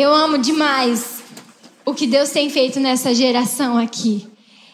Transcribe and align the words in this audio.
Eu 0.00 0.14
amo 0.14 0.38
demais 0.38 1.24
o 1.84 1.92
que 1.92 2.06
Deus 2.06 2.30
tem 2.30 2.48
feito 2.48 2.78
nessa 2.78 3.12
geração 3.12 3.76
aqui. 3.76 4.28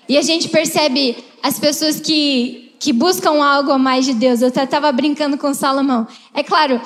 E 0.07 0.19
a 0.19 0.21
gente 0.21 0.51
percebe 0.51 1.17
as 1.43 1.59
pessoas 1.59 1.99
que, 1.99 2.75
que 2.79 2.93
buscam 2.93 3.43
algo 3.43 3.71
a 3.73 3.79
mais 3.79 4.05
de 4.05 4.13
Deus. 4.13 4.43
Eu 4.43 4.49
até 4.49 4.65
estava 4.65 4.93
brincando 4.93 5.39
com 5.39 5.55
Salomão. 5.55 6.07
É 6.35 6.43
claro, 6.43 6.79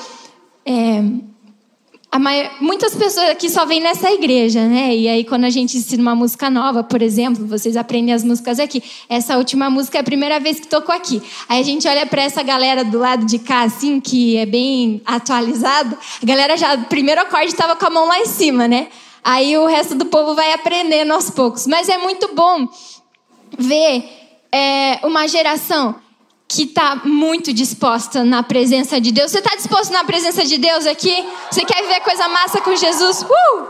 é, 0.65 1.03
Muitas 2.61 2.95
pessoas 2.95 3.29
aqui 3.29 3.51
só 3.51 3.67
vêm 3.67 3.81
nessa 3.81 4.11
igreja, 4.11 4.67
né? 4.67 4.97
E 4.97 5.09
aí, 5.09 5.25
quando 5.25 5.45
a 5.45 5.51
gente 5.51 5.77
ensina 5.77 6.01
uma 6.01 6.15
música 6.15 6.49
nova, 6.49 6.83
por 6.83 7.03
exemplo, 7.03 7.47
vocês 7.47 7.77
aprendem 7.77 8.15
as 8.15 8.25
músicas 8.25 8.59
aqui. 8.59 8.83
Essa 9.09 9.37
última 9.37 9.69
música 9.69 9.99
é 9.99 10.01
a 10.01 10.05
primeira 10.05 10.41
vez 10.41 10.59
que 10.59 10.67
tocou 10.67 10.95
aqui. 10.95 11.23
Aí 11.49 11.61
a 11.61 11.63
gente 11.63 11.87
olha 11.87 12.07
para 12.07 12.23
essa 12.23 12.43
galera 12.43 12.83
do 12.83 12.99
lado 12.99 13.27
de 13.27 13.39
cá, 13.39 13.63
assim, 13.63 14.01
que 14.01 14.39
é 14.39 14.47
bem 14.47 15.03
atualizado. 15.05 15.97
A 16.23 16.27
galera 16.27 16.57
já, 16.57 16.75
o 16.75 16.85
primeiro 16.85 17.21
acorde 17.21 17.53
estava 17.53 17.77
com 17.77 17.87
a 17.87 17.91
mão 17.91 18.09
lá 18.09 18.19
em 18.19 18.27
cima, 18.27 18.67
né? 18.67 18.89
Aí 19.23 19.57
o 19.59 19.67
resto 19.67 19.95
do 19.95 20.07
povo 20.07 20.35
vai 20.35 20.55
aprendendo 20.55 21.13
aos 21.13 21.29
poucos. 21.29 21.67
Mas 21.67 21.89
é 21.91 21.99
muito 21.99 22.35
bom 22.35 22.67
ver 23.59 24.03
é, 24.51 24.99
uma 25.05 25.29
geração 25.29 25.95
que 26.49 26.63
está 26.63 27.03
muito 27.05 27.53
disposta 27.53 28.25
na 28.25 28.43
presença 28.43 28.99
de 28.99 29.13
Deus. 29.13 29.31
Você 29.31 29.39
está 29.39 29.55
disposto 29.55 29.93
na 29.93 30.03
presença 30.03 30.45
de 30.47 30.57
Deus 30.57 30.87
aqui? 30.87 31.15
Você 31.51 31.63
quer 31.65 31.83
viver 31.83 32.01
coisa 32.01 32.27
massa 32.29 32.61
com 32.63 32.75
Jesus? 32.75 33.23
Uh! 33.23 33.67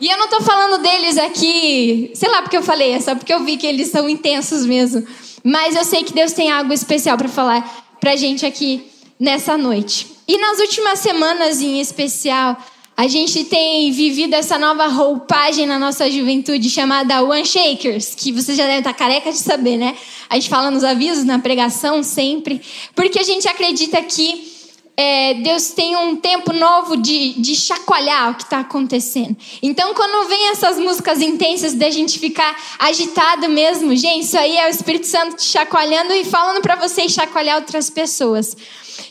E 0.00 0.08
eu 0.08 0.16
não 0.16 0.26
estou 0.26 0.40
falando 0.40 0.80
deles 0.80 1.18
aqui, 1.18 2.12
sei 2.14 2.28
lá 2.28 2.42
porque 2.42 2.56
eu 2.56 2.62
falei, 2.62 2.92
é 2.92 3.00
só 3.00 3.14
porque 3.14 3.32
eu 3.32 3.44
vi 3.44 3.56
que 3.56 3.66
eles 3.66 3.88
são 3.88 4.08
intensos 4.08 4.64
mesmo. 4.64 5.06
Mas 5.44 5.74
eu 5.74 5.84
sei 5.84 6.04
que 6.04 6.12
Deus 6.12 6.32
tem 6.32 6.50
algo 6.50 6.72
especial 6.72 7.18
para 7.18 7.28
falar 7.28 7.86
para 8.00 8.14
gente 8.16 8.46
aqui 8.46 8.84
nessa 9.18 9.58
noite. 9.58 10.08
E 10.26 10.38
nas 10.38 10.58
últimas 10.60 11.00
semanas 11.00 11.60
em 11.60 11.80
especial, 11.80 12.56
a 12.96 13.08
gente 13.08 13.44
tem 13.44 13.90
vivido 13.90 14.34
essa 14.34 14.58
nova 14.58 14.86
roupagem 14.86 15.66
na 15.66 15.78
nossa 15.78 16.10
juventude 16.10 16.68
chamada 16.68 17.22
One 17.22 17.44
Shakers, 17.44 18.14
que 18.14 18.32
você 18.32 18.54
já 18.54 18.66
deve 18.66 18.78
estar 18.78 18.92
careca 18.92 19.32
de 19.32 19.38
saber, 19.38 19.76
né? 19.76 19.96
A 20.28 20.34
gente 20.34 20.48
fala 20.48 20.70
nos 20.70 20.84
avisos, 20.84 21.24
na 21.24 21.38
pregação 21.38 22.02
sempre, 22.02 22.60
porque 22.94 23.18
a 23.18 23.22
gente 23.22 23.48
acredita 23.48 24.00
que 24.02 24.52
é, 24.94 25.34
Deus 25.34 25.70
tem 25.70 25.96
um 25.96 26.16
tempo 26.16 26.52
novo 26.52 26.98
de, 26.98 27.32
de 27.40 27.56
chacoalhar 27.56 28.30
o 28.30 28.34
que 28.34 28.42
está 28.42 28.60
acontecendo. 28.60 29.36
Então, 29.62 29.94
quando 29.94 30.28
vem 30.28 30.50
essas 30.50 30.78
músicas 30.78 31.20
intensas 31.22 31.72
da 31.72 31.88
gente 31.90 32.18
ficar 32.18 32.54
agitado 32.78 33.48
mesmo, 33.48 33.96
gente, 33.96 34.24
isso 34.24 34.38
aí 34.38 34.56
é 34.58 34.66
o 34.66 34.70
Espírito 34.70 35.06
Santo 35.06 35.36
te 35.36 35.44
chacoalhando 35.44 36.12
e 36.12 36.24
falando 36.24 36.60
para 36.60 36.76
vocês 36.76 37.12
chacoalhar 37.12 37.56
outras 37.56 37.88
pessoas. 37.88 38.54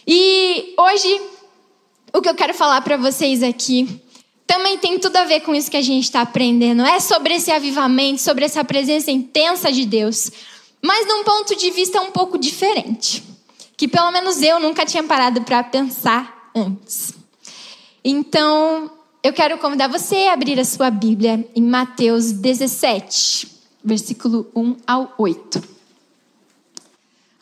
E 0.06 0.76
hoje 0.78 1.31
o 2.14 2.22
que 2.22 2.30
eu 2.30 2.36
quero 2.36 2.54
falar 2.54 2.82
para 2.82 2.98
vocês 2.98 3.42
aqui 3.42 4.02
também 4.52 4.78
tem 4.78 5.00
tudo 5.00 5.16
a 5.16 5.24
ver 5.24 5.40
com 5.42 5.56
isso 5.56 5.72
que 5.72 5.78
a 5.78 5.82
gente 5.82 6.04
está 6.04 6.22
aprendendo. 6.22 6.82
É 6.82 7.00
sobre 7.00 7.36
esse 7.36 7.50
avivamento, 7.50 8.22
sobre 8.22 8.44
essa 8.44 8.66
presença 8.66 9.10
intensa 9.10 9.72
de 9.72 9.86
Deus, 9.86 10.30
mas 10.82 11.08
num 11.08 11.24
ponto 11.24 11.56
de 11.56 11.72
vista 11.72 12.02
um 12.02 12.12
pouco 12.12 12.38
diferente, 12.38 13.24
que 13.78 13.88
pelo 13.88 14.12
menos 14.12 14.42
eu 14.42 14.60
nunca 14.60 14.86
tinha 14.86 15.04
parado 15.04 15.42
para 15.44 15.64
pensar 15.64 16.52
antes. 16.54 17.14
Então, 18.04 18.92
eu 19.24 19.32
quero 19.32 19.58
convidar 19.58 19.88
você 19.88 20.28
a 20.28 20.34
abrir 20.34 20.60
a 20.60 20.66
sua 20.66 20.90
Bíblia 20.90 21.48
em 21.56 21.62
Mateus 21.62 22.34
17, 22.34 23.48
versículo 23.82 24.52
1 24.54 24.76
ao 24.86 25.14
8. 25.18 25.64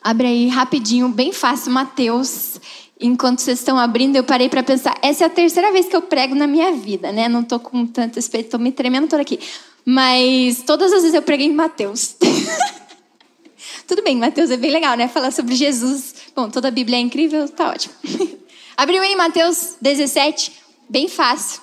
Abre 0.02 0.28
aí 0.28 0.48
rapidinho, 0.48 1.08
bem 1.08 1.32
fácil, 1.32 1.72
Mateus 1.72 2.60
enquanto 3.00 3.40
vocês 3.40 3.58
estão 3.58 3.78
abrindo, 3.78 4.16
eu 4.16 4.24
parei 4.24 4.48
para 4.48 4.62
pensar, 4.62 4.96
essa 5.02 5.24
é 5.24 5.26
a 5.26 5.30
terceira 5.30 5.72
vez 5.72 5.86
que 5.86 5.96
eu 5.96 6.02
prego 6.02 6.34
na 6.34 6.46
minha 6.46 6.72
vida, 6.72 7.10
né? 7.10 7.28
Não 7.28 7.42
tô 7.42 7.58
com 7.58 7.86
tanto 7.86 8.16
respeito, 8.16 8.50
tô 8.50 8.58
me 8.58 8.70
tremendo 8.70 9.08
toda 9.08 9.22
aqui. 9.22 9.40
Mas 9.84 10.62
todas 10.62 10.92
as 10.92 11.02
vezes 11.02 11.14
eu 11.14 11.22
preguei 11.22 11.46
em 11.46 11.54
Mateus. 11.54 12.16
Tudo 13.88 14.02
bem, 14.02 14.16
Mateus 14.16 14.50
é 14.50 14.56
bem 14.56 14.70
legal, 14.70 14.96
né? 14.96 15.08
Falar 15.08 15.32
sobre 15.32 15.54
Jesus. 15.56 16.14
Bom, 16.36 16.48
toda 16.48 16.68
a 16.68 16.70
Bíblia 16.70 16.98
é 16.98 17.00
incrível, 17.00 17.48
tá 17.48 17.70
ótimo. 17.70 17.94
Abriu 18.76 19.02
aí 19.02 19.16
Mateus 19.16 19.76
17, 19.80 20.52
bem 20.88 21.08
fácil. 21.08 21.60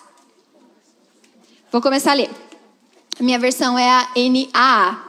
Vou 1.71 1.81
começar 1.81 2.11
a 2.11 2.15
ler. 2.15 2.29
A 3.19 3.23
minha 3.23 3.39
versão 3.39 3.79
é 3.79 3.89
a 3.89 4.09
NAA. 4.15 5.03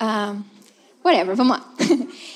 Uh, 0.00 0.44
whatever, 1.02 1.34
vamos 1.34 1.56
lá. 1.56 1.64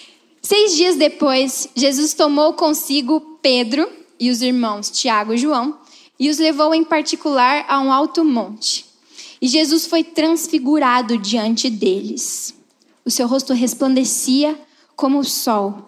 Seis 0.50 0.74
dias 0.74 0.96
depois, 0.96 1.68
Jesus 1.76 2.12
tomou 2.12 2.54
consigo 2.54 3.38
Pedro 3.40 3.88
e 4.18 4.30
os 4.30 4.42
irmãos 4.42 4.90
Tiago 4.90 5.32
e 5.32 5.38
João 5.38 5.78
e 6.18 6.28
os 6.28 6.38
levou 6.38 6.74
em 6.74 6.82
particular 6.82 7.64
a 7.68 7.78
um 7.78 7.92
alto 7.92 8.24
monte. 8.24 8.84
E 9.40 9.46
Jesus 9.46 9.86
foi 9.86 10.02
transfigurado 10.02 11.16
diante 11.16 11.70
deles. 11.70 12.52
O 13.04 13.10
seu 13.12 13.28
rosto 13.28 13.52
resplandecia 13.52 14.60
como 14.96 15.20
o 15.20 15.24
sol, 15.24 15.86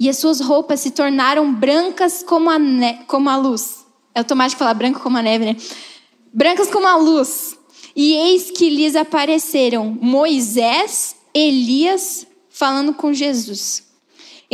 e 0.00 0.08
as 0.08 0.18
suas 0.18 0.40
roupas 0.40 0.80
se 0.80 0.90
tornaram 0.90 1.54
brancas 1.54 2.24
como 2.24 2.50
a, 2.50 2.56
como 3.06 3.30
a 3.30 3.36
luz. 3.36 3.86
É 4.16 4.18
automático 4.18 4.58
falar 4.58 4.74
branco 4.74 4.98
como 4.98 5.16
a 5.16 5.22
neve, 5.22 5.44
né? 5.44 5.56
Brancas 6.34 6.68
como 6.68 6.88
a 6.88 6.96
luz. 6.96 7.56
E 7.94 8.14
eis 8.14 8.50
que 8.50 8.68
lhes 8.68 8.96
apareceram 8.96 9.96
Moisés, 10.00 11.14
Elias, 11.32 12.26
falando 12.50 12.92
com 12.94 13.12
Jesus. 13.12 13.91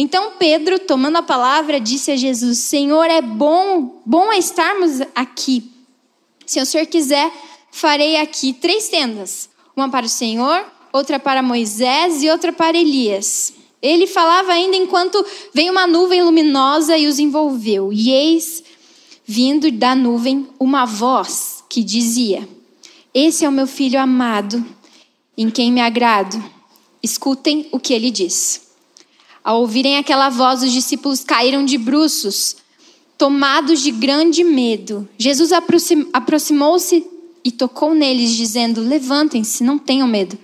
Então 0.01 0.35
Pedro, 0.39 0.79
tomando 0.79 1.17
a 1.17 1.23
palavra, 1.23 1.81
disse 1.81 2.13
a 2.13 2.17
Jesus: 2.17 2.59
Senhor, 2.59 3.07
é 3.07 3.21
bom, 3.21 4.01
bom 4.07 4.33
estarmos 4.33 5.01
aqui. 5.13 5.73
Se 6.47 6.61
o 6.61 6.65
Senhor 6.65 6.87
quiser, 6.87 7.29
farei 7.73 8.17
aqui 8.17 8.53
três 8.53 8.89
tendas: 8.89 9.51
uma 9.75 9.89
para 9.89 10.07
o 10.07 10.09
Senhor, 10.09 10.65
outra 10.93 11.19
para 11.19 11.43
Moisés 11.43 12.23
e 12.23 12.31
outra 12.31 12.53
para 12.53 12.79
Elias. 12.79 13.53
Ele 13.83 14.07
falava 14.07 14.53
ainda 14.53 14.77
enquanto 14.77 15.25
veio 15.53 15.73
uma 15.73 15.85
nuvem 15.85 16.23
luminosa 16.23 16.97
e 16.97 17.09
os 17.09 17.19
envolveu. 17.19 17.93
E 17.93 18.13
eis, 18.13 18.63
vindo 19.27 19.69
da 19.73 19.97
nuvem, 19.97 20.47
uma 20.61 20.85
voz 20.85 21.65
que 21.69 21.83
dizia: 21.83 22.49
Esse 23.13 23.45
é 23.45 23.49
o 23.49 23.53
meu 23.53 23.67
filho 23.67 23.99
amado, 23.99 24.65
em 25.37 25.51
quem 25.51 25.73
me 25.73 25.81
agrado. 25.81 26.41
Escutem 27.03 27.67
o 27.73 27.81
que 27.81 27.93
ele 27.93 28.13
diz. 28.13 28.68
Ao 29.49 29.63
ouvirem 29.63 29.97
aquela 29.97 30.29
voz, 30.29 30.63
os 30.63 30.71
discípulos 30.71 31.25
caíram 31.25 31.65
de 31.65 31.79
bruços, 31.79 32.55
tomados 33.17 33.81
de 33.81 33.91
grande 33.91 34.45
medo. 34.45 35.09
Jesus 35.17 35.53
aproximou-se 36.13 37.07
e 37.43 37.51
tocou 37.51 37.95
neles, 37.95 38.37
dizendo: 38.37 38.83
Levantem-se, 38.83 39.65
não 39.65 39.79
tenham 39.79 40.07
medo. 40.07 40.37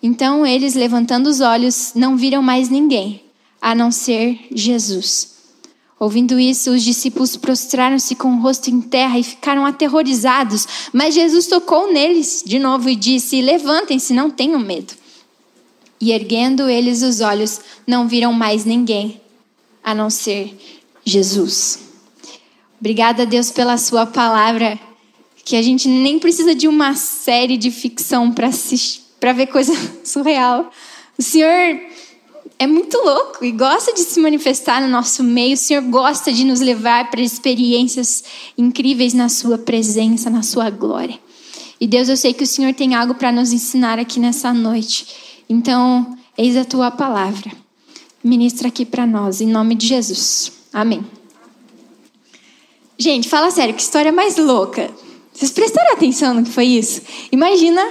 Então 0.00 0.46
eles, 0.46 0.76
levantando 0.76 1.26
os 1.26 1.40
olhos, 1.40 1.94
não 1.96 2.16
viram 2.16 2.44
mais 2.44 2.68
ninguém, 2.68 3.24
a 3.60 3.74
não 3.74 3.90
ser 3.90 4.38
Jesus. 4.52 5.34
Ouvindo 5.98 6.38
isso, 6.38 6.70
os 6.70 6.84
discípulos 6.84 7.36
prostraram-se 7.36 8.14
com 8.14 8.36
o 8.36 8.40
rosto 8.40 8.70
em 8.70 8.80
terra 8.80 9.18
e 9.18 9.24
ficaram 9.24 9.66
aterrorizados. 9.66 10.64
Mas 10.92 11.12
Jesus 11.12 11.48
tocou 11.48 11.92
neles 11.92 12.44
de 12.46 12.60
novo 12.60 12.88
e 12.88 12.94
disse: 12.94 13.42
Levantem-se, 13.42 14.14
não 14.14 14.30
tenham 14.30 14.60
medo. 14.60 14.94
E 16.00 16.12
erguendo 16.12 16.68
eles 16.68 17.02
os 17.02 17.20
olhos, 17.20 17.60
não 17.86 18.06
viram 18.06 18.32
mais 18.32 18.64
ninguém, 18.64 19.20
a 19.82 19.94
não 19.94 20.10
ser 20.10 20.56
Jesus. 21.04 21.78
Obrigada, 22.78 23.24
Deus, 23.24 23.50
pela 23.50 23.78
Sua 23.78 24.04
palavra, 24.04 24.78
que 25.44 25.56
a 25.56 25.62
gente 25.62 25.88
nem 25.88 26.18
precisa 26.18 26.54
de 26.54 26.68
uma 26.68 26.94
série 26.94 27.56
de 27.56 27.70
ficção 27.70 28.32
para 28.32 29.32
ver 29.32 29.46
coisa 29.46 29.72
surreal. 30.04 30.70
O 31.18 31.22
Senhor 31.22 31.80
é 32.58 32.66
muito 32.66 32.98
louco 32.98 33.44
e 33.44 33.52
gosta 33.52 33.92
de 33.92 34.00
se 34.00 34.20
manifestar 34.20 34.80
no 34.80 34.88
nosso 34.88 35.22
meio. 35.22 35.54
O 35.54 35.58
Senhor 35.58 35.82
gosta 35.82 36.32
de 36.32 36.44
nos 36.44 36.60
levar 36.60 37.10
para 37.10 37.20
experiências 37.20 38.24
incríveis 38.56 39.14
na 39.14 39.28
Sua 39.28 39.58
presença, 39.58 40.28
na 40.28 40.42
Sua 40.42 40.68
glória. 40.70 41.18
E 41.80 41.86
Deus, 41.86 42.08
eu 42.08 42.16
sei 42.16 42.32
que 42.32 42.44
o 42.44 42.46
Senhor 42.46 42.72
tem 42.74 42.94
algo 42.94 43.14
para 43.14 43.30
nos 43.30 43.52
ensinar 43.52 43.98
aqui 43.98 44.18
nessa 44.18 44.52
noite. 44.52 45.06
Então, 45.48 46.16
eis 46.36 46.56
a 46.56 46.64
tua 46.64 46.90
palavra. 46.90 47.50
Ministra 48.22 48.68
aqui 48.68 48.84
para 48.84 49.06
nós, 49.06 49.40
em 49.40 49.46
nome 49.46 49.74
de 49.74 49.86
Jesus. 49.86 50.52
Amém. 50.72 51.04
Gente, 52.98 53.28
fala 53.28 53.50
sério, 53.50 53.74
que 53.74 53.82
história 53.82 54.10
mais 54.10 54.36
louca. 54.36 54.90
Vocês 55.32 55.50
prestaram 55.50 55.92
atenção 55.92 56.34
no 56.34 56.42
que 56.42 56.50
foi 56.50 56.64
isso? 56.64 57.02
Imagina 57.30 57.82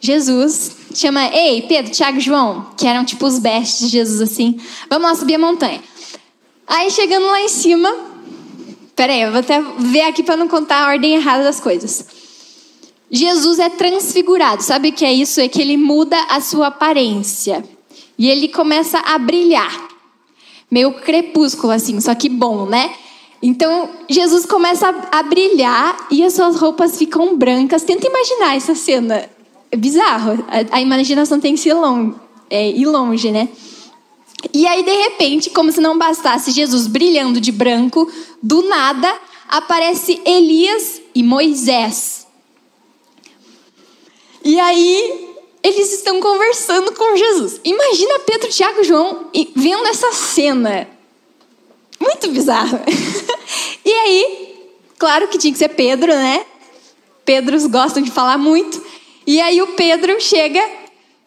Jesus 0.00 0.76
chama, 0.94 1.26
ei, 1.34 1.62
Pedro, 1.62 1.90
Tiago 1.90 2.20
João, 2.20 2.70
que 2.76 2.86
eram 2.86 3.04
tipo 3.04 3.26
os 3.26 3.38
bestes 3.38 3.80
de 3.80 3.88
Jesus 3.88 4.20
assim. 4.20 4.58
Vamos 4.88 5.08
lá 5.08 5.14
subir 5.14 5.34
a 5.34 5.38
montanha. 5.38 5.82
Aí 6.66 6.90
chegando 6.90 7.26
lá 7.26 7.40
em 7.40 7.48
cima, 7.48 7.92
peraí, 8.94 9.22
eu 9.22 9.30
vou 9.30 9.40
até 9.40 9.60
ver 9.78 10.02
aqui 10.02 10.22
para 10.22 10.36
não 10.36 10.46
contar 10.46 10.84
a 10.84 10.88
ordem 10.88 11.14
errada 11.14 11.42
das 11.42 11.58
coisas. 11.58 12.06
Jesus 13.10 13.58
é 13.58 13.68
transfigurado. 13.68 14.62
Sabe 14.62 14.88
o 14.88 14.92
que 14.92 15.04
é 15.04 15.12
isso? 15.12 15.40
É 15.40 15.48
que 15.48 15.60
ele 15.60 15.76
muda 15.76 16.18
a 16.28 16.40
sua 16.40 16.68
aparência. 16.68 17.64
E 18.18 18.28
ele 18.28 18.48
começa 18.48 18.98
a 18.98 19.18
brilhar. 19.18 19.88
Meio 20.70 20.92
crepúsculo, 20.92 21.72
assim, 21.72 21.98
só 22.00 22.14
que 22.14 22.28
bom, 22.28 22.66
né? 22.66 22.92
Então, 23.40 23.88
Jesus 24.08 24.44
começa 24.44 24.88
a, 25.12 25.22
brilhar 25.22 26.08
e 26.10 26.24
as 26.24 26.34
suas 26.34 26.56
roupas 26.56 26.98
ficam 26.98 27.36
brancas. 27.36 27.84
Tenta 27.84 28.06
imaginar 28.06 28.56
essa 28.56 28.74
cena. 28.74 29.30
É 29.70 29.76
bizarro. 29.76 30.44
A, 30.70 30.80
imaginação 30.80 31.38
tem 31.38 31.54
que 31.54 31.60
ser 31.60 31.74
é, 32.50 32.70
ir 32.70 32.86
longe, 32.86 33.30
né? 33.30 33.48
E 34.52 34.66
aí, 34.66 34.82
de 34.82 34.92
repente, 34.92 35.50
como 35.50 35.70
se 35.70 35.80
não 35.80 35.96
bastasse 35.96 36.50
Jesus 36.50 36.86
brilhando 36.86 37.40
de 37.40 37.52
branco, 37.52 38.10
do 38.42 38.62
nada 38.62 39.12
aparece 39.48 40.20
Elias 40.24 41.00
e 41.14 41.22
Moisés. 41.22 42.27
E 44.44 44.58
aí, 44.58 45.34
eles 45.62 45.92
estão 45.92 46.20
conversando 46.20 46.92
com 46.92 47.16
Jesus. 47.16 47.60
Imagina 47.64 48.20
Pedro, 48.20 48.48
Tiago 48.48 48.80
e 48.80 48.84
João 48.84 49.26
vendo 49.54 49.86
essa 49.86 50.12
cena. 50.12 50.88
Muito 52.00 52.28
bizarro. 52.28 52.80
e 53.84 53.92
aí, 53.92 54.70
claro 54.98 55.28
que 55.28 55.38
tinha 55.38 55.52
que 55.52 55.58
ser 55.58 55.68
Pedro, 55.70 56.12
né? 56.12 56.46
Pedros 57.24 57.66
gostam 57.66 58.02
de 58.02 58.10
falar 58.10 58.38
muito. 58.38 58.82
E 59.26 59.40
aí 59.40 59.60
o 59.60 59.68
Pedro 59.68 60.20
chega 60.20 60.64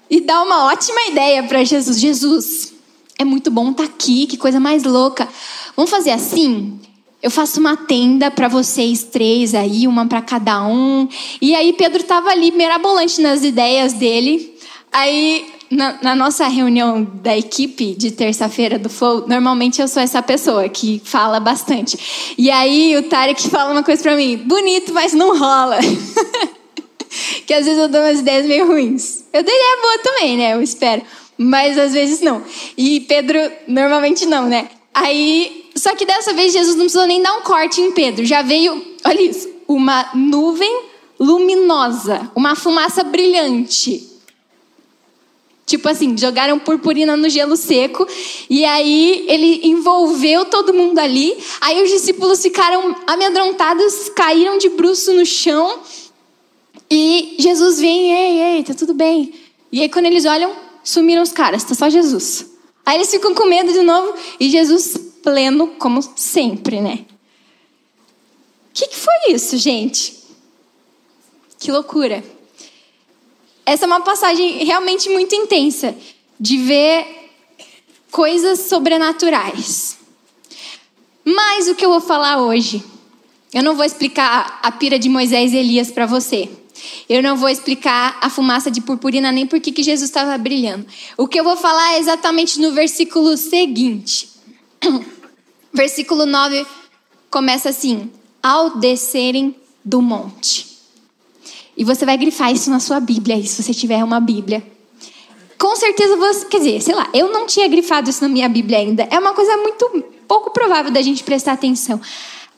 e 0.10 0.22
dá 0.22 0.42
uma 0.42 0.66
ótima 0.66 1.02
ideia 1.08 1.44
para 1.44 1.64
Jesus. 1.64 2.00
Jesus, 2.00 2.74
é 3.20 3.24
muito 3.24 3.52
bom 3.52 3.72
estar 3.72 3.84
tá 3.84 3.90
aqui, 3.90 4.26
que 4.26 4.38
coisa 4.38 4.60
mais 4.60 4.84
louca. 4.84 5.28
Vamos 5.76 5.92
fazer 5.92 6.12
assim? 6.12 6.80
Eu 7.22 7.30
faço 7.30 7.60
uma 7.60 7.78
tenda 7.78 8.32
para 8.32 8.48
vocês 8.48 9.04
três 9.04 9.54
aí, 9.54 9.88
uma 9.88 10.06
para 10.08 10.22
cada 10.22 10.64
um. 10.66 11.08
E 11.42 11.54
aí 11.54 11.74
Pedro 11.74 12.02
estava 12.02 12.30
ali 12.30 12.52
mirabolante 12.52 13.22
nas 13.22 13.44
ideias 13.44 13.94
dele. 13.94 14.56
Aí 14.92 15.46
na, 15.70 16.00
na, 16.02 16.16
nossa 16.16 16.48
reunião 16.48 17.04
da 17.22 17.38
equipe 17.38 17.96
de 17.96 18.12
terça-feira 18.12 18.78
do 18.78 18.90
Flow, 18.90 19.26
normalmente 19.28 19.82
eu 19.82 19.88
sou 19.88 20.02
essa 20.02 20.22
pessoa 20.22 20.68
que 20.68 21.02
fala 21.06 21.40
bastante. 21.40 22.36
E 22.38 22.50
aí 22.50 22.98
o 22.98 23.04
Tarek 23.04 23.50
fala 23.50 23.72
uma 23.72 23.84
coisa 23.84 24.02
para 24.02 24.16
mim: 24.16 24.38
bonito, 24.38 24.94
mas 24.94 25.14
não 25.14 25.38
rola. 25.38 25.78
que 27.46 27.54
às 27.54 27.66
vezes 27.66 27.80
eu 27.80 27.88
dou 27.88 28.02
umas 28.02 28.20
ideias 28.20 28.46
meio 28.46 28.68
ruins. 28.68 29.24
Eu 29.32 29.44
dei 29.44 29.54
ideia 29.54 29.82
boa 29.82 29.98
também, 30.00 30.38
né? 30.38 30.54
Eu 30.54 30.62
espero 30.62 31.04
mas 31.42 31.78
às 31.78 31.94
vezes 31.94 32.22
não. 32.22 32.44
E 32.78 33.02
Pedro 33.02 33.40
normalmente 33.68 34.26
não, 34.28 34.48
né? 34.48 34.70
Aí, 34.94 35.61
só 35.76 35.96
que 35.96 36.06
dessa 36.06 36.34
vez 36.34 36.54
Jesus 36.54 36.76
não 36.76 36.86
precisou 36.86 37.08
nem 37.08 37.22
dar 37.22 37.38
um 37.38 37.42
corte 37.42 37.82
em 37.82 37.92
Pedro, 37.92 38.26
já 38.26 38.42
veio, 38.42 38.82
olha 39.06 39.22
isso, 39.22 39.50
uma 39.68 40.10
nuvem 40.14 40.84
luminosa, 41.20 42.32
uma 42.36 42.56
fumaça 42.56 43.04
brilhante. 43.04 44.10
Tipo 45.66 45.88
assim, 45.88 46.18
jogaram 46.18 46.60
purpurina 46.60 47.16
no 47.16 47.30
gelo 47.30 47.56
seco 47.56 48.06
e 48.50 48.66
aí 48.66 49.24
ele 49.30 49.62
envolveu 49.68 50.44
todo 50.44 50.74
mundo 50.74 51.00
ali. 51.00 51.38
Aí 51.62 51.82
os 51.82 51.90
discípulos 51.90 52.42
ficaram 52.42 52.94
amedrontados, 53.08 54.10
caíram 54.10 54.58
de 54.58 54.68
bruço 54.68 55.14
no 55.14 55.26
chão. 55.26 55.80
E 56.90 57.36
Jesus 57.40 57.80
vem, 57.80 58.12
ei, 58.12 58.58
ei, 58.58 58.64
tá 58.64 58.74
tudo 58.74 58.94
bem. 58.94 59.34
E 59.72 59.82
aí 59.82 59.88
quando 59.88 60.08
eles 60.08 60.26
olham, 60.26 60.54
sumiram 60.84 61.22
os 61.22 61.32
caras, 61.32 61.64
tá 61.64 61.74
só 61.74 61.88
Jesus. 61.88 62.48
Aí 62.86 62.98
eles 62.98 63.10
ficam 63.10 63.34
com 63.34 63.46
medo 63.46 63.72
de 63.72 63.82
novo 63.82 64.14
e 64.40 64.50
Jesus 64.50 65.11
pleno, 65.24 65.68
como 65.80 66.02
sempre, 66.16 66.82
né? 66.82 67.06
O 68.70 68.74
que, 68.74 68.88
que 68.88 68.96
foi 68.96 69.34
isso, 69.34 69.58
gente? 69.58 70.18
Que 71.60 71.72
loucura. 71.72 72.24
Essa 73.66 73.86
é 73.86 73.88
uma 73.88 74.02
passagem 74.02 74.64
realmente 74.64 75.10
muito 75.10 75.36
intensa 75.36 75.96
de 76.40 76.58
ver 76.58 77.06
coisas 78.10 78.62
sobrenaturais. 78.62 79.98
Mas 81.24 81.68
o 81.68 81.76
que 81.76 81.86
eu 81.86 81.90
vou 81.90 82.02
falar 82.02 82.42
hoje, 82.42 82.84
eu 83.54 83.62
não 83.62 83.76
vou 83.76 83.86
explicar 83.86 84.60
a 84.64 84.72
pira 84.72 84.98
de 84.98 85.08
Moisés 85.08 85.54
e 85.54 85.58
Elias 85.58 85.92
para 85.92 86.06
você. 86.06 86.50
Eu 87.08 87.22
não 87.22 87.38
vou 87.38 87.50
explicar 87.50 88.18
a 88.22 88.30
fumaça 88.30 88.72
de 88.72 88.82
purpurina 88.82 89.32
nem 89.32 89.46
por 89.46 89.60
que 89.60 89.84
Jesus 89.84 90.10
estava 90.10 90.38
brilhando. 90.38 90.86
O 91.18 91.28
que 91.28 91.40
eu 91.40 91.44
vou 91.44 91.56
falar 91.56 91.94
é 91.94 92.00
exatamente 92.00 92.60
no 92.60 92.72
versículo 92.72 93.38
seguinte. 93.38 94.30
Versículo 95.74 96.26
9 96.26 96.66
começa 97.30 97.70
assim: 97.70 98.12
Ao 98.42 98.78
descerem 98.78 99.56
do 99.84 100.02
monte. 100.02 100.72
E 101.76 101.84
você 101.84 102.06
vai 102.06 102.18
grifar 102.18 102.52
isso 102.52 102.70
na 102.70 102.80
sua 102.80 103.00
Bíblia, 103.00 103.42
se 103.44 103.64
você 103.64 103.74
tiver 103.74 104.04
uma 104.04 104.20
Bíblia. 104.20 104.64
Com 105.58 105.76
certeza 105.76 106.16
você, 106.16 106.46
quer 106.46 106.58
dizer, 106.58 106.82
sei 106.82 106.96
lá, 106.96 107.10
eu 107.14 107.32
não 107.32 107.46
tinha 107.46 107.68
grifado 107.68 108.10
isso 108.10 108.22
na 108.22 108.30
minha 108.30 108.50
Bíblia 108.50 108.80
ainda. 108.80 109.08
É 109.10 109.18
uma 109.18 109.34
coisa 109.34 109.56
muito 109.58 110.04
pouco 110.28 110.50
provável 110.52 110.92
da 110.92 111.02
gente 111.02 111.24
prestar 111.24 111.54
atenção. 111.54 112.02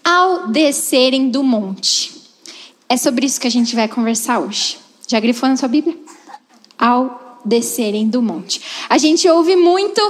Ao 0.03 0.47
descerem 0.47 1.29
do 1.29 1.43
monte. 1.43 2.13
É 2.89 2.97
sobre 2.97 3.25
isso 3.25 3.39
que 3.39 3.47
a 3.47 3.51
gente 3.51 3.75
vai 3.75 3.87
conversar 3.87 4.39
hoje. 4.39 4.77
Já 5.07 5.19
grifou 5.19 5.47
na 5.49 5.57
sua 5.57 5.67
Bíblia? 5.67 5.97
Ao 6.77 7.39
descerem 7.45 8.07
do 8.07 8.21
monte. 8.21 8.61
A 8.89 8.97
gente 8.97 9.27
ouve 9.27 9.55
muito 9.55 10.01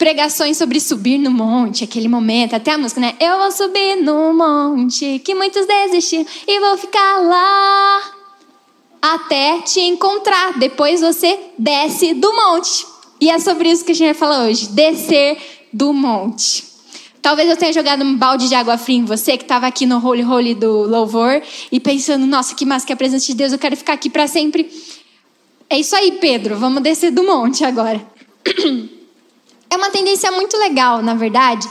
pregações 0.00 0.56
sobre 0.56 0.80
subir 0.80 1.18
no 1.18 1.30
monte, 1.30 1.84
aquele 1.84 2.08
momento, 2.08 2.54
até 2.54 2.72
a 2.72 2.78
música, 2.78 2.98
né? 3.02 3.14
Eu 3.20 3.38
vou 3.38 3.52
subir 3.52 3.96
no 3.96 4.32
monte 4.32 5.18
que 5.18 5.34
muitos 5.34 5.66
desistiram 5.66 6.24
e 6.48 6.58
vou 6.58 6.78
ficar 6.78 7.18
lá 7.18 8.00
até 9.02 9.60
te 9.60 9.78
encontrar. 9.80 10.58
Depois 10.58 11.02
você 11.02 11.38
desce 11.58 12.14
do 12.14 12.34
monte. 12.34 12.86
E 13.20 13.28
é 13.28 13.38
sobre 13.38 13.70
isso 13.70 13.84
que 13.84 13.92
a 13.92 13.94
gente 13.94 14.06
vai 14.06 14.14
falar 14.14 14.46
hoje: 14.46 14.68
descer 14.68 15.36
do 15.70 15.92
monte. 15.92 16.64
Talvez 17.20 17.50
eu 17.50 17.56
tenha 17.58 17.70
jogado 17.70 18.02
um 18.02 18.16
balde 18.16 18.48
de 18.48 18.54
água 18.54 18.78
fria 18.78 18.96
em 18.96 19.04
você 19.04 19.36
que 19.36 19.44
estava 19.44 19.66
aqui 19.66 19.84
no 19.84 19.98
holy 20.02 20.24
holy 20.24 20.54
do 20.54 20.88
louvor 20.88 21.42
e 21.70 21.78
pensando, 21.78 22.24
nossa, 22.24 22.54
que 22.54 22.64
massa 22.64 22.86
que 22.86 22.92
é 22.92 22.94
a 22.94 22.96
presença 22.96 23.26
de 23.26 23.34
Deus, 23.34 23.52
eu 23.52 23.58
quero 23.58 23.76
ficar 23.76 23.92
aqui 23.92 24.08
para 24.08 24.26
sempre. 24.26 24.66
É 25.68 25.78
isso 25.78 25.94
aí, 25.94 26.12
Pedro, 26.12 26.56
vamos 26.56 26.82
descer 26.82 27.10
do 27.10 27.22
monte 27.22 27.66
agora. 27.66 28.00
É 29.70 29.76
uma 29.76 29.90
tendência 29.90 30.30
muito 30.32 30.56
legal, 30.56 31.00
na 31.00 31.14
verdade, 31.14 31.68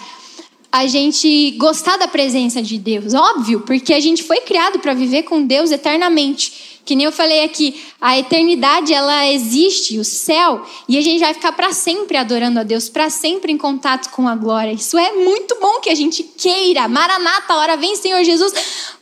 a 0.71 0.87
gente 0.87 1.51
gostar 1.57 1.97
da 1.97 2.07
presença 2.07 2.61
de 2.61 2.77
Deus, 2.77 3.13
óbvio, 3.13 3.61
porque 3.61 3.93
a 3.93 3.99
gente 3.99 4.23
foi 4.23 4.39
criado 4.41 4.79
para 4.79 4.93
viver 4.93 5.23
com 5.23 5.43
Deus 5.43 5.71
eternamente. 5.71 6.81
Que 6.85 6.95
nem 6.95 7.05
eu 7.05 7.11
falei 7.11 7.43
aqui, 7.43 7.83
a 8.01 8.17
eternidade 8.17 8.93
ela 8.93 9.27
existe, 9.27 9.99
o 9.99 10.03
céu, 10.03 10.65
e 10.87 10.97
a 10.97 11.01
gente 11.01 11.19
vai 11.19 11.33
ficar 11.33 11.51
para 11.51 11.71
sempre 11.71 12.17
adorando 12.17 12.59
a 12.59 12.63
Deus, 12.63 12.89
para 12.89 13.09
sempre 13.11 13.51
em 13.51 13.57
contato 13.57 14.09
com 14.09 14.27
a 14.27 14.35
glória. 14.35 14.71
Isso 14.71 14.97
é 14.97 15.13
muito 15.13 15.59
bom 15.59 15.79
que 15.81 15.89
a 15.89 15.95
gente 15.95 16.23
queira. 16.23 16.87
Maranata, 16.87 17.53
hora 17.55 17.77
vem, 17.77 17.95
Senhor 17.95 18.23
Jesus. 18.23 18.53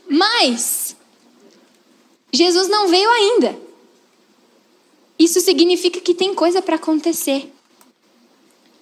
Mas 0.10 0.98
Jesus 2.34 2.68
não 2.68 2.88
veio 2.88 3.10
ainda. 3.10 3.58
Isso 5.18 5.40
significa 5.40 6.02
que 6.02 6.14
tem 6.14 6.34
coisa 6.34 6.62
para 6.62 6.76
acontecer. 6.76 7.54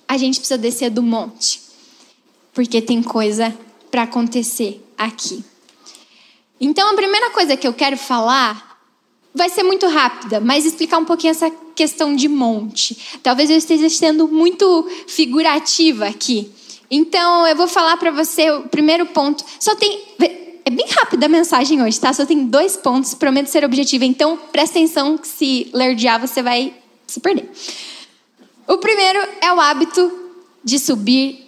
A 0.07 0.17
gente 0.17 0.39
precisa 0.39 0.57
descer 0.57 0.89
do 0.89 1.01
monte, 1.01 1.61
porque 2.53 2.81
tem 2.81 3.01
coisa 3.01 3.55
para 3.89 4.03
acontecer 4.03 4.83
aqui. 4.97 5.43
Então, 6.59 6.91
a 6.91 6.95
primeira 6.95 7.31
coisa 7.31 7.57
que 7.57 7.67
eu 7.67 7.73
quero 7.73 7.97
falar 7.97 8.79
vai 9.33 9.49
ser 9.49 9.63
muito 9.63 9.87
rápida, 9.87 10.39
mas 10.39 10.65
explicar 10.65 10.97
um 10.97 11.05
pouquinho 11.05 11.31
essa 11.31 11.51
questão 11.75 12.15
de 12.15 12.29
monte. 12.29 12.97
Talvez 13.21 13.49
eu 13.49 13.57
esteja 13.57 13.89
sendo 13.89 14.27
muito 14.27 14.89
figurativa 15.07 16.07
aqui. 16.07 16.49
Então, 16.89 17.45
eu 17.45 17.55
vou 17.55 17.67
falar 17.67 17.97
para 17.97 18.11
você 18.11 18.49
o 18.51 18.63
primeiro 18.63 19.05
ponto. 19.07 19.43
Só 19.59 19.75
tem. 19.75 20.01
É 20.63 20.69
bem 20.71 20.87
rápida 20.89 21.27
a 21.27 21.29
mensagem 21.29 21.83
hoje, 21.83 21.99
tá? 21.99 22.11
Só 22.11 22.25
tem 22.25 22.47
dois 22.47 22.75
pontos, 22.75 23.13
prometo 23.13 23.47
ser 23.47 23.63
objetiva. 23.63 24.05
Então, 24.05 24.37
presta 24.51 24.79
atenção 24.79 25.17
que 25.17 25.27
se 25.27 25.69
lerdear 25.73 26.19
você 26.19 26.41
vai 26.41 26.73
se 27.05 27.19
perder. 27.19 27.51
O 28.67 28.77
primeiro 28.77 29.19
é 29.41 29.53
o 29.53 29.59
hábito 29.59 30.11
de 30.63 30.79
subir 30.79 31.45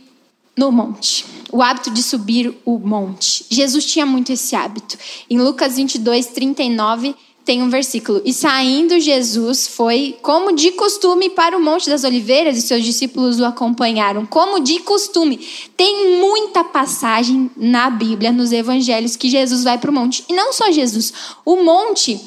no 0.55 0.71
monte. 0.71 1.25
O 1.51 1.61
hábito 1.61 1.89
de 1.89 2.03
subir 2.03 2.55
o 2.65 2.77
monte. 2.77 3.45
Jesus 3.49 3.85
tinha 3.85 4.05
muito 4.05 4.31
esse 4.31 4.55
hábito. 4.55 4.97
Em 5.29 5.39
Lucas 5.39 5.77
22, 5.77 6.27
39 6.27 7.15
tem 7.47 7.63
um 7.63 7.69
versículo: 7.69 8.21
E 8.25 8.33
saindo 8.33 8.99
Jesus 8.99 9.67
foi, 9.67 10.17
como 10.21 10.51
de 10.51 10.71
costume, 10.73 11.29
para 11.29 11.57
o 11.57 11.63
Monte 11.63 11.89
das 11.89 12.03
Oliveiras, 12.03 12.57
e 12.57 12.61
seus 12.61 12.83
discípulos 12.83 13.39
o 13.39 13.45
acompanharam. 13.45 14.25
Como 14.25 14.59
de 14.59 14.79
costume. 14.79 15.39
Tem 15.77 16.19
muita 16.19 16.61
passagem 16.61 17.49
na 17.55 17.89
Bíblia, 17.89 18.33
nos 18.33 18.51
evangelhos, 18.51 19.15
que 19.15 19.29
Jesus 19.29 19.63
vai 19.63 19.77
para 19.77 19.89
o 19.89 19.93
monte. 19.93 20.25
E 20.27 20.33
não 20.33 20.51
só 20.51 20.69
Jesus. 20.69 21.13
O 21.45 21.63
monte 21.63 22.19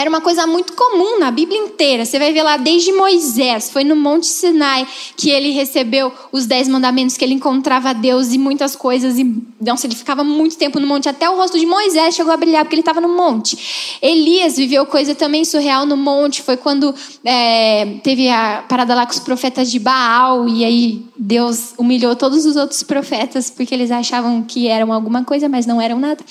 era 0.00 0.08
uma 0.08 0.20
coisa 0.20 0.46
muito 0.46 0.72
comum 0.72 1.18
na 1.18 1.30
Bíblia 1.30 1.58
inteira. 1.58 2.06
Você 2.06 2.18
vai 2.18 2.32
ver 2.32 2.42
lá 2.42 2.56
desde 2.56 2.90
Moisés, 2.90 3.70
foi 3.70 3.84
no 3.84 3.94
Monte 3.94 4.26
Sinai 4.26 4.86
que 5.16 5.28
ele 5.30 5.50
recebeu 5.50 6.10
os 6.32 6.46
dez 6.46 6.66
mandamentos, 6.68 7.16
que 7.16 7.24
ele 7.24 7.34
encontrava 7.34 7.92
Deus 7.92 8.32
e 8.32 8.38
muitas 8.38 8.74
coisas. 8.74 9.18
E, 9.18 9.24
nossa, 9.60 9.86
ele 9.86 9.94
ficava 9.94 10.24
muito 10.24 10.56
tempo 10.56 10.80
no 10.80 10.86
monte. 10.86 11.08
Até 11.08 11.28
o 11.28 11.36
rosto 11.36 11.58
de 11.58 11.66
Moisés 11.66 12.14
chegou 12.14 12.32
a 12.32 12.36
brilhar, 12.36 12.64
porque 12.64 12.76
ele 12.76 12.80
estava 12.80 13.00
no 13.00 13.14
monte. 13.14 13.98
Elias 14.00 14.56
viveu 14.56 14.86
coisa 14.86 15.14
também 15.14 15.44
surreal 15.44 15.84
no 15.84 15.96
monte. 15.96 16.40
Foi 16.40 16.56
quando 16.56 16.94
é, 17.24 17.98
teve 18.02 18.30
a 18.30 18.64
parada 18.66 18.94
lá 18.94 19.04
com 19.04 19.12
os 19.12 19.20
profetas 19.20 19.70
de 19.70 19.78
Baal, 19.78 20.48
e 20.48 20.64
aí 20.64 21.04
Deus 21.14 21.74
humilhou 21.76 22.16
todos 22.16 22.46
os 22.46 22.56
outros 22.56 22.82
profetas 22.82 23.50
porque 23.50 23.74
eles 23.74 23.90
achavam 23.90 24.42
que 24.42 24.66
eram 24.66 24.92
alguma 24.92 25.22
coisa, 25.24 25.48
mas 25.48 25.66
não 25.66 25.80
eram 25.80 25.98
nada. 25.98 26.24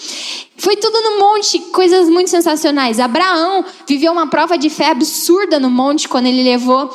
Foi 0.59 0.75
tudo 0.75 1.01
no 1.01 1.19
monte, 1.19 1.57
coisas 1.71 2.09
muito 2.09 2.29
sensacionais. 2.29 2.99
Abraão 2.99 3.63
viveu 3.87 4.11
uma 4.11 4.27
prova 4.27 4.57
de 4.57 4.69
fé 4.69 4.87
absurda 4.91 5.57
no 5.59 5.69
monte 5.69 6.07
quando 6.07 6.25
ele 6.25 6.43
levou 6.43 6.93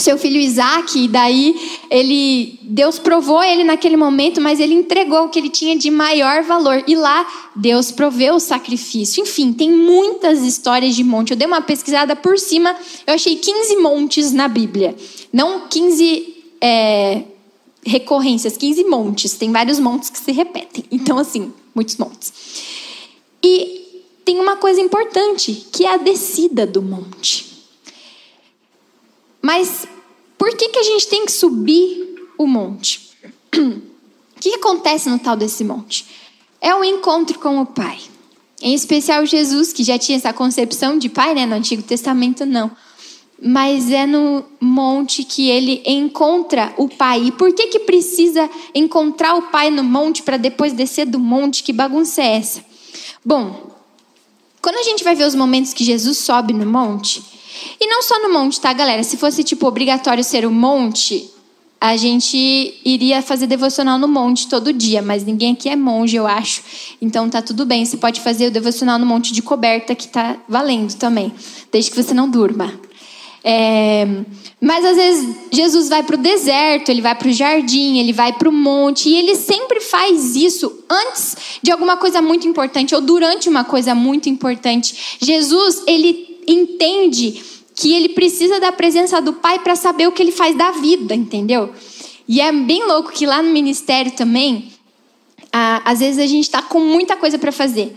seu 0.00 0.18
filho 0.18 0.38
Isaac, 0.38 0.98
e 0.98 1.08
daí 1.08 1.54
ele, 1.90 2.58
Deus 2.62 2.98
provou 2.98 3.42
ele 3.42 3.64
naquele 3.64 3.96
momento, 3.96 4.40
mas 4.40 4.60
ele 4.60 4.74
entregou 4.74 5.24
o 5.24 5.28
que 5.28 5.38
ele 5.38 5.48
tinha 5.48 5.76
de 5.76 5.90
maior 5.90 6.42
valor. 6.42 6.82
E 6.86 6.94
lá 6.94 7.26
Deus 7.54 7.90
proveu 7.90 8.34
o 8.34 8.40
sacrifício. 8.40 9.22
Enfim, 9.22 9.52
tem 9.52 9.70
muitas 9.70 10.42
histórias 10.42 10.94
de 10.94 11.04
monte. 11.04 11.30
Eu 11.30 11.36
dei 11.36 11.46
uma 11.46 11.60
pesquisada 11.60 12.14
por 12.14 12.38
cima, 12.38 12.76
eu 13.06 13.14
achei 13.14 13.36
15 13.36 13.76
montes 13.76 14.32
na 14.32 14.48
Bíblia. 14.48 14.94
Não 15.32 15.68
15 15.68 16.34
é, 16.60 17.22
recorrências, 17.84 18.56
15 18.56 18.84
montes. 18.84 19.32
Tem 19.34 19.50
vários 19.50 19.78
montes 19.78 20.10
que 20.10 20.18
se 20.18 20.32
repetem. 20.32 20.84
Então, 20.90 21.18
assim, 21.18 21.52
muitos 21.74 21.96
montes. 21.96 22.32
E 23.42 24.02
tem 24.24 24.40
uma 24.40 24.56
coisa 24.56 24.80
importante, 24.80 25.66
que 25.72 25.84
é 25.84 25.94
a 25.94 25.96
descida 25.96 26.66
do 26.66 26.82
monte. 26.82 27.46
Mas 29.40 29.86
por 30.36 30.56
que, 30.56 30.68
que 30.68 30.78
a 30.78 30.82
gente 30.82 31.06
tem 31.06 31.24
que 31.24 31.32
subir 31.32 32.28
o 32.36 32.46
monte? 32.46 33.10
O 34.36 34.40
que, 34.40 34.54
acontece 34.54 35.08
no 35.08 35.18
tal 35.18 35.34
desse 35.34 35.64
monte? 35.64 36.06
É 36.60 36.74
o 36.74 36.84
encontro 36.84 37.38
com 37.38 37.58
o 37.60 37.64
Pai. 37.64 37.98
Em 38.60 38.74
especial 38.74 39.24
Jesus, 39.24 39.72
que 39.72 39.82
já 39.82 39.98
tinha 39.98 40.18
essa 40.18 40.32
concepção 40.32 40.98
de 40.98 41.08
Pai, 41.08 41.34
né? 41.34 41.46
No 41.46 41.54
Antigo 41.54 41.82
Testamento, 41.82 42.44
não. 42.44 42.70
Mas 43.42 43.90
é 43.90 44.06
no 44.06 44.44
monte 44.60 45.24
que 45.24 45.48
ele 45.48 45.82
encontra 45.86 46.74
o 46.76 46.88
Pai. 46.88 47.24
E 47.24 47.32
por 47.32 47.52
que, 47.54 47.68
que 47.68 47.78
precisa 47.80 48.48
encontrar 48.74 49.36
o 49.36 49.42
Pai 49.42 49.70
no 49.70 49.82
monte 49.82 50.22
para 50.22 50.36
depois 50.36 50.72
descer 50.72 51.06
do 51.06 51.18
monte? 51.18 51.62
Que 51.62 51.72
bagunça 51.72 52.22
é 52.22 52.36
essa? 52.36 52.64
Bom, 53.26 53.72
quando 54.62 54.76
a 54.76 54.84
gente 54.84 55.02
vai 55.02 55.16
ver 55.16 55.24
os 55.24 55.34
momentos 55.34 55.74
que 55.74 55.82
Jesus 55.82 56.18
sobe 56.18 56.52
no 56.52 56.64
monte, 56.64 57.20
e 57.80 57.88
não 57.88 58.00
só 58.00 58.22
no 58.22 58.32
monte, 58.32 58.60
tá, 58.60 58.72
galera? 58.72 59.02
Se 59.02 59.16
fosse, 59.16 59.42
tipo, 59.42 59.66
obrigatório 59.66 60.22
ser 60.22 60.46
o 60.46 60.48
um 60.48 60.52
monte, 60.52 61.28
a 61.80 61.96
gente 61.96 62.80
iria 62.84 63.20
fazer 63.20 63.48
devocional 63.48 63.98
no 63.98 64.06
monte 64.06 64.48
todo 64.48 64.72
dia, 64.72 65.02
mas 65.02 65.24
ninguém 65.24 65.54
aqui 65.54 65.68
é 65.68 65.74
monge, 65.74 66.14
eu 66.14 66.24
acho. 66.24 66.62
Então 67.02 67.28
tá 67.28 67.42
tudo 67.42 67.66
bem, 67.66 67.84
você 67.84 67.96
pode 67.96 68.20
fazer 68.20 68.46
o 68.46 68.50
devocional 68.52 68.96
no 68.96 69.04
monte 69.04 69.32
de 69.32 69.42
coberta, 69.42 69.92
que 69.92 70.06
tá 70.06 70.36
valendo 70.48 70.94
também, 70.94 71.32
desde 71.72 71.90
que 71.90 72.00
você 72.00 72.14
não 72.14 72.30
durma. 72.30 72.78
É... 73.48 74.04
Mas 74.60 74.84
às 74.84 74.96
vezes 74.96 75.36
Jesus 75.52 75.88
vai 75.88 76.02
para 76.02 76.16
o 76.16 76.18
deserto, 76.18 76.88
ele 76.88 77.00
vai 77.00 77.14
para 77.14 77.28
o 77.28 77.32
jardim, 77.32 77.98
ele 77.98 78.12
vai 78.12 78.32
para 78.32 78.48
o 78.48 78.52
monte, 78.52 79.08
e 79.08 79.14
ele 79.14 79.36
sempre 79.36 79.80
faz 79.80 80.34
isso 80.34 80.84
antes 80.90 81.36
de 81.62 81.70
alguma 81.70 81.96
coisa 81.96 82.20
muito 82.20 82.48
importante 82.48 82.92
ou 82.92 83.00
durante 83.00 83.48
uma 83.48 83.62
coisa 83.62 83.94
muito 83.94 84.28
importante. 84.28 85.16
Jesus, 85.20 85.84
ele 85.86 86.40
entende 86.48 87.40
que 87.76 87.92
ele 87.92 88.08
precisa 88.08 88.58
da 88.58 88.72
presença 88.72 89.20
do 89.22 89.34
Pai 89.34 89.60
para 89.60 89.76
saber 89.76 90.08
o 90.08 90.12
que 90.12 90.22
ele 90.22 90.32
faz 90.32 90.56
da 90.56 90.72
vida, 90.72 91.14
entendeu? 91.14 91.72
E 92.26 92.40
é 92.40 92.50
bem 92.50 92.84
louco 92.84 93.12
que 93.12 93.26
lá 93.26 93.40
no 93.40 93.52
ministério 93.52 94.10
também, 94.10 94.72
às 95.52 96.00
vezes 96.00 96.18
a 96.18 96.26
gente 96.26 96.44
está 96.44 96.62
com 96.62 96.80
muita 96.80 97.14
coisa 97.14 97.38
para 97.38 97.52
fazer. 97.52 97.96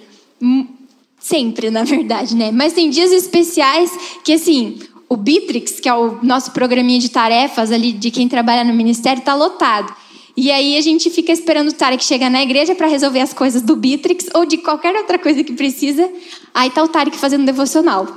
Sempre, 1.19 1.71
na 1.71 1.83
verdade, 1.83 2.35
né? 2.35 2.51
Mas 2.51 2.73
tem 2.73 2.89
dias 2.89 3.11
especiais 3.11 3.91
que, 4.23 4.33
assim, 4.33 4.79
o 5.09 5.17
Bitrix, 5.17 5.79
que 5.79 5.89
é 5.89 5.93
o 5.93 6.19
nosso 6.23 6.51
programinha 6.51 6.99
de 6.99 7.09
tarefas 7.09 7.71
ali 7.71 7.91
de 7.91 8.11
quem 8.11 8.29
trabalha 8.29 8.63
no 8.63 8.73
ministério, 8.73 9.19
está 9.19 9.33
lotado. 9.33 9.91
E 10.37 10.51
aí 10.51 10.77
a 10.77 10.81
gente 10.81 11.09
fica 11.09 11.31
esperando 11.31 11.69
o 11.69 11.73
Tarek 11.73 12.01
chegar 12.01 12.29
na 12.29 12.41
igreja 12.41 12.75
para 12.75 12.87
resolver 12.87 13.19
as 13.19 13.33
coisas 13.33 13.61
do 13.61 13.75
Bitrix 13.75 14.27
ou 14.33 14.45
de 14.45 14.57
qualquer 14.57 14.95
outra 14.95 15.17
coisa 15.17 15.43
que 15.43 15.51
precisa. 15.51 16.09
Aí 16.53 16.69
tá 16.69 16.83
o 16.83 16.87
Tarek 16.87 17.17
fazendo 17.17 17.45
devocional. 17.45 18.07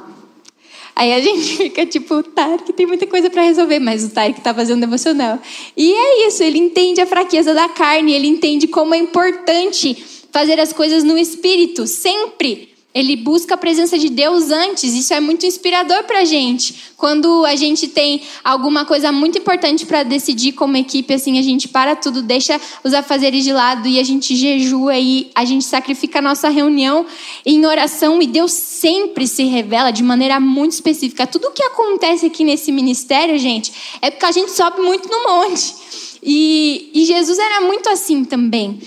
Aí 0.94 1.12
a 1.14 1.20
gente 1.20 1.56
fica 1.56 1.87
tipo, 1.87 2.22
Tarek 2.22 2.72
tem 2.75 2.87
muita 2.87 3.06
coisa 3.06 3.30
para 3.30 3.42
resolver, 3.42 3.80
mas 3.80 4.04
o 4.04 4.11
Tarek 4.11 4.38
está 4.38 4.54
fazendo 4.54 4.80
devocional. 4.80 5.38
E 5.76 5.92
é 5.92 6.28
isso, 6.28 6.42
ele 6.42 6.58
entende 6.58 7.00
a 7.00 7.06
fraqueza 7.06 7.54
da 7.54 7.68
carne, 7.70 8.12
ele 8.12 8.28
entende 8.28 8.68
como 8.68 8.94
é 8.94 8.99
importante 8.99 9.96
fazer 10.30 10.61
as 10.61 10.72
coisas 10.72 11.02
no 11.02 11.16
espírito, 11.18 11.87
sempre. 11.87 12.72
Ele 12.94 13.16
busca 13.16 13.54
a 13.54 13.56
presença 13.56 13.99
de 13.99 14.11
Deus 14.11 14.50
antes. 14.50 14.92
Isso 14.92 15.14
é 15.14 15.20
muito 15.20 15.46
inspirador 15.46 16.04
para 16.04 16.20
a 16.20 16.25
gente. 16.25 16.92
Quando 16.96 17.44
a 17.46 17.56
gente 17.56 17.88
tem 17.88 18.20
alguma 18.44 18.84
coisa 18.84 19.11
muito 19.11 19.38
importante 19.38 19.87
para 19.87 20.02
decidir 20.02 20.52
como 20.52 20.76
equipe, 20.76 21.14
assim, 21.14 21.38
a 21.38 21.42
gente 21.42 21.68
para 21.68 21.96
tudo, 21.96 22.20
deixa 22.20 22.61
os 22.84 22.92
afazeres 22.92 23.44
de 23.44 23.52
lado 23.52 23.88
e 23.88 23.99
a 23.99 24.02
gente 24.02 24.37
jejua 24.37 24.99
e 24.99 25.30
a 25.34 25.44
gente 25.44 25.64
sacrifica 25.64 26.18
a 26.18 26.22
nossa 26.22 26.50
reunião 26.50 27.06
em 27.46 27.64
oração 27.64 28.20
e 28.20 28.26
Deus 28.26 28.52
sempre 28.52 29.26
se 29.26 29.44
revela 29.44 29.90
de 29.90 30.02
maneira 30.02 30.38
muito 30.38 30.72
específica. 30.72 31.26
Tudo 31.26 31.49
o 31.49 31.52
que 31.52 31.62
acontece 31.62 32.26
aqui 32.26 32.44
nesse 32.44 32.70
ministério, 32.70 33.38
gente, 33.38 33.72
é 34.02 34.11
porque 34.11 34.26
a 34.26 34.32
gente 34.32 34.52
sobe 34.52 34.82
muito 34.82 35.08
no 35.08 35.25
monte. 35.25 35.75
E, 36.22 36.90
e 36.94 37.04
Jesus 37.06 37.38
era 37.38 37.62
muito 37.62 37.88
assim 37.88 38.22
também 38.25 38.78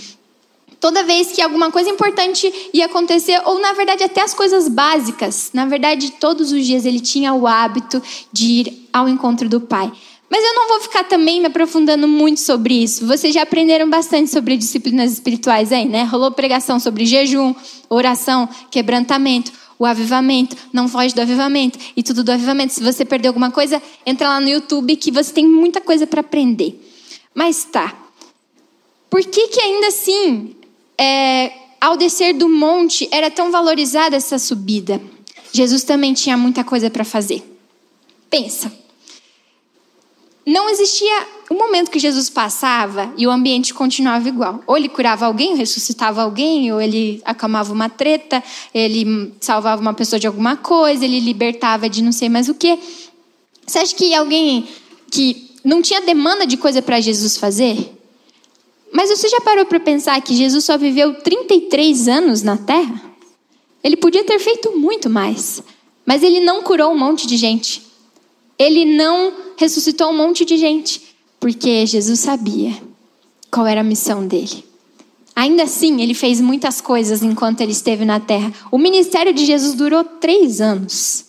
toda 0.85 1.01
vez 1.01 1.31
que 1.31 1.41
alguma 1.41 1.71
coisa 1.71 1.89
importante 1.89 2.69
ia 2.71 2.85
acontecer, 2.85 3.41
ou 3.43 3.59
na 3.59 3.73
verdade 3.73 4.03
até 4.03 4.21
as 4.21 4.35
coisas 4.35 4.67
básicas. 4.67 5.49
Na 5.51 5.65
verdade, 5.65 6.11
todos 6.19 6.51
os 6.51 6.63
dias 6.63 6.85
ele 6.85 6.99
tinha 6.99 7.33
o 7.33 7.47
hábito 7.47 7.99
de 8.31 8.45
ir 8.45 8.87
ao 8.93 9.09
encontro 9.09 9.49
do 9.49 9.59
Pai. 9.59 9.91
Mas 10.29 10.43
eu 10.43 10.53
não 10.53 10.67
vou 10.67 10.79
ficar 10.81 11.03
também 11.05 11.39
me 11.39 11.47
aprofundando 11.47 12.07
muito 12.07 12.39
sobre 12.39 12.83
isso. 12.83 13.07
Vocês 13.07 13.33
já 13.33 13.41
aprenderam 13.41 13.89
bastante 13.89 14.29
sobre 14.29 14.55
disciplinas 14.57 15.11
espirituais 15.11 15.71
aí, 15.71 15.85
né? 15.85 16.03
Rolou 16.03 16.29
pregação 16.29 16.79
sobre 16.79 17.03
jejum, 17.03 17.55
oração, 17.89 18.47
quebrantamento, 18.69 19.51
o 19.79 19.87
avivamento, 19.87 20.55
não 20.71 20.87
foge 20.87 21.15
do 21.15 21.21
avivamento 21.21 21.79
e 21.97 22.03
tudo 22.03 22.23
do 22.23 22.31
avivamento. 22.31 22.73
Se 22.73 22.83
você 22.83 23.03
perdeu 23.03 23.29
alguma 23.29 23.49
coisa, 23.49 23.81
entra 24.05 24.29
lá 24.29 24.39
no 24.39 24.49
YouTube 24.49 24.95
que 24.97 25.09
você 25.09 25.33
tem 25.33 25.47
muita 25.47 25.81
coisa 25.81 26.05
para 26.05 26.21
aprender. 26.21 26.79
Mas 27.33 27.65
tá. 27.65 27.91
Por 29.09 29.23
que 29.23 29.47
que 29.47 29.59
ainda 29.59 29.87
assim 29.87 30.55
é, 30.97 31.51
ao 31.79 31.97
descer 31.97 32.33
do 32.33 32.49
monte, 32.49 33.07
era 33.11 33.29
tão 33.29 33.51
valorizada 33.51 34.15
essa 34.15 34.39
subida. 34.39 35.01
Jesus 35.51 35.83
também 35.83 36.13
tinha 36.13 36.35
muita 36.35 36.63
coisa 36.63 36.89
para 36.89 37.03
fazer. 37.03 37.43
Pensa. 38.29 38.71
Não 40.45 40.69
existia 40.69 41.27
um 41.49 41.57
momento 41.57 41.89
que 41.89 41.97
Jesus 41.97 42.29
passava 42.29 43.11
e 43.17 43.25
o 43.25 43.31
ambiente 43.31 43.73
continuava 43.73 44.27
igual. 44.27 44.61
Ou 44.67 44.77
ele 44.77 44.89
curava 44.89 45.25
alguém, 45.25 45.55
ressuscitava 45.55 46.21
alguém, 46.21 46.71
ou 46.71 46.79
ele 46.79 47.21
acalmava 47.25 47.73
uma 47.73 47.89
treta, 47.89 48.43
ele 48.73 49.33
salvava 49.39 49.81
uma 49.81 49.93
pessoa 49.93 50.19
de 50.19 50.27
alguma 50.27 50.55
coisa, 50.55 51.03
ele 51.03 51.19
libertava 51.19 51.89
de 51.89 52.03
não 52.03 52.11
sei 52.11 52.29
mais 52.29 52.49
o 52.49 52.53
que. 52.53 52.77
Você 53.65 53.79
acha 53.79 53.95
que 53.95 54.13
alguém 54.13 54.67
que 55.09 55.51
não 55.63 55.81
tinha 55.81 56.01
demanda 56.01 56.45
de 56.45 56.57
coisa 56.57 56.81
para 56.81 57.01
Jesus 57.01 57.37
fazer? 57.37 57.94
Mas 58.95 59.09
você 59.09 59.27
já 59.27 59.41
parou 59.41 59.65
para 59.65 59.77
pensar 59.77 60.21
que 60.21 60.33
Jesus 60.33 60.63
só 60.63 60.77
viveu 60.77 61.15
33 61.15 62.07
anos 62.07 62.41
na 62.43 62.55
terra? 62.55 63.01
Ele 63.83 63.97
podia 63.97 64.23
ter 64.23 64.39
feito 64.39 64.71
muito 64.77 65.09
mais, 65.09 65.61
mas 66.05 66.23
ele 66.23 66.39
não 66.39 66.63
curou 66.63 66.93
um 66.93 66.97
monte 66.97 67.27
de 67.27 67.35
gente. 67.35 67.85
Ele 68.57 68.85
não 68.85 69.33
ressuscitou 69.57 70.11
um 70.11 70.15
monte 70.15 70.45
de 70.45 70.55
gente, 70.55 71.13
porque 71.41 71.85
Jesus 71.85 72.21
sabia 72.21 72.71
qual 73.51 73.67
era 73.67 73.81
a 73.81 73.83
missão 73.83 74.25
dele. 74.25 74.63
Ainda 75.35 75.63
assim, 75.63 76.01
ele 76.01 76.13
fez 76.13 76.39
muitas 76.39 76.79
coisas 76.79 77.21
enquanto 77.21 77.59
ele 77.59 77.73
esteve 77.73 78.05
na 78.05 78.21
terra. 78.21 78.53
O 78.71 78.77
ministério 78.77 79.33
de 79.33 79.45
Jesus 79.45 79.75
durou 79.75 80.05
três 80.05 80.61
anos. 80.61 81.25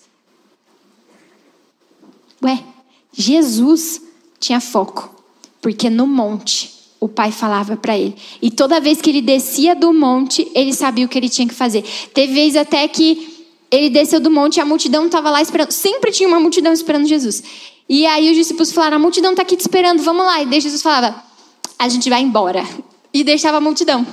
Ué, 2.40 2.62
Jesus 3.12 4.00
tinha 4.38 4.60
foco, 4.60 5.10
porque 5.60 5.90
no 5.90 6.06
monte 6.06 6.75
o 7.00 7.08
pai 7.08 7.30
falava 7.30 7.76
para 7.76 7.96
ele. 7.96 8.14
E 8.40 8.50
toda 8.50 8.80
vez 8.80 9.00
que 9.00 9.10
ele 9.10 9.22
descia 9.22 9.74
do 9.74 9.92
monte, 9.92 10.50
ele 10.54 10.72
sabia 10.72 11.04
o 11.04 11.08
que 11.08 11.18
ele 11.18 11.28
tinha 11.28 11.46
que 11.46 11.54
fazer. 11.54 11.84
Teve 12.14 12.32
vez 12.32 12.56
até 12.56 12.86
que 12.88 13.36
ele 13.70 13.90
desceu 13.90 14.20
do 14.20 14.30
monte 14.30 14.56
e 14.56 14.60
a 14.60 14.64
multidão 14.64 15.06
estava 15.06 15.30
lá 15.30 15.42
esperando. 15.42 15.70
Sempre 15.72 16.10
tinha 16.10 16.28
uma 16.28 16.40
multidão 16.40 16.72
esperando 16.72 17.06
Jesus. 17.06 17.42
E 17.88 18.06
aí 18.06 18.30
os 18.30 18.36
discípulos 18.36 18.72
falaram: 18.72 18.96
a 18.96 19.00
multidão 19.00 19.32
está 19.32 19.42
aqui 19.42 19.56
te 19.56 19.60
esperando, 19.60 20.02
vamos 20.02 20.24
lá. 20.24 20.42
E 20.42 20.60
Jesus 20.60 20.82
falava: 20.82 21.22
a 21.78 21.88
gente 21.88 22.08
vai 22.08 22.22
embora. 22.22 22.64
E 23.12 23.24
deixava 23.24 23.58
a 23.58 23.60
multidão. 23.60 24.06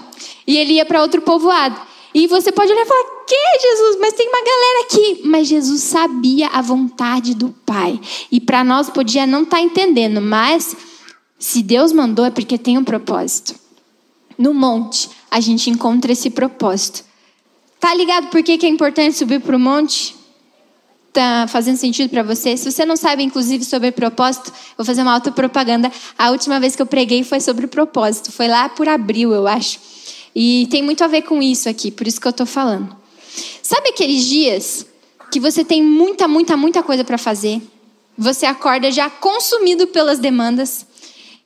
E 0.46 0.58
ele 0.58 0.74
ia 0.74 0.86
para 0.86 1.02
outro 1.02 1.22
povoado. 1.22 1.76
E 2.14 2.28
você 2.28 2.52
pode 2.52 2.72
olhar 2.72 2.84
e 2.84 2.88
falar: 2.88 3.04
que 3.28 3.60
Jesus? 3.62 3.98
Mas 4.00 4.14
tem 4.14 4.28
uma 4.28 4.40
galera 4.40 4.86
aqui. 4.86 5.22
Mas 5.26 5.48
Jesus 5.48 5.82
sabia 5.82 6.48
a 6.48 6.62
vontade 6.62 7.34
do 7.34 7.50
Pai. 7.66 8.00
E 8.32 8.40
para 8.40 8.64
nós 8.64 8.90
podia 8.90 9.26
não 9.26 9.44
estar 9.44 9.58
tá 9.58 9.64
entendendo, 9.64 10.22
mas 10.22 10.76
se 11.44 11.62
Deus 11.62 11.92
mandou 11.92 12.24
é 12.24 12.32
porque 12.32 12.58
tem 12.58 12.78
um 12.78 12.86
propósito. 12.86 13.54
No 14.38 14.54
monte, 14.54 15.10
a 15.30 15.42
gente 15.42 15.70
encontra 15.70 16.14
esse 16.14 16.30
propósito. 16.30 17.04
Tá 17.82 17.94
ligado 17.94 18.28
por 18.28 18.42
que, 18.42 18.58
que 18.58 18.66
é 18.66 18.70
importante 18.70 19.18
subir 19.18 19.42
para 19.42 19.58
o 19.58 19.60
monte? 19.60 20.16
tá 21.12 21.46
fazendo 21.48 21.76
sentido 21.76 22.10
para 22.10 22.24
você. 22.24 22.56
Se 22.56 22.72
você 22.72 22.86
não 22.86 22.96
sabe, 22.96 23.22
inclusive, 23.22 23.64
sobre 23.66 23.92
propósito, 23.92 24.52
vou 24.78 24.86
fazer 24.86 25.02
uma 25.04 25.14
autopropaganda. 25.14 25.92
A 26.18 26.32
última 26.32 26.62
vez 26.62 26.78
que 26.78 26.82
eu 26.82 26.88
preguei 26.88 27.24
foi 27.24 27.42
sobre 27.42 27.68
propósito. 27.68 28.32
Foi 28.32 28.48
lá 28.48 28.70
por 28.70 28.88
abril, 28.88 29.32
eu 29.34 29.46
acho. 29.46 29.80
E 30.34 30.66
tem 30.72 30.82
muito 30.82 31.04
a 31.04 31.08
ver 31.08 31.24
com 31.24 31.42
isso 31.42 31.68
aqui, 31.68 31.92
por 31.92 32.08
isso 32.08 32.20
que 32.20 32.26
eu 32.26 32.32
estou 32.32 32.48
falando. 32.48 32.96
Sabe 33.62 33.90
aqueles 33.90 34.26
dias 34.26 34.86
que 35.30 35.42
você 35.42 35.64
tem 35.64 35.84
muita, 35.84 36.26
muita, 36.26 36.56
muita 36.56 36.82
coisa 36.82 37.04
para 37.04 37.18
fazer? 37.18 37.62
Você 38.18 38.46
acorda 38.46 38.90
já 38.90 39.10
consumido 39.10 39.86
pelas 39.86 40.18
demandas. 40.18 40.88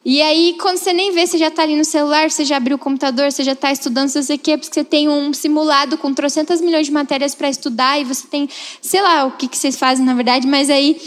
E 0.10 0.22
aí, 0.22 0.56
quando 0.62 0.78
você 0.78 0.94
nem 0.94 1.12
vê, 1.12 1.28
você 1.28 1.38
já 1.38 1.50
está 1.50 1.64
ali 1.64 1.76
no 1.76 1.84
celular, 1.84 2.32
você 2.32 2.46
já 2.46 2.56
abriu 2.56 2.78
o 2.78 2.80
computador, 2.80 3.30
você 3.30 3.44
já 3.44 3.52
está 3.52 3.74
estudando, 3.74 4.08
se 4.08 4.24
você 4.24 4.38
quer, 4.38 4.58
porque 4.58 4.74
você 4.74 4.82
tem 4.82 5.10
um 5.10 5.34
simulado 5.34 5.98
com 5.98 6.14
trocentas 6.14 6.62
milhões 6.62 6.86
de 6.86 6.94
matérias 6.94 7.36
para 7.36 7.50
estudar 7.50 8.00
e 8.00 8.06
você 8.06 8.26
tem, 8.26 8.48
sei 8.82 9.02
lá, 9.02 9.26
o 9.26 9.32
que, 9.32 9.50
que 9.50 9.58
vocês 9.58 9.76
fazem 9.76 10.06
na 10.06 10.14
verdade, 10.14 10.48
mas 10.48 10.70
aí 10.70 10.98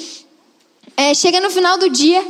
é, 0.99 1.15
chega 1.15 1.41
no 1.41 1.49
final 1.49 1.79
do 1.79 1.89
dia, 1.89 2.23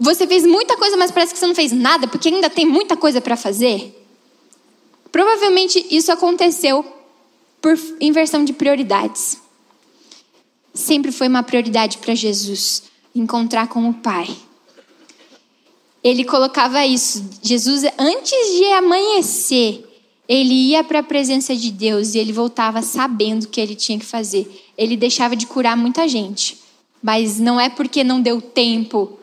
você 0.00 0.26
fez 0.26 0.44
muita 0.44 0.76
coisa, 0.76 0.96
mas 0.96 1.12
parece 1.12 1.32
que 1.32 1.38
você 1.38 1.46
não 1.46 1.54
fez 1.54 1.70
nada, 1.70 2.08
porque 2.08 2.28
ainda 2.28 2.50
tem 2.50 2.66
muita 2.66 2.96
coisa 2.96 3.20
para 3.20 3.36
fazer. 3.36 3.96
Provavelmente 5.12 5.86
isso 5.92 6.10
aconteceu 6.10 6.84
por 7.60 7.78
inversão 8.00 8.44
de 8.44 8.52
prioridades. 8.52 9.38
Sempre 10.74 11.12
foi 11.12 11.28
uma 11.28 11.44
prioridade 11.44 11.98
para 11.98 12.16
Jesus 12.16 12.82
encontrar 13.14 13.68
com 13.68 13.88
o 13.88 13.94
Pai 13.94 14.26
ele 16.02 16.24
colocava 16.24 16.84
isso. 16.84 17.24
Jesus, 17.42 17.84
antes 17.98 18.56
de 18.56 18.64
amanhecer, 18.72 19.84
ele 20.28 20.54
ia 20.70 20.82
para 20.82 21.00
a 21.00 21.02
presença 21.02 21.54
de 21.54 21.70
Deus 21.70 22.14
e 22.14 22.18
ele 22.18 22.32
voltava 22.32 22.82
sabendo 22.82 23.44
o 23.44 23.48
que 23.48 23.60
ele 23.60 23.76
tinha 23.76 23.98
que 23.98 24.04
fazer. 24.04 24.50
Ele 24.76 24.96
deixava 24.96 25.36
de 25.36 25.46
curar 25.46 25.76
muita 25.76 26.08
gente, 26.08 26.58
mas 27.02 27.38
não 27.38 27.60
é 27.60 27.68
porque 27.68 28.02
não 28.02 28.20
deu 28.20 28.40
tempo, 28.40 29.18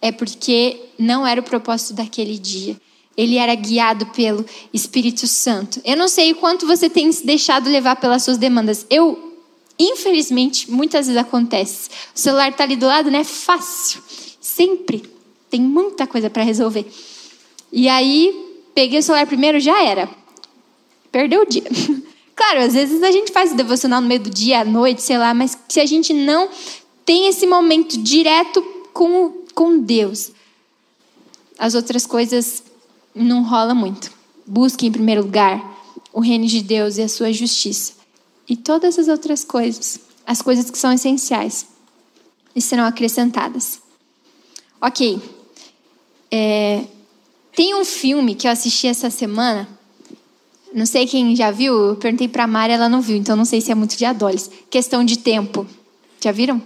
é 0.00 0.12
porque 0.12 0.80
não 0.98 1.26
era 1.26 1.40
o 1.40 1.44
propósito 1.44 1.94
daquele 1.94 2.38
dia. 2.38 2.76
Ele 3.16 3.36
era 3.36 3.54
guiado 3.54 4.06
pelo 4.06 4.44
Espírito 4.72 5.26
Santo. 5.26 5.80
Eu 5.84 5.96
não 5.96 6.08
sei 6.08 6.32
o 6.32 6.36
quanto 6.36 6.66
você 6.66 6.88
tem 6.88 7.10
se 7.12 7.24
deixado 7.24 7.68
levar 7.68 7.96
pelas 7.96 8.22
suas 8.22 8.38
demandas. 8.38 8.86
Eu, 8.88 9.36
infelizmente, 9.78 10.70
muitas 10.70 11.06
vezes 11.06 11.20
acontece. 11.20 11.90
O 12.14 12.18
celular 12.18 12.50
está 12.50 12.64
ali 12.64 12.74
do 12.74 12.86
lado, 12.86 13.10
né? 13.10 13.22
Fácil. 13.22 14.02
Sempre 14.40 15.12
tem 15.52 15.60
muita 15.60 16.06
coisa 16.06 16.30
para 16.30 16.42
resolver. 16.42 16.90
E 17.70 17.86
aí, 17.86 18.58
peguei 18.74 18.98
o 18.98 19.02
celular 19.02 19.26
primeiro, 19.26 19.60
já 19.60 19.84
era. 19.84 20.08
Perdeu 21.12 21.42
o 21.42 21.46
dia. 21.46 21.64
Claro, 22.34 22.60
às 22.60 22.72
vezes 22.72 23.02
a 23.02 23.10
gente 23.12 23.30
faz 23.30 23.52
o 23.52 23.54
devocional 23.54 24.00
no 24.00 24.08
meio 24.08 24.20
do 24.20 24.30
dia, 24.30 24.60
à 24.60 24.64
noite, 24.64 25.02
sei 25.02 25.18
lá, 25.18 25.34
mas 25.34 25.56
se 25.68 25.78
a 25.78 25.84
gente 25.84 26.14
não 26.14 26.48
tem 27.04 27.28
esse 27.28 27.46
momento 27.46 28.02
direto 28.02 28.62
com, 28.92 29.44
com 29.54 29.78
Deus, 29.78 30.32
as 31.58 31.74
outras 31.74 32.06
coisas 32.06 32.62
não 33.14 33.44
rola 33.44 33.74
muito. 33.74 34.10
Busque 34.46 34.86
em 34.86 34.90
primeiro 34.90 35.20
lugar 35.20 35.62
o 36.10 36.20
reino 36.20 36.46
de 36.46 36.62
Deus 36.62 36.96
e 36.96 37.02
a 37.02 37.08
sua 37.08 37.30
justiça. 37.34 37.92
E 38.48 38.56
todas 38.56 38.98
as 38.98 39.08
outras 39.08 39.44
coisas, 39.44 40.00
as 40.26 40.40
coisas 40.40 40.70
que 40.70 40.78
são 40.78 40.90
essenciais, 40.90 41.66
serão 42.58 42.84
acrescentadas. 42.84 43.82
Ok, 44.80 45.20
é, 46.32 46.80
tem 47.54 47.74
um 47.74 47.84
filme 47.84 48.34
que 48.34 48.48
eu 48.48 48.50
assisti 48.50 48.86
essa 48.86 49.10
semana. 49.10 49.68
Não 50.72 50.86
sei 50.86 51.06
quem 51.06 51.36
já 51.36 51.50
viu. 51.50 51.88
Eu 51.88 51.96
perguntei 51.96 52.26
para 52.26 52.44
a 52.44 52.46
Mari, 52.46 52.72
ela 52.72 52.88
não 52.88 53.02
viu, 53.02 53.16
então 53.16 53.36
não 53.36 53.44
sei 53.44 53.60
se 53.60 53.70
é 53.70 53.74
muito 53.74 53.94
de 53.94 54.06
Adolis. 54.06 54.50
Questão 54.70 55.04
de 55.04 55.18
tempo. 55.18 55.66
Já 56.18 56.32
viram? 56.32 56.62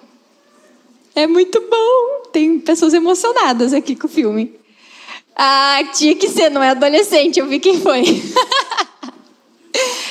É 1.16 1.26
muito 1.26 1.60
bom. 1.60 2.30
Tem 2.32 2.60
pessoas 2.60 2.94
emocionadas 2.94 3.72
aqui 3.72 3.96
com 3.96 4.06
o 4.06 4.10
filme. 4.10 4.54
Ah, 5.34 5.80
tinha 5.92 6.14
que 6.14 6.28
ser, 6.28 6.48
não 6.50 6.62
é 6.62 6.70
adolescente. 6.70 7.40
Eu 7.40 7.48
vi 7.48 7.58
quem 7.58 7.80
foi. 7.80 8.04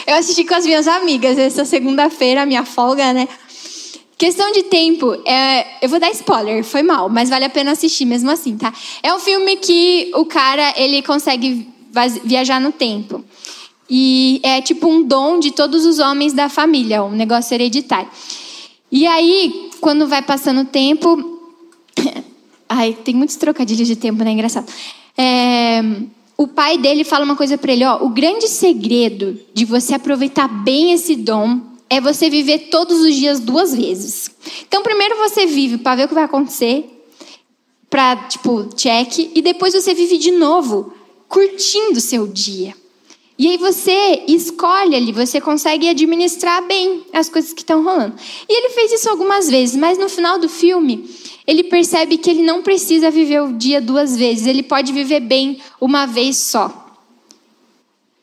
eu 0.06 0.16
assisti 0.16 0.44
com 0.44 0.56
as 0.56 0.66
minhas 0.66 0.88
amigas 0.88 1.38
essa 1.38 1.64
segunda-feira, 1.64 2.46
minha 2.46 2.66
folga, 2.66 3.14
né? 3.14 3.30
Questão 4.18 4.50
de 4.54 4.64
tempo, 4.64 5.14
é, 5.26 5.84
eu 5.84 5.90
vou 5.90 6.00
dar 6.00 6.10
spoiler, 6.12 6.64
foi 6.64 6.82
mal, 6.82 7.10
mas 7.10 7.30
vale 7.30 7.44
a 7.44 7.50
pena 7.50 7.72
assistir 7.72 8.06
mesmo 8.06 8.32
assim, 8.32 8.56
tá? 8.56 8.74
É 9.04 9.14
um 9.14 9.20
filme 9.20 9.58
que 9.58 10.10
o 10.16 10.24
cara 10.24 10.74
ele 10.78 11.02
consegue 11.02 11.68
viajar 12.24 12.62
no 12.62 12.72
tempo. 12.72 13.24
E 13.90 14.40
é 14.42 14.62
tipo 14.62 14.88
um 14.88 15.04
dom 15.04 15.38
de 15.38 15.52
todos 15.52 15.86
os 15.86 16.00
homens 16.00 16.32
da 16.32 16.48
família, 16.48 17.04
um 17.04 17.12
negócio 17.12 17.54
hereditário. 17.54 18.10
E 18.92 19.06
aí, 19.06 19.70
quando 19.82 20.08
vai 20.08 20.22
passando 20.22 20.62
o 20.62 20.66
tempo. 20.66 21.40
Ai, 22.68 22.94
tem 22.94 23.14
muitos 23.14 23.36
trocadilhos 23.36 23.88
de 23.88 23.96
tempo, 23.96 24.24
né? 24.24 24.32
Engraçado. 24.32 24.66
É, 25.18 25.82
o 26.38 26.48
pai 26.48 26.78
dele 26.78 27.04
fala 27.04 27.26
uma 27.26 27.36
coisa 27.36 27.58
para 27.58 27.74
ele: 27.74 27.86
ó, 27.86 28.04
o 28.04 28.10
grande 28.10 28.48
segredo 28.48 29.40
de 29.54 29.66
você 29.66 29.94
aproveitar 29.94 30.48
bem 30.48 30.94
esse 30.94 31.16
dom 31.16 31.75
é 31.96 32.02
você 32.02 32.30
viver 32.30 32.68
todos 32.70 33.00
os 33.00 33.16
dias 33.16 33.40
duas 33.40 33.74
vezes. 33.74 34.30
Então, 34.68 34.84
primeiro 34.84 35.18
você 35.18 35.46
vive 35.46 35.78
para 35.78 35.96
ver 35.96 36.06
o 36.06 36.08
que 36.10 36.14
vai 36.14 36.26
acontecer, 36.26 36.86
para 37.90 38.18
tipo, 38.28 38.66
check, 38.76 39.32
e 39.34 39.42
depois 39.42 39.74
você 39.74 39.94
vive 39.94 40.18
de 40.18 40.32
novo, 40.32 40.94
curtindo 41.30 41.98
o 41.98 42.02
seu 42.02 42.28
dia. 42.28 42.76
E 43.38 43.48
aí 43.48 43.58
você 43.58 44.24
escolhe 44.28 44.96
ali, 44.96 45.12
você 45.14 45.40
consegue 45.40 45.88
administrar 45.88 46.66
bem 46.68 47.06
as 47.14 47.30
coisas 47.30 47.54
que 47.54 47.62
estão 47.62 47.84
rolando. 47.84 48.16
E 48.48 48.58
ele 48.58 48.70
fez 48.74 48.92
isso 48.92 49.10
algumas 49.10 49.50
vezes, 49.50 49.76
mas 49.78 49.98
no 49.98 50.10
final 50.10 50.38
do 50.38 50.50
filme, 50.50 51.10
ele 51.48 51.64
percebe 51.64 52.18
que 52.18 52.30
ele 52.30 52.44
não 52.44 52.62
precisa 52.62 53.10
viver 53.10 53.42
o 53.42 53.54
dia 53.54 53.80
duas 53.80 54.18
vezes, 54.18 54.48
ele 54.48 54.64
pode 54.64 54.92
viver 54.92 55.22
bem 55.22 55.60
uma 55.80 56.06
vez 56.06 56.38
só. 56.38 56.85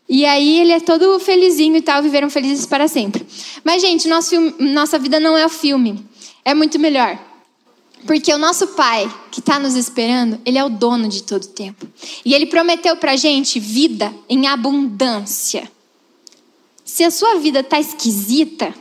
E 0.09 0.27
aí 0.27 0.61
ele 0.61 0.73
é 0.73 0.81
todo 0.81 1.19
felizinho 1.19 1.77
e 1.77 1.83
tal, 1.83 2.03
viveram 2.03 2.29
felizes 2.29 2.67
para 2.67 2.88
sempre. 2.88 3.27
Mas, 3.65 3.81
gente, 3.81 4.09
nosso 4.09 4.31
filme, 4.31 4.55
nossa 4.59 4.99
vida 4.99 5.19
não 5.19 5.37
é 5.37 5.47
o 5.47 5.49
filme. 5.49 6.05
É 6.45 6.55
muito 6.55 6.79
melhor. 6.79 7.19
Porque 8.07 8.33
o 8.35 8.38
nosso 8.38 8.69
Pai, 8.69 9.12
que 9.31 9.41
está 9.41 9.59
nos 9.59 9.75
esperando, 9.75 10.41
Ele 10.45 10.59
é 10.59 10.65
o 10.65 10.69
dono 10.69 11.09
de 11.09 11.23
todo 11.23 11.45
o 11.45 11.49
tempo. 11.49 11.87
E 12.25 12.35
Ele 12.35 12.47
prometeu 12.47 12.97
para 12.97 13.17
gente 13.17 13.61
vida 13.61 14.12
em 14.29 14.47
abundância. 14.47 15.71
Se 16.85 17.05
a 17.05 17.11
sua 17.11 17.37
vida 17.37 17.61
está 17.61 17.81
esquisita, 17.81 18.75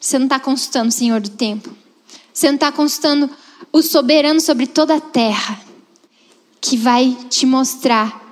você 0.00 0.18
não 0.18 0.26
está 0.26 0.40
consultando 0.40 0.88
o 0.88 0.92
Senhor 0.92 1.20
do 1.20 1.30
tempo. 1.30 1.70
Você 2.32 2.46
não 2.46 2.54
está 2.54 2.72
consultando 2.72 3.28
o 3.72 3.82
soberano 3.82 4.40
sobre 4.40 4.66
toda 4.66 4.94
a 4.94 5.00
terra, 5.00 5.60
que 6.60 6.76
vai 6.76 7.16
te 7.28 7.44
mostrar 7.44 8.27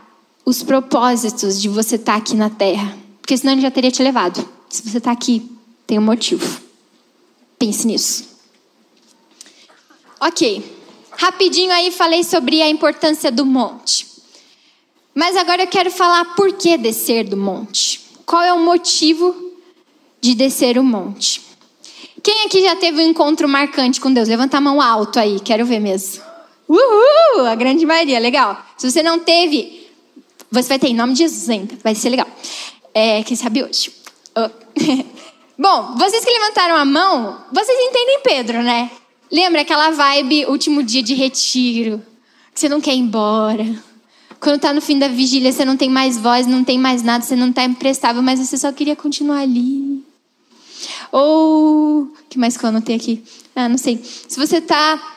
os 0.46 0.62
propósitos 0.62 1.60
de 1.60 1.68
você 1.68 1.96
estar 1.96 2.12
tá 2.12 2.18
aqui 2.18 2.36
na 2.36 2.48
Terra. 2.48 2.96
Porque 3.20 3.36
senão 3.36 3.52
ele 3.52 3.62
já 3.62 3.70
teria 3.70 3.90
te 3.90 4.00
levado. 4.00 4.48
Se 4.70 4.88
você 4.88 4.98
está 4.98 5.10
aqui, 5.10 5.50
tem 5.84 5.98
um 5.98 6.02
motivo. 6.02 6.60
Pense 7.58 7.84
nisso. 7.84 8.36
Ok. 10.20 10.76
Rapidinho 11.10 11.72
aí 11.72 11.90
falei 11.90 12.22
sobre 12.22 12.62
a 12.62 12.68
importância 12.68 13.32
do 13.32 13.44
monte. 13.44 14.06
Mas 15.12 15.36
agora 15.36 15.62
eu 15.62 15.66
quero 15.66 15.90
falar 15.90 16.36
por 16.36 16.52
que 16.52 16.76
descer 16.76 17.24
do 17.24 17.36
monte. 17.36 18.00
Qual 18.24 18.42
é 18.42 18.52
o 18.52 18.60
motivo 18.60 19.34
de 20.20 20.34
descer 20.34 20.78
o 20.78 20.84
monte? 20.84 21.42
Quem 22.22 22.44
aqui 22.44 22.62
já 22.62 22.76
teve 22.76 23.02
um 23.02 23.08
encontro 23.08 23.48
marcante 23.48 24.00
com 24.00 24.12
Deus? 24.12 24.28
Levanta 24.28 24.58
a 24.58 24.60
mão 24.60 24.80
alto 24.80 25.18
aí, 25.18 25.40
quero 25.40 25.64
ver 25.64 25.80
mesmo. 25.80 26.22
Uhul! 26.68 27.46
A 27.46 27.54
grande 27.54 27.86
maioria, 27.86 28.18
legal. 28.18 28.60
Se 28.76 28.90
você 28.90 29.02
não 29.02 29.18
teve, 29.18 29.85
você 30.50 30.68
vai 30.68 30.78
ter 30.78 30.88
em 30.88 30.94
nome 30.94 31.12
de 31.12 31.20
Jesus 31.20 31.48
ainda. 31.48 31.74
Vai 31.82 31.94
ser 31.94 32.10
legal. 32.10 32.26
É, 32.94 33.22
quem 33.22 33.36
sabe 33.36 33.62
hoje. 33.62 33.92
Oh. 34.36 34.50
Bom, 35.58 35.94
vocês 35.96 36.24
que 36.24 36.30
levantaram 36.30 36.76
a 36.76 36.84
mão, 36.84 37.38
vocês 37.50 37.78
entendem 37.88 38.20
Pedro, 38.22 38.62
né? 38.62 38.90
Lembra 39.32 39.62
aquela 39.62 39.90
vibe 39.90 40.46
último 40.46 40.82
dia 40.82 41.02
de 41.02 41.14
retiro, 41.14 42.02
que 42.54 42.60
você 42.60 42.68
não 42.68 42.80
quer 42.80 42.94
ir 42.94 42.98
embora. 42.98 43.64
Quando 44.38 44.60
tá 44.60 44.72
no 44.72 44.82
fim 44.82 44.98
da 44.98 45.08
vigília, 45.08 45.50
você 45.50 45.64
não 45.64 45.76
tem 45.76 45.88
mais 45.88 46.18
voz, 46.18 46.46
não 46.46 46.62
tem 46.62 46.78
mais 46.78 47.02
nada, 47.02 47.24
você 47.24 47.34
não 47.34 47.50
tá 47.52 47.64
imprestável, 47.64 48.22
mas 48.22 48.38
você 48.38 48.58
só 48.58 48.70
queria 48.70 48.94
continuar 48.94 49.40
ali. 49.40 50.04
Ou, 51.10 52.12
que 52.28 52.38
mais 52.38 52.56
que 52.56 52.64
eu 52.64 52.68
anotei 52.68 52.94
aqui? 52.94 53.24
Ah, 53.54 53.68
não 53.68 53.78
sei. 53.78 54.00
Se 54.04 54.38
você 54.38 54.60
tá 54.60 55.15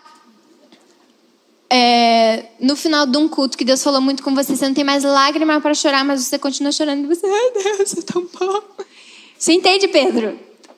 é, 1.72 2.46
no 2.60 2.76
final 2.76 3.06
de 3.06 3.18
um 3.18 3.28
culto 3.28 3.58
que 3.58 3.64
Deus 3.64 3.84
falou 3.84 4.02
muito 4.02 4.24
com 4.24 4.34
você, 4.34 4.56
você 4.56 4.68
não 4.68 4.74
tem 4.74 4.84
mais 4.84 5.04
lágrima 5.04 5.62
para 5.62 5.74
chorar, 5.74 6.04
mas 6.04 6.24
você 6.24 6.40
continua 6.40 6.72
chorando 6.72 7.04
e 7.04 7.16
você, 7.16 7.26
ai 7.26 7.78
Deus, 7.78 7.98
é 7.98 8.02
tão 8.02 8.28
bom. 8.40 8.62
Você 9.38 9.54
entende, 9.54 9.88
Pedro? 9.88 10.38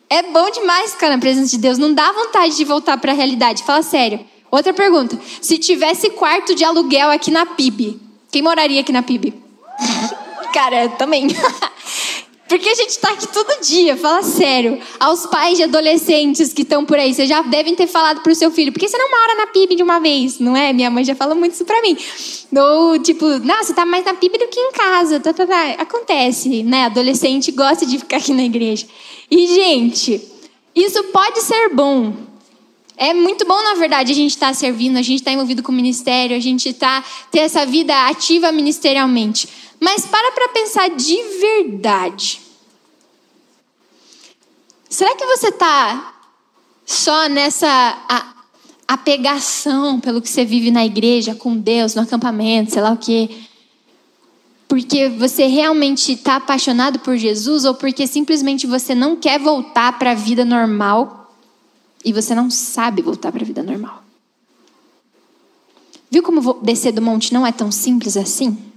É 0.10 0.24
bom 0.24 0.50
demais 0.50 0.92
ficar 0.92 1.10
na 1.10 1.18
presença 1.18 1.50
de 1.52 1.58
Deus, 1.58 1.78
não 1.78 1.94
dá 1.94 2.12
vontade 2.12 2.58
de 2.58 2.66
voltar 2.66 2.98
para 2.98 3.14
a 3.14 3.16
realidade. 3.16 3.64
Fala 3.64 3.82
sério. 3.82 4.20
Outra 4.52 4.74
pergunta: 4.74 5.18
se 5.42 5.58
tivesse 5.58 6.10
quarto 6.10 6.54
de 6.54 6.66
aluguel 6.66 7.10
aqui 7.10 7.32
na 7.32 7.46
PIB, 7.46 8.00
quem 8.30 8.42
moraria 8.42 8.82
aqui 8.82 8.92
na 8.92 9.02
PIB? 9.02 9.34
Cara, 10.54 10.90
também. 10.90 11.28
Porque 12.52 12.68
a 12.68 12.76
gente 12.76 13.00
tá 13.00 13.14
aqui 13.14 13.30
todo 13.30 13.62
dia, 13.62 13.96
fala 13.96 14.22
sério. 14.24 14.78
Aos 15.00 15.26
pais 15.26 15.56
de 15.56 15.64
adolescentes 15.64 16.52
que 16.52 16.64
estão 16.64 16.84
por 16.84 17.00
aí, 17.00 17.14
vocês 17.14 17.30
já 17.30 17.42
devem 17.44 17.74
ter 17.74 17.88
falado 17.88 18.22
pro 18.22 18.36
seu 18.36 18.52
filho, 18.52 18.74
por 18.74 18.80
que 18.80 18.90
você 18.90 18.98
não 18.98 19.10
mora 19.10 19.36
na 19.36 19.48
PIB 19.48 19.74
de 19.76 19.82
uma 19.82 20.00
vez? 20.00 20.38
Não 20.38 20.58
é? 20.58 20.74
Minha 20.74 20.92
mãe 20.92 21.06
já 21.06 21.16
falou 21.16 21.34
muito 21.34 21.54
isso 21.54 21.64
pra 21.64 21.82
mim. 21.82 21.96
Ou 22.54 23.00
tipo, 23.00 23.26
não, 23.40 23.64
você 23.64 23.74
tá 23.74 23.86
mais 23.86 24.04
na 24.04 24.14
PIB 24.14 24.38
do 24.38 24.50
que 24.50 24.60
em 24.60 24.74
casa. 24.74 25.18
Tá, 25.22 25.32
tá, 25.32 25.48
tá. 25.48 25.76
Acontece, 25.78 26.62
né? 26.64 26.88
Adolescente 26.88 27.54
gosta 27.54 27.86
de 27.86 27.98
ficar 27.98 28.18
aqui 28.18 28.34
na 28.34 28.44
igreja. 28.44 28.86
E, 29.32 29.48
gente, 29.48 30.22
isso 30.76 31.06
pode 31.06 31.40
ser 31.40 31.70
bom. 31.70 32.31
É 33.04 33.16
muito 33.16 33.48
bom, 33.48 33.60
na 33.64 33.74
verdade, 33.74 34.12
a 34.12 34.16
gente 34.16 34.30
estar 34.30 34.50
tá 34.50 34.54
servindo, 34.54 34.96
a 34.96 35.02
gente 35.02 35.22
estar 35.22 35.32
tá 35.32 35.34
envolvido 35.34 35.64
com 35.64 35.72
o 35.72 35.76
ministério, 35.76 36.38
a 36.38 36.40
gente 36.40 36.70
estar 36.70 37.02
tá, 37.02 37.10
ter 37.32 37.40
essa 37.40 37.66
vida 37.66 37.96
ativa 38.06 38.52
ministerialmente. 38.52 39.50
Mas 39.80 40.06
para 40.06 40.32
para 40.34 40.50
pensar 40.50 40.88
de 40.88 41.18
verdade. 41.40 42.40
Será 44.88 45.16
que 45.16 45.26
você 45.26 45.48
está 45.48 46.14
só 46.86 47.28
nessa 47.28 48.38
apegação 48.88 50.00
pelo 50.00 50.22
que 50.22 50.30
você 50.30 50.46
vive 50.46 50.70
na 50.70 50.86
igreja, 50.86 51.34
com 51.34 51.58
Deus, 51.58 51.96
no 51.96 52.04
acampamento, 52.04 52.72
sei 52.72 52.84
lá 52.84 52.92
o 52.92 52.98
quê? 52.98 53.28
Porque 54.68 55.10
você 55.10 55.48
realmente 55.48 56.12
está 56.12 56.36
apaixonado 56.36 57.00
por 57.00 57.18
Jesus 57.18 57.66
ou 57.66 57.74
porque 57.74 58.06
simplesmente 58.06 58.68
você 58.68 58.94
não 58.94 59.16
quer 59.16 59.40
voltar 59.40 59.98
para 59.98 60.12
a 60.12 60.14
vida 60.14 60.46
normal 60.46 61.21
e 62.04 62.14
você 62.14 62.34
não 62.34 62.50
sabe 62.50 63.02
voltar 63.02 63.32
para 63.32 63.44
a 63.44 63.46
vida 63.46 63.64
normal? 63.64 64.04
Viu 66.10 66.24
como 66.24 66.54
descer 66.56 66.92
do 66.92 67.02
monte 67.02 67.34
não 67.34 67.46
é 67.46 67.52
tão 67.52 67.72
simples 67.72 68.18
assim? 68.18 68.72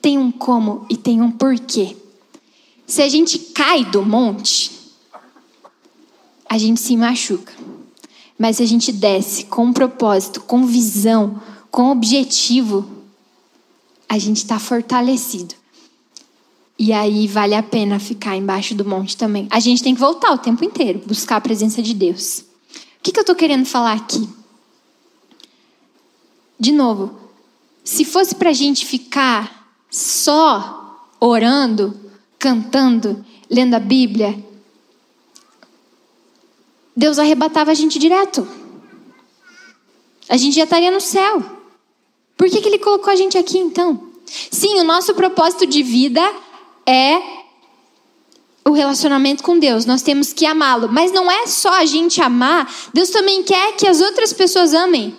tem 0.00 0.16
um 0.16 0.30
como 0.30 0.86
e 0.88 0.96
tem 0.96 1.20
um 1.20 1.30
porquê. 1.30 1.96
Se 2.86 3.02
a 3.02 3.08
gente 3.08 3.38
cai 3.38 3.84
do 3.84 4.02
monte, 4.02 4.70
a 6.48 6.56
gente 6.56 6.80
se 6.80 6.96
machuca. 6.96 7.52
Mas 8.38 8.56
se 8.56 8.62
a 8.62 8.66
gente 8.66 8.92
desce 8.92 9.44
com 9.44 9.66
um 9.66 9.72
propósito, 9.72 10.40
com 10.40 10.64
visão, 10.64 11.42
com 11.70 11.90
objetivo, 11.90 12.88
a 14.08 14.16
gente 14.18 14.38
está 14.38 14.58
fortalecido. 14.58 15.54
E 16.78 16.92
aí 16.92 17.26
vale 17.26 17.56
a 17.56 17.62
pena 17.62 17.98
ficar 17.98 18.36
embaixo 18.36 18.74
do 18.74 18.84
monte 18.84 19.16
também. 19.16 19.48
A 19.50 19.58
gente 19.58 19.82
tem 19.82 19.94
que 19.94 20.00
voltar 20.00 20.32
o 20.32 20.38
tempo 20.38 20.64
inteiro, 20.64 21.02
buscar 21.04 21.36
a 21.36 21.40
presença 21.40 21.82
de 21.82 21.92
Deus. 21.92 22.38
O 22.38 23.02
que, 23.02 23.10
que 23.10 23.18
eu 23.18 23.22
estou 23.22 23.34
querendo 23.34 23.66
falar 23.66 23.94
aqui? 23.94 24.28
De 26.58 26.70
novo, 26.70 27.18
se 27.82 28.04
fosse 28.04 28.34
para 28.34 28.50
a 28.50 28.52
gente 28.52 28.86
ficar 28.86 29.72
só 29.90 31.08
orando, 31.18 31.98
cantando, 32.38 33.24
lendo 33.50 33.74
a 33.74 33.80
Bíblia, 33.80 34.38
Deus 36.96 37.18
arrebatava 37.18 37.72
a 37.72 37.74
gente 37.74 37.98
direto. 37.98 38.46
A 40.28 40.36
gente 40.36 40.54
já 40.54 40.64
estaria 40.64 40.90
no 40.90 41.00
céu. 41.00 41.42
Por 42.36 42.48
que, 42.48 42.60
que 42.60 42.68
Ele 42.68 42.78
colocou 42.78 43.12
a 43.12 43.16
gente 43.16 43.38
aqui 43.38 43.58
então? 43.58 44.08
Sim, 44.26 44.78
o 44.80 44.84
nosso 44.84 45.14
propósito 45.14 45.66
de 45.66 45.82
vida 45.82 46.20
é 46.88 47.20
o 48.64 48.72
relacionamento 48.72 49.42
com 49.42 49.58
Deus. 49.58 49.84
Nós 49.84 50.00
temos 50.00 50.32
que 50.32 50.46
amá-lo. 50.46 50.88
Mas 50.90 51.12
não 51.12 51.30
é 51.30 51.46
só 51.46 51.72
a 51.74 51.84
gente 51.84 52.20
amar, 52.22 52.72
Deus 52.94 53.10
também 53.10 53.42
quer 53.42 53.76
que 53.76 53.86
as 53.86 54.00
outras 54.00 54.32
pessoas 54.32 54.72
amem. 54.72 55.16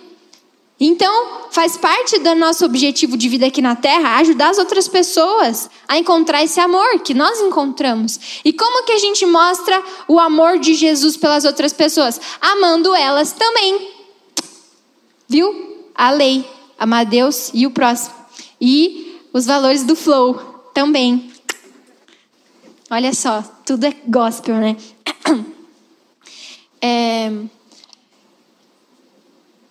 Então, 0.82 1.44
faz 1.50 1.76
parte 1.76 2.18
do 2.18 2.34
nosso 2.34 2.64
objetivo 2.64 3.14
de 3.14 3.28
vida 3.28 3.46
aqui 3.46 3.60
na 3.60 3.76
Terra 3.76 4.16
ajudar 4.16 4.48
as 4.48 4.58
outras 4.58 4.88
pessoas 4.88 5.68
a 5.86 5.98
encontrar 5.98 6.42
esse 6.42 6.58
amor 6.58 7.00
que 7.00 7.12
nós 7.12 7.38
encontramos. 7.40 8.40
E 8.44 8.52
como 8.52 8.84
que 8.84 8.92
a 8.92 8.98
gente 8.98 9.26
mostra 9.26 9.82
o 10.08 10.18
amor 10.18 10.58
de 10.58 10.72
Jesus 10.72 11.18
pelas 11.18 11.44
outras 11.44 11.74
pessoas? 11.74 12.18
Amando 12.40 12.94
elas 12.94 13.32
também. 13.32 13.90
Viu? 15.28 15.86
A 15.94 16.10
lei, 16.10 16.48
amar 16.78 17.04
Deus 17.04 17.50
e 17.52 17.66
o 17.66 17.70
próximo. 17.70 18.14
E 18.58 19.20
os 19.34 19.44
valores 19.44 19.84
do 19.84 19.94
flow 19.94 20.34
também. 20.72 21.29
Olha 22.92 23.14
só, 23.14 23.40
tudo 23.64 23.86
é 23.86 23.94
gospel, 24.06 24.56
né? 24.56 24.76
É... 26.82 27.30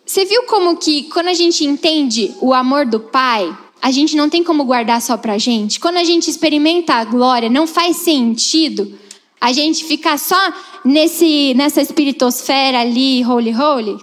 Você 0.05 0.25
viu 0.25 0.43
como 0.43 0.77
que 0.77 1.05
quando 1.05 1.27
a 1.27 1.33
gente 1.33 1.65
entende 1.65 2.35
o 2.39 2.53
amor 2.53 2.85
do 2.85 2.99
Pai, 2.99 3.51
a 3.81 3.89
gente 3.89 4.15
não 4.15 4.29
tem 4.29 4.43
como 4.43 4.63
guardar 4.63 5.01
só 5.01 5.17
pra 5.17 5.39
gente? 5.39 5.79
Quando 5.79 5.97
a 5.97 6.03
gente 6.03 6.29
experimenta 6.29 6.93
a 6.93 7.03
glória, 7.03 7.49
não 7.49 7.65
faz 7.65 7.97
sentido 7.97 8.95
a 9.41 9.51
gente 9.51 9.85
ficar 9.85 10.19
só 10.19 10.37
nesse, 10.85 11.55
nessa 11.55 11.81
espiritosfera 11.81 12.81
ali, 12.81 13.25
holy, 13.25 13.55
holy? 13.55 13.97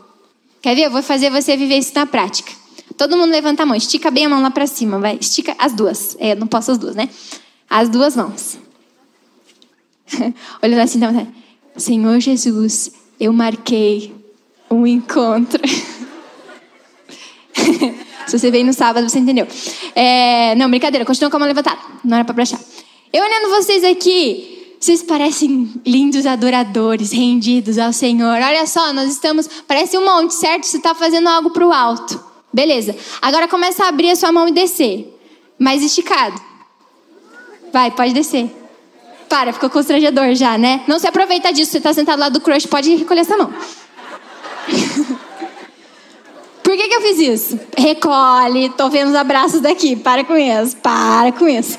Quer 0.61 0.75
ver? 0.75 0.87
Eu 0.87 0.91
vou 0.91 1.05
fazer 1.05 1.31
você 1.31 1.57
viver 1.57 1.79
isso 1.79 1.93
na 1.95 2.07
prática. 2.07 2.51
Todo 2.97 3.17
mundo 3.17 3.31
levanta 3.31 3.63
a 3.63 3.67
mão, 3.67 3.77
estica 3.77 4.11
bem 4.11 4.27
a 4.27 4.29
mão 4.29 4.43
lá 4.43 4.51
pra 4.51 4.67
cima, 4.67 4.99
vai. 4.99 5.17
Estica 5.21 5.55
as 5.61 5.73
duas. 5.73 6.17
É, 6.19 6.35
não 6.35 6.49
posso 6.49 6.73
as 6.73 6.79
duas, 6.79 6.97
né? 6.97 7.09
As 7.71 7.89
duas 7.89 8.17
mãos. 8.17 8.66
Olhando 10.63 10.81
assim, 10.81 11.01
Senhor 11.77 12.21
Jesus, 12.21 12.93
eu 13.19 13.33
marquei 13.33 14.15
um 14.71 14.87
encontro. 14.87 15.61
Se 18.27 18.39
você 18.39 18.51
veio 18.51 18.67
no 18.67 18.73
sábado, 18.73 19.09
você 19.09 19.19
entendeu. 19.19 19.47
É, 19.95 20.55
não, 20.57 20.69
brincadeira, 20.69 21.05
continua 21.05 21.31
com 21.31 21.37
a 21.37 21.41
mão 21.41 21.49
levantada. 21.49 21.79
Não 22.05 22.17
era 22.17 22.25
pra 22.25 22.35
baixar. 22.35 22.59
Eu 23.13 23.23
olhando 23.25 23.49
vocês 23.51 23.85
aqui, 23.85 24.77
vocês 24.81 25.03
parecem 25.03 25.71
lindos 25.87 26.27
adoradores, 26.27 27.13
rendidos 27.13 27.79
ao 27.79 27.93
Senhor. 27.93 28.37
Olha 28.43 28.67
só, 28.67 28.93
nós 28.93 29.11
estamos. 29.11 29.49
Parece 29.67 29.97
um 29.97 30.05
monte, 30.05 30.35
certo? 30.35 30.67
Você 30.67 30.77
está 30.79 30.95
fazendo 30.95 31.29
algo 31.29 31.51
para 31.51 31.67
o 31.67 31.73
alto. 31.73 32.23
Beleza. 32.53 32.97
Agora 33.23 33.47
começa 33.47 33.85
a 33.85 33.89
abrir 33.89 34.11
a 34.11 34.17
sua 34.17 34.33
mão 34.33 34.49
e 34.49 34.53
descer. 34.53 35.13
Mais 35.59 35.83
esticado. 35.83 36.41
Vai, 37.73 37.91
pode 37.93 38.13
descer. 38.13 38.51
Para, 39.29 39.53
ficou 39.53 39.69
constrangedor 39.69 40.35
já, 40.35 40.57
né? 40.57 40.83
Não 40.87 40.99
se 40.99 41.07
aproveita 41.07 41.53
disso. 41.53 41.73
Você 41.73 41.79
está 41.79 41.93
sentado 41.93 42.19
lá 42.19 42.29
do 42.29 42.41
crush, 42.41 42.67
pode 42.67 42.95
recolher 42.95 43.21
essa 43.21 43.37
mão. 43.37 43.53
Por 46.63 46.77
que, 46.77 46.89
que 46.89 46.95
eu 46.95 47.01
fiz 47.01 47.19
isso? 47.19 47.61
Recolhe, 47.77 48.69
tô 48.71 48.89
vendo 48.89 49.11
os 49.11 49.15
abraços 49.15 49.61
daqui. 49.61 49.95
Para 49.95 50.25
com 50.25 50.37
isso, 50.37 50.77
para 50.79 51.31
com 51.33 51.49
isso. 51.49 51.79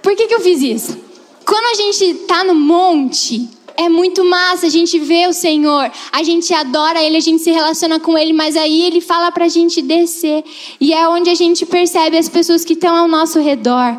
Por 0.00 0.14
que, 0.14 0.28
que 0.28 0.34
eu 0.34 0.40
fiz 0.40 0.62
isso? 0.62 0.96
Quando 1.44 1.64
a 1.64 1.74
gente 1.74 2.14
tá 2.26 2.44
no 2.44 2.54
monte, 2.54 3.48
é 3.76 3.88
muito 3.88 4.24
massa, 4.24 4.66
a 4.66 4.70
gente 4.70 4.98
vê 4.98 5.26
o 5.26 5.32
Senhor, 5.32 5.90
a 6.12 6.22
gente 6.22 6.54
adora 6.54 7.02
Ele, 7.02 7.16
a 7.16 7.20
gente 7.20 7.42
se 7.42 7.50
relaciona 7.50 7.98
com 7.98 8.16
Ele, 8.16 8.32
mas 8.32 8.56
aí 8.56 8.82
Ele 8.82 9.00
fala 9.00 9.32
pra 9.32 9.48
gente 9.48 9.82
descer. 9.82 10.44
E 10.80 10.92
é 10.92 11.08
onde 11.08 11.28
a 11.28 11.34
gente 11.34 11.66
percebe 11.66 12.16
as 12.16 12.28
pessoas 12.28 12.64
que 12.64 12.74
estão 12.74 12.94
ao 12.94 13.08
nosso 13.08 13.40
redor. 13.40 13.98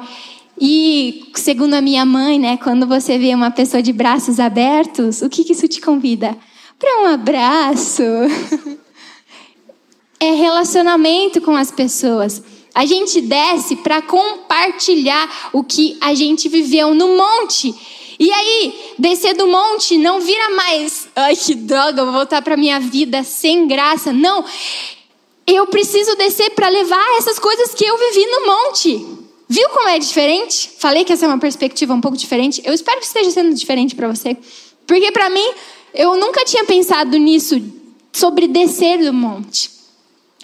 E, 0.62 1.26
segundo 1.34 1.74
a 1.74 1.82
minha 1.82 2.06
mãe, 2.06 2.40
né, 2.40 2.56
quando 2.58 2.86
você 2.86 3.18
vê 3.18 3.34
uma 3.34 3.50
pessoa 3.50 3.82
de 3.82 3.92
braços 3.92 4.40
abertos, 4.40 5.24
o 5.24 5.30
que, 5.30 5.44
que 5.44 5.54
isso 5.54 5.68
te 5.68 5.82
convida? 5.82 6.38
para 6.82 7.04
um 7.04 7.06
abraço. 7.06 8.04
É 10.24 10.34
relacionamento 10.34 11.42
com 11.42 11.56
as 11.56 11.72
pessoas. 11.72 12.44
A 12.76 12.86
gente 12.86 13.20
desce 13.22 13.78
para 13.78 14.04
compartilhar 14.04 15.50
o 15.52 15.64
que 15.64 15.98
a 16.00 16.14
gente 16.14 16.48
viveu 16.48 16.94
no 16.94 17.18
monte. 17.18 17.74
E 18.20 18.32
aí, 18.32 18.94
descer 19.00 19.34
do 19.34 19.48
monte 19.48 19.98
não 19.98 20.22
vira 20.22 20.52
mais, 20.52 21.10
ai 21.16 21.36
que 21.36 21.56
droga, 21.56 22.04
vou 22.04 22.14
voltar 22.14 22.40
para 22.44 22.56
minha 22.56 22.80
vida 22.80 23.24
sem 23.24 23.68
graça. 23.68 24.14
Não. 24.14 24.46
Eu 25.48 25.66
preciso 25.66 26.16
descer 26.16 26.52
para 26.52 26.70
levar 26.70 27.18
essas 27.18 27.40
coisas 27.40 27.74
que 27.74 27.84
eu 27.84 27.98
vivi 27.98 28.24
no 28.28 28.46
monte. 28.46 29.21
Viu 29.52 29.68
como 29.68 29.90
é 29.90 30.00
diferente? 30.00 30.72
Falei 30.78 31.04
que 31.04 31.12
essa 31.12 31.26
é 31.26 31.28
uma 31.28 31.38
perspectiva 31.38 31.94
um 31.94 32.00
pouco 32.00 32.16
diferente. 32.16 32.62
Eu 32.64 32.74
espero 32.74 33.02
que 33.02 33.06
esteja 33.06 33.32
sendo 33.32 33.54
diferente 33.54 33.94
para 33.94 34.08
você. 34.08 34.38
Porque 34.88 35.12
para 35.12 35.30
mim, 35.30 35.46
eu 35.94 36.16
nunca 36.16 36.46
tinha 36.46 36.64
pensado 36.64 37.18
nisso, 37.18 37.62
sobre 38.14 38.48
descer 38.48 39.04
do 39.04 39.12
monte. 39.12 39.70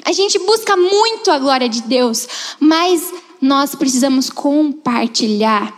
A 0.04 0.12
gente 0.12 0.38
busca 0.40 0.76
muito 0.76 1.32
a 1.32 1.40
glória 1.40 1.70
de 1.70 1.84
Deus, 1.84 2.28
mas 2.60 3.14
nós 3.40 3.74
precisamos 3.76 4.30
compartilhar 4.30 5.74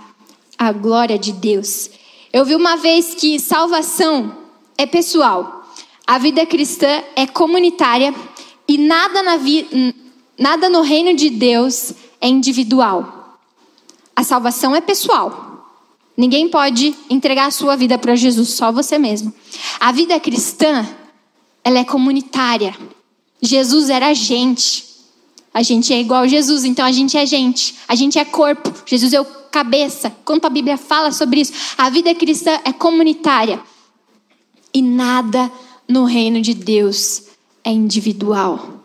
a 0.58 0.72
glória 0.72 1.20
de 1.20 1.32
Deus. 1.32 1.88
Eu 2.34 2.44
vi 2.44 2.56
uma 2.56 2.78
vez 2.78 3.14
que 3.14 3.40
salvação 3.40 4.36
é 4.76 4.88
pessoal, 4.88 5.72
a 6.08 6.18
vida 6.18 6.48
cristã 6.48 7.04
é 7.16 7.28
comunitária 7.28 8.12
e 8.68 8.80
nada, 8.80 9.22
na 9.22 9.38
vi... 9.38 9.94
nada 10.36 10.68
no 10.68 10.82
reino 10.82 11.16
de 11.16 11.30
Deus 11.30 11.94
é 12.20 12.28
individual. 12.28 13.19
A 14.20 14.24
salvação 14.24 14.76
é 14.76 14.82
pessoal. 14.82 15.66
Ninguém 16.18 16.50
pode 16.50 16.94
entregar 17.10 17.46
a 17.46 17.52
sua 17.52 17.78
vida 17.78 17.98
para 17.98 18.18
Jesus, 18.18 18.50
só 18.50 18.70
você 18.70 18.98
mesmo. 18.98 19.34
A 19.80 19.94
vida 19.94 20.20
cristã, 20.20 20.86
ela 21.64 21.80
é 21.80 21.86
comunitária. 21.86 22.76
Jesus 23.42 23.90
era 23.90 24.14
gente. 24.14 24.84
A 25.54 25.64
gente 25.64 25.94
é 25.94 26.02
igual 26.02 26.24
a 26.24 26.28
Jesus, 26.28 26.66
então 26.66 26.86
a 26.86 26.92
gente 26.92 27.18
é 27.18 27.26
gente, 27.26 27.76
a 27.88 27.96
gente 27.96 28.20
é 28.20 28.26
corpo. 28.26 28.74
Jesus 28.86 29.14
é 29.14 29.22
o 29.22 29.24
cabeça. 29.24 30.14
Quando 30.26 30.44
a 30.44 30.50
Bíblia 30.50 30.76
fala 30.76 31.14
sobre 31.14 31.40
isso, 31.40 31.54
a 31.78 31.90
vida 31.90 32.14
cristã 32.14 32.60
é 32.66 32.74
comunitária. 32.74 33.58
E 34.74 34.82
nada 34.82 35.50
no 35.88 36.04
reino 36.04 36.42
de 36.42 36.54
Deus 36.54 37.24
é 37.64 37.72
individual. 37.72 38.84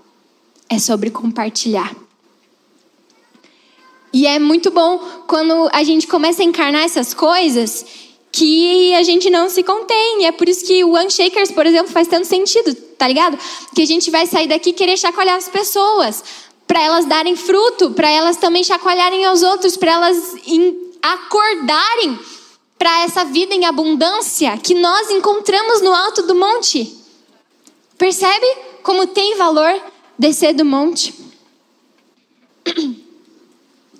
É 0.68 0.78
sobre 0.78 1.10
compartilhar. 1.10 2.03
E 4.14 4.28
é 4.28 4.38
muito 4.38 4.70
bom 4.70 4.98
quando 5.26 5.68
a 5.72 5.82
gente 5.82 6.06
começa 6.06 6.40
a 6.40 6.44
encarnar 6.44 6.84
essas 6.84 7.12
coisas 7.12 7.84
que 8.30 8.94
a 8.94 9.02
gente 9.02 9.28
não 9.28 9.50
se 9.50 9.64
contém. 9.64 10.24
É 10.26 10.30
por 10.30 10.48
isso 10.48 10.64
que 10.64 10.84
o 10.84 10.92
One 10.92 11.10
Shakers, 11.10 11.50
por 11.50 11.66
exemplo, 11.66 11.92
faz 11.92 12.06
tanto 12.06 12.24
sentido, 12.24 12.76
tá 12.96 13.08
ligado? 13.08 13.36
Que 13.74 13.82
a 13.82 13.86
gente 13.86 14.12
vai 14.12 14.24
sair 14.24 14.46
daqui 14.46 14.70
e 14.70 14.72
querer 14.72 14.96
chacoalhar 14.96 15.36
as 15.36 15.48
pessoas, 15.48 16.22
para 16.64 16.80
elas 16.80 17.06
darem 17.06 17.34
fruto, 17.34 17.90
para 17.90 18.08
elas 18.08 18.36
também 18.36 18.62
chacoalharem 18.62 19.24
aos 19.24 19.42
outros, 19.42 19.76
para 19.76 19.90
elas 19.90 20.36
acordarem 21.02 22.16
para 22.78 23.02
essa 23.02 23.24
vida 23.24 23.52
em 23.52 23.64
abundância 23.64 24.56
que 24.58 24.74
nós 24.74 25.10
encontramos 25.10 25.80
no 25.80 25.92
alto 25.92 26.22
do 26.22 26.36
monte. 26.36 26.96
Percebe 27.98 28.46
como 28.84 29.08
tem 29.08 29.36
valor 29.36 29.82
descer 30.16 30.54
do 30.54 30.64
monte? 30.64 31.12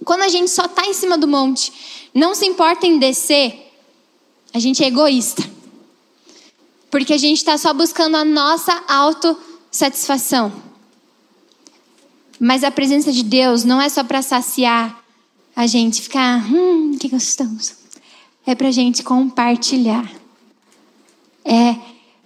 Quando 0.04 0.22
a 0.22 0.28
gente 0.28 0.50
só 0.50 0.66
está 0.66 0.86
em 0.86 0.94
cima 0.94 1.16
do 1.16 1.26
monte, 1.26 1.72
não 2.12 2.34
se 2.34 2.46
importa 2.46 2.86
em 2.86 2.98
descer, 2.98 3.72
a 4.52 4.58
gente 4.58 4.84
é 4.84 4.86
egoísta. 4.86 5.42
Porque 6.90 7.12
a 7.12 7.18
gente 7.18 7.38
está 7.38 7.58
só 7.58 7.74
buscando 7.74 8.16
a 8.16 8.24
nossa 8.24 8.84
autossatisfação. 8.86 10.52
Mas 12.38 12.62
a 12.62 12.70
presença 12.70 13.10
de 13.10 13.22
Deus 13.22 13.64
não 13.64 13.80
é 13.80 13.88
só 13.88 14.04
para 14.04 14.22
saciar 14.22 15.02
a 15.56 15.66
gente, 15.66 16.02
ficar, 16.02 16.44
hum, 16.52 16.96
que 16.98 17.08
gostoso. 17.08 17.72
É 18.46 18.54
para 18.54 18.68
a 18.68 18.72
gente 18.72 19.02
compartilhar. 19.02 20.10
É 21.44 21.76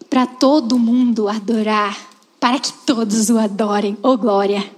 para 0.08 0.26
todo 0.26 0.78
mundo 0.78 1.28
adorar, 1.28 1.96
para 2.40 2.58
que 2.58 2.72
todos 2.84 3.30
o 3.30 3.38
adorem. 3.38 3.96
Oh, 4.02 4.16
glória! 4.16 4.77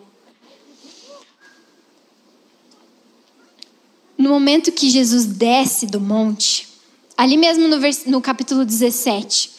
No 4.30 4.34
momento 4.34 4.70
que 4.70 4.88
Jesus 4.88 5.26
desce 5.26 5.86
do 5.86 6.00
monte, 6.00 6.68
ali 7.16 7.36
mesmo 7.36 7.66
no, 7.66 7.78
no 8.06 8.20
capítulo 8.20 8.64
17, 8.64 9.50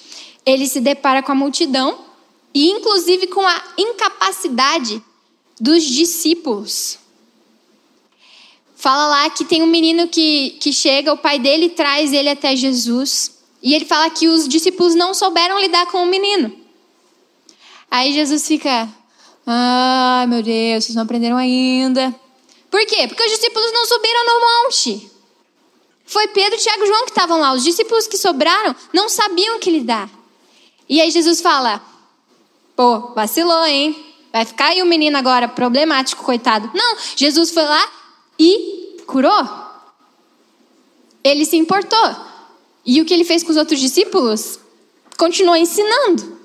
ele 0.46 0.66
se 0.66 0.80
depara 0.80 1.22
com 1.22 1.34
a 1.34 1.36
multidão 1.36 2.00
e, 2.54 2.70
inclusive, 2.70 3.28
com 3.28 3.46
a 3.46 3.62
incapacidade 3.78 5.04
dos 5.60 5.84
discípulos. 5.84 6.98
Fala 8.78 9.08
lá 9.08 9.30
que 9.30 9.44
tem 9.44 9.62
um 9.62 9.68
menino 9.68 10.08
que, 10.08 10.52
que 10.52 10.72
chega, 10.72 11.12
o 11.12 11.18
pai 11.18 11.38
dele 11.38 11.68
traz 11.68 12.14
ele 12.14 12.30
até 12.30 12.56
Jesus. 12.56 13.40
E 13.62 13.76
ele 13.76 13.84
fala 13.84 14.10
que 14.10 14.30
os 14.30 14.48
discípulos 14.48 14.96
não 14.96 15.14
souberam 15.14 15.60
lidar 15.60 15.86
com 15.88 16.02
o 16.02 16.08
menino. 16.08 16.52
Aí 17.92 18.14
Jesus 18.14 18.48
fica, 18.48 18.88
ah, 19.46 20.26
meu 20.30 20.42
Deus, 20.42 20.86
vocês 20.86 20.96
não 20.96 21.04
aprenderam 21.04 21.36
ainda. 21.36 22.16
Por 22.72 22.86
quê? 22.86 23.06
Porque 23.08 23.24
os 23.24 23.32
discípulos 23.32 23.72
não 23.74 23.86
subiram 23.86 24.26
no 24.26 24.40
monte. 24.40 25.12
Foi 26.06 26.28
Pedro, 26.30 26.58
Tiago 26.58 26.84
e 26.84 26.88
João 26.88 27.04
que 27.04 27.12
estavam 27.12 27.40
lá. 27.40 27.54
Os 27.54 27.64
discípulos 27.64 28.08
que 28.08 28.18
sobraram 28.18 28.74
não 28.94 29.10
sabiam 29.10 29.58
o 29.58 29.60
que 29.60 29.70
lidar. 29.70 30.10
E 30.88 31.02
aí 31.02 31.12
Jesus 31.12 31.42
fala: 31.42 31.82
pô, 32.76 33.14
vacilou, 33.14 33.66
hein? 33.66 34.06
Vai 34.32 34.46
ficar 34.46 34.68
aí 34.68 34.82
o 34.82 34.86
menino 34.86 35.18
agora 35.18 35.48
problemático, 35.50 36.24
coitado. 36.24 36.72
Não, 36.74 36.98
Jesus 37.18 37.52
foi 37.52 37.64
lá 37.64 37.92
e 38.40 38.98
curou. 39.06 39.46
Ele 41.24 41.46
se 41.46 41.58
importou. 41.58 42.16
E 42.86 43.02
o 43.02 43.06
que 43.06 43.14
ele 43.14 43.26
fez 43.26 43.44
com 43.44 43.52
os 43.52 43.58
outros 43.58 43.80
discípulos? 43.80 44.60
Continuou 45.18 45.58
ensinando. 45.58 46.40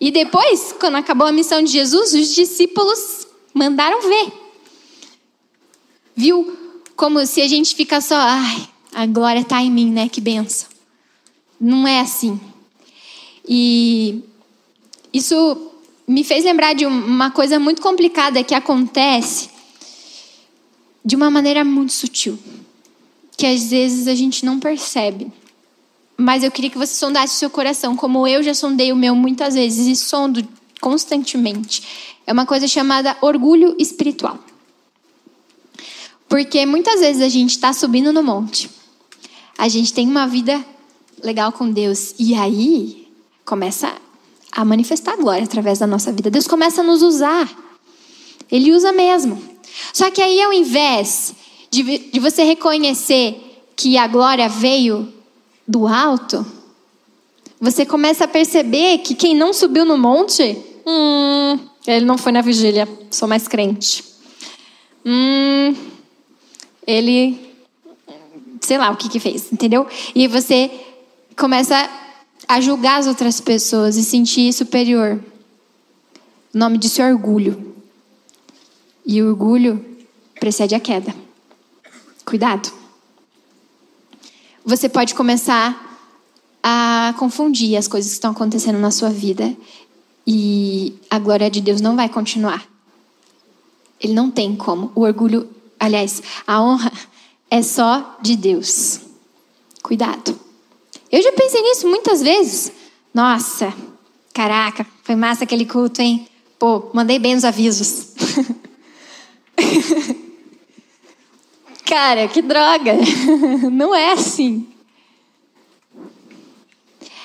E 0.00 0.10
depois, 0.10 0.74
quando 0.78 0.96
acabou 0.96 1.26
a 1.26 1.32
missão 1.32 1.62
de 1.62 1.70
Jesus, 1.70 2.12
os 2.12 2.34
discípulos 2.34 3.26
mandaram 3.54 4.00
ver. 4.02 4.47
Viu 6.18 6.58
como 6.96 7.24
se 7.24 7.40
a 7.40 7.46
gente 7.46 7.76
fica 7.76 8.00
só, 8.00 8.16
ai, 8.16 8.68
a 8.92 9.06
glória 9.06 9.38
está 9.38 9.62
em 9.62 9.70
mim, 9.70 9.92
né? 9.92 10.08
Que 10.08 10.20
benção. 10.20 10.68
Não 11.60 11.86
é 11.86 12.00
assim. 12.00 12.40
E 13.48 14.20
isso 15.12 15.70
me 16.08 16.24
fez 16.24 16.44
lembrar 16.44 16.74
de 16.74 16.84
uma 16.84 17.30
coisa 17.30 17.60
muito 17.60 17.80
complicada 17.80 18.42
que 18.42 18.52
acontece 18.52 19.48
de 21.04 21.14
uma 21.14 21.30
maneira 21.30 21.64
muito 21.64 21.92
sutil, 21.92 22.36
que 23.36 23.46
às 23.46 23.70
vezes 23.70 24.08
a 24.08 24.14
gente 24.16 24.44
não 24.44 24.58
percebe. 24.58 25.30
Mas 26.16 26.42
eu 26.42 26.50
queria 26.50 26.68
que 26.68 26.78
você 26.78 26.96
sondasse 26.96 27.36
o 27.36 27.38
seu 27.38 27.48
coração, 27.48 27.94
como 27.94 28.26
eu 28.26 28.42
já 28.42 28.54
sondei 28.54 28.90
o 28.90 28.96
meu 28.96 29.14
muitas 29.14 29.54
vezes 29.54 29.86
e 29.86 29.94
sondo 29.94 30.44
constantemente. 30.80 31.80
É 32.26 32.32
uma 32.32 32.44
coisa 32.44 32.66
chamada 32.66 33.16
orgulho 33.20 33.76
espiritual. 33.78 34.47
Porque 36.28 36.66
muitas 36.66 37.00
vezes 37.00 37.22
a 37.22 37.28
gente 37.28 37.50
está 37.50 37.72
subindo 37.72 38.12
no 38.12 38.22
monte, 38.22 38.70
a 39.56 39.68
gente 39.68 39.92
tem 39.92 40.06
uma 40.06 40.26
vida 40.26 40.64
legal 41.22 41.50
com 41.52 41.70
Deus, 41.70 42.14
e 42.18 42.34
aí 42.34 43.08
começa 43.44 43.92
a 44.52 44.64
manifestar 44.64 45.12
a 45.12 45.16
glória 45.16 45.44
através 45.44 45.78
da 45.78 45.86
nossa 45.86 46.12
vida. 46.12 46.30
Deus 46.30 46.46
começa 46.46 46.80
a 46.80 46.84
nos 46.84 47.02
usar. 47.02 47.48
Ele 48.50 48.72
usa 48.72 48.92
mesmo. 48.92 49.42
Só 49.92 50.10
que 50.10 50.22
aí, 50.22 50.40
ao 50.42 50.52
invés 50.52 51.34
de, 51.70 51.82
de 52.10 52.20
você 52.20 52.42
reconhecer 52.42 53.62
que 53.76 53.96
a 53.96 54.06
glória 54.06 54.48
veio 54.48 55.12
do 55.66 55.86
alto, 55.86 56.44
você 57.60 57.84
começa 57.84 58.24
a 58.24 58.28
perceber 58.28 58.98
que 58.98 59.14
quem 59.14 59.34
não 59.34 59.52
subiu 59.52 59.84
no 59.84 59.98
monte, 59.98 60.56
hum, 60.86 61.58
ele 61.86 62.04
não 62.04 62.16
foi 62.16 62.32
na 62.32 62.40
vigília, 62.40 62.88
sou 63.10 63.26
mais 63.28 63.48
crente. 63.48 64.04
Hum, 65.04 65.74
ele, 66.88 67.38
sei 68.62 68.78
lá 68.78 68.90
o 68.90 68.96
que 68.96 69.10
que 69.10 69.20
fez, 69.20 69.52
entendeu? 69.52 69.86
E 70.14 70.26
você 70.26 70.70
começa 71.36 71.76
a 72.48 72.62
julgar 72.62 72.98
as 72.98 73.06
outras 73.06 73.42
pessoas 73.42 73.98
e 73.98 74.02
sentir 74.02 74.50
superior. 74.54 75.22
O 76.54 76.58
nome 76.58 76.78
disso 76.78 77.02
é 77.02 77.12
orgulho. 77.12 77.74
E 79.04 79.22
o 79.22 79.28
orgulho 79.28 79.84
precede 80.40 80.74
a 80.74 80.80
queda. 80.80 81.14
Cuidado. 82.24 82.72
Você 84.64 84.88
pode 84.88 85.14
começar 85.14 85.84
a 86.62 87.14
confundir 87.18 87.76
as 87.76 87.86
coisas 87.86 88.10
que 88.10 88.14
estão 88.14 88.30
acontecendo 88.30 88.78
na 88.78 88.90
sua 88.90 89.10
vida 89.10 89.54
e 90.26 90.94
a 91.10 91.18
glória 91.18 91.50
de 91.50 91.60
Deus 91.60 91.82
não 91.82 91.96
vai 91.96 92.08
continuar. 92.08 92.66
Ele 94.00 94.14
não 94.14 94.30
tem 94.30 94.56
como. 94.56 94.90
O 94.94 95.02
orgulho 95.02 95.57
Aliás, 95.78 96.22
a 96.46 96.62
honra 96.62 96.90
é 97.50 97.62
só 97.62 98.18
de 98.20 98.36
Deus. 98.36 99.00
Cuidado. 99.82 100.38
Eu 101.10 101.22
já 101.22 101.32
pensei 101.32 101.62
nisso 101.62 101.88
muitas 101.88 102.22
vezes. 102.22 102.70
Nossa, 103.14 103.72
caraca, 104.34 104.86
foi 105.02 105.16
massa 105.16 105.44
aquele 105.44 105.64
culto, 105.64 106.02
hein? 106.02 106.28
Pô, 106.58 106.90
mandei 106.92 107.18
bem 107.18 107.34
os 107.34 107.44
avisos. 107.44 108.08
Cara, 111.86 112.28
que 112.28 112.42
droga. 112.42 112.92
Não 113.72 113.94
é 113.94 114.12
assim. 114.12 114.68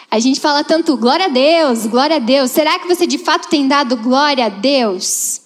A 0.10 0.20
gente 0.20 0.40
fala 0.40 0.64
tanto 0.64 0.96
glória 0.96 1.26
a 1.26 1.30
Deus, 1.30 1.86
glória 1.88 2.16
a 2.16 2.20
Deus. 2.20 2.52
Será 2.52 2.80
que 2.80 2.88
você 2.88 3.06
de 3.08 3.18
fato 3.18 3.50
tem 3.50 3.68
dado 3.68 3.98
glória 3.98 4.46
a 4.46 4.50
Deus? 4.50 5.43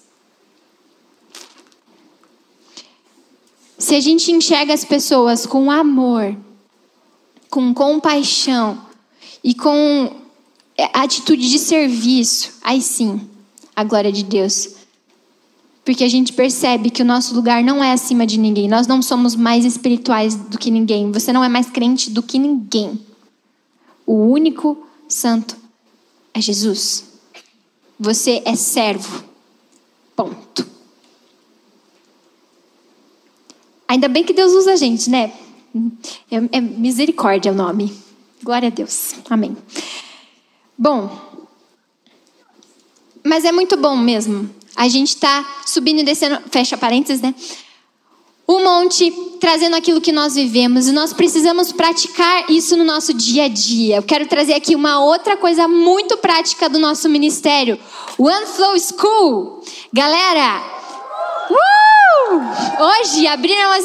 Se 3.78 3.94
a 3.94 4.00
gente 4.00 4.32
enxerga 4.32 4.74
as 4.74 4.84
pessoas 4.84 5.46
com 5.46 5.70
amor, 5.70 6.36
com 7.48 7.72
compaixão 7.72 8.82
e 9.42 9.54
com 9.54 10.16
atitude 10.92 11.48
de 11.48 11.60
serviço, 11.60 12.54
aí 12.60 12.82
sim, 12.82 13.20
a 13.76 13.84
glória 13.84 14.10
de 14.10 14.24
Deus. 14.24 14.70
Porque 15.84 16.02
a 16.02 16.08
gente 16.08 16.32
percebe 16.32 16.90
que 16.90 17.02
o 17.02 17.04
nosso 17.04 17.34
lugar 17.34 17.62
não 17.62 17.82
é 17.82 17.92
acima 17.92 18.26
de 18.26 18.36
ninguém. 18.36 18.68
Nós 18.68 18.86
não 18.86 19.00
somos 19.00 19.36
mais 19.36 19.64
espirituais 19.64 20.34
do 20.34 20.58
que 20.58 20.70
ninguém. 20.70 21.10
Você 21.12 21.32
não 21.32 21.42
é 21.42 21.48
mais 21.48 21.70
crente 21.70 22.10
do 22.10 22.22
que 22.22 22.38
ninguém. 22.38 23.00
O 24.04 24.14
único 24.14 24.86
santo 25.08 25.56
é 26.34 26.40
Jesus. 26.40 27.04
Você 27.98 28.42
é 28.44 28.54
servo. 28.54 29.24
Ponto. 30.14 30.77
Ainda 33.88 34.06
bem 34.06 34.22
que 34.22 34.32
Deus 34.32 34.52
usa 34.52 34.74
a 34.74 34.76
gente, 34.76 35.10
né? 35.10 35.32
É, 36.30 36.58
é 36.58 36.60
misericórdia 36.60 37.50
o 37.50 37.54
nome. 37.54 37.92
Glória 38.42 38.68
a 38.68 38.70
Deus. 38.70 39.14
Amém. 39.28 39.56
Bom, 40.76 41.10
mas 43.24 43.44
é 43.44 43.50
muito 43.50 43.76
bom 43.76 43.96
mesmo 43.96 44.58
a 44.78 44.86
gente 44.86 45.08
está 45.08 45.44
subindo 45.66 45.98
e 45.98 46.04
descendo, 46.04 46.40
fecha 46.52 46.78
parênteses, 46.78 47.20
né? 47.20 47.34
O 48.46 48.60
monte 48.60 49.10
trazendo 49.40 49.74
aquilo 49.74 50.00
que 50.00 50.12
nós 50.12 50.36
vivemos 50.36 50.86
e 50.86 50.92
nós 50.92 51.12
precisamos 51.12 51.72
praticar 51.72 52.48
isso 52.48 52.76
no 52.76 52.84
nosso 52.84 53.12
dia 53.12 53.44
a 53.44 53.48
dia. 53.48 53.96
Eu 53.96 54.02
quero 54.04 54.26
trazer 54.28 54.54
aqui 54.54 54.76
uma 54.76 55.00
outra 55.04 55.36
coisa 55.36 55.66
muito 55.66 56.16
prática 56.18 56.68
do 56.68 56.78
nosso 56.78 57.08
ministério: 57.08 57.76
One 58.16 58.46
Flow 58.46 58.78
School. 58.78 59.64
Galera, 59.92 60.62
uh! 61.50 61.77
Hoje 62.80 63.26
abriram 63.26 63.72
as, 63.72 63.84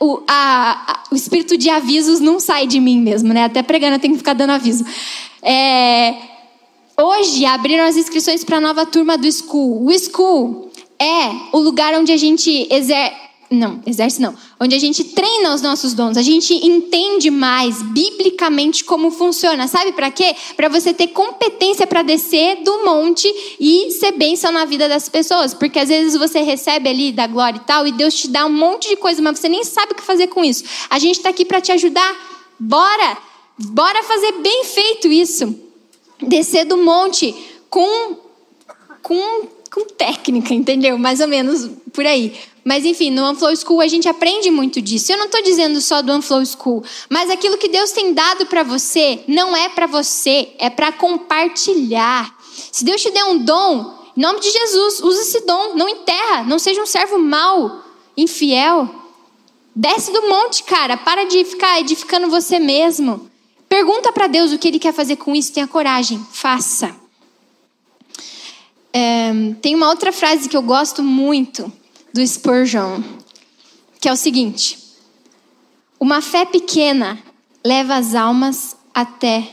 o, 0.00 0.22
a, 0.26 0.92
a, 0.92 1.02
o 1.10 1.14
espírito 1.14 1.56
de 1.56 1.70
avisos 1.70 2.20
não 2.20 2.40
sai 2.40 2.66
de 2.66 2.80
mim 2.80 3.00
mesmo, 3.00 3.32
né? 3.32 3.44
Até 3.44 3.62
pregando 3.62 3.96
eu 3.96 4.00
tenho 4.00 4.14
que 4.14 4.18
ficar 4.18 4.34
dando 4.34 4.50
aviso. 4.50 4.84
É, 5.42 6.14
hoje 6.96 7.44
abriram 7.44 7.84
as 7.84 7.96
inscrições 7.96 8.44
para 8.44 8.58
a 8.58 8.60
nova 8.60 8.86
turma 8.86 9.16
do 9.16 9.30
School. 9.30 9.86
O 9.86 9.98
School 9.98 10.70
é 10.98 11.30
o 11.52 11.58
lugar 11.58 11.94
onde 11.94 12.12
a 12.12 12.16
gente 12.16 12.66
exerce 12.70 13.21
não, 13.52 13.80
exerce 13.86 14.20
não. 14.20 14.34
Onde 14.58 14.74
a 14.74 14.78
gente 14.78 15.04
treina 15.04 15.54
os 15.54 15.62
nossos 15.62 15.94
dons, 15.94 16.16
a 16.16 16.22
gente 16.22 16.54
entende 16.54 17.30
mais 17.30 17.82
biblicamente 17.82 18.84
como 18.84 19.10
funciona. 19.10 19.68
Sabe 19.68 19.92
para 19.92 20.10
quê? 20.10 20.34
Para 20.56 20.68
você 20.68 20.92
ter 20.94 21.08
competência 21.08 21.86
para 21.86 22.02
descer 22.02 22.62
do 22.62 22.84
monte 22.84 23.32
e 23.60 23.90
ser 23.92 24.12
bênção 24.12 24.50
na 24.50 24.64
vida 24.64 24.88
das 24.88 25.08
pessoas. 25.08 25.54
Porque 25.54 25.78
às 25.78 25.88
vezes 25.88 26.16
você 26.16 26.40
recebe 26.40 26.88
ali 26.88 27.12
da 27.12 27.26
glória 27.26 27.58
e 27.58 27.66
tal, 27.66 27.86
e 27.86 27.92
Deus 27.92 28.14
te 28.14 28.28
dá 28.28 28.46
um 28.46 28.52
monte 28.52 28.88
de 28.88 28.96
coisa, 28.96 29.20
mas 29.22 29.38
você 29.38 29.48
nem 29.48 29.64
sabe 29.64 29.92
o 29.92 29.94
que 29.94 30.02
fazer 30.02 30.28
com 30.28 30.44
isso. 30.44 30.64
A 30.88 30.98
gente 30.98 31.16
está 31.16 31.28
aqui 31.28 31.44
para 31.44 31.60
te 31.60 31.72
ajudar. 31.72 32.14
Bora! 32.58 33.18
Bora 33.58 34.02
fazer 34.02 34.32
bem 34.40 34.64
feito 34.64 35.08
isso. 35.08 35.54
Descer 36.20 36.64
do 36.64 36.78
monte 36.78 37.34
com, 37.68 38.16
com, 39.02 39.48
com 39.70 39.84
técnica, 39.84 40.54
entendeu? 40.54 40.98
Mais 40.98 41.20
ou 41.20 41.28
menos 41.28 41.70
por 41.92 42.06
aí. 42.06 42.34
Mas 42.64 42.84
enfim, 42.84 43.10
no 43.10 43.28
Unflow 43.28 43.54
School 43.56 43.80
a 43.80 43.88
gente 43.88 44.08
aprende 44.08 44.50
muito 44.50 44.80
disso. 44.80 45.10
Eu 45.10 45.18
não 45.18 45.26
estou 45.26 45.42
dizendo 45.42 45.80
só 45.80 46.00
do 46.00 46.12
Unflow 46.12 46.44
School, 46.46 46.84
mas 47.08 47.28
aquilo 47.28 47.58
que 47.58 47.68
Deus 47.68 47.90
tem 47.90 48.14
dado 48.14 48.46
para 48.46 48.62
você 48.62 49.24
não 49.26 49.56
é 49.56 49.68
para 49.68 49.86
você, 49.86 50.50
é 50.58 50.70
para 50.70 50.92
compartilhar. 50.92 52.36
Se 52.70 52.84
Deus 52.84 53.02
te 53.02 53.10
der 53.10 53.24
um 53.24 53.38
dom, 53.38 53.98
em 54.16 54.20
nome 54.20 54.40
de 54.40 54.50
Jesus, 54.50 55.00
use 55.00 55.22
esse 55.22 55.40
dom, 55.44 55.74
não 55.74 55.88
enterra, 55.88 56.44
não 56.44 56.58
seja 56.58 56.80
um 56.80 56.86
servo 56.86 57.18
mau, 57.18 57.82
infiel. 58.16 58.88
Desce 59.74 60.12
do 60.12 60.28
monte, 60.28 60.62
cara, 60.64 60.96
para 60.96 61.24
de 61.24 61.44
ficar 61.44 61.80
edificando 61.80 62.28
você 62.28 62.58
mesmo. 62.58 63.28
Pergunta 63.68 64.12
para 64.12 64.26
Deus 64.26 64.52
o 64.52 64.58
que 64.58 64.68
Ele 64.68 64.78
quer 64.78 64.92
fazer 64.92 65.16
com 65.16 65.34
isso, 65.34 65.52
tenha 65.52 65.66
coragem, 65.66 66.24
faça. 66.30 66.94
É, 68.92 69.32
tem 69.62 69.74
uma 69.74 69.88
outra 69.88 70.12
frase 70.12 70.48
que 70.48 70.56
eu 70.56 70.62
gosto 70.62 71.02
muito 71.02 71.72
do 72.12 72.26
Spurgeon, 72.26 73.02
que 74.00 74.08
é 74.08 74.12
o 74.12 74.16
seguinte: 74.16 74.78
Uma 75.98 76.20
fé 76.20 76.44
pequena 76.44 77.18
leva 77.64 77.96
as 77.96 78.14
almas 78.14 78.76
até 78.94 79.50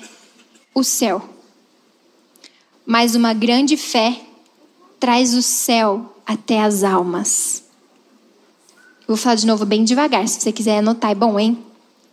o 0.76 0.84
céu, 0.84 1.28
mas 2.86 3.16
uma 3.16 3.34
grande 3.34 3.78
fé 3.78 4.20
traz 5.00 5.34
o 5.34 5.42
céu 5.42 6.16
até 6.26 6.62
as 6.62 6.84
almas. 6.84 7.64
Vou 9.08 9.18
falar 9.18 9.36
de 9.36 9.48
novo 9.48 9.66
bem 9.66 9.84
devagar, 9.84 10.28
se 10.28 10.40
você 10.40 10.52
quiser 10.52 10.80
anotar, 10.80 11.12
é 11.12 11.16
bom, 11.16 11.40
hein? 11.40 11.58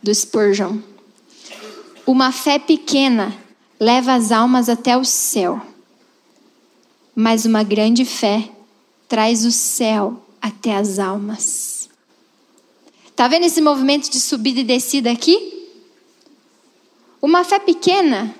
Do 0.02 0.14
Spurgeon. 0.14 0.78
Uma 2.06 2.30
fé 2.30 2.58
pequena 2.58 3.36
leva 3.78 4.14
as 4.14 4.30
almas 4.30 4.68
até 4.68 4.96
o 4.96 5.04
céu, 5.04 5.60
mas 7.14 7.44
uma 7.44 7.64
grande 7.64 8.04
fé 8.04 8.48
traz 9.08 9.44
o 9.44 9.52
céu 9.52 10.22
até 10.46 10.76
as 10.76 10.98
almas. 11.00 11.88
Tá 13.16 13.26
vendo 13.26 13.44
esse 13.44 13.60
movimento 13.60 14.08
de 14.08 14.20
subida 14.20 14.60
e 14.60 14.64
descida 14.64 15.10
aqui? 15.10 15.68
Uma 17.20 17.42
fé 17.42 17.58
pequena, 17.58 18.32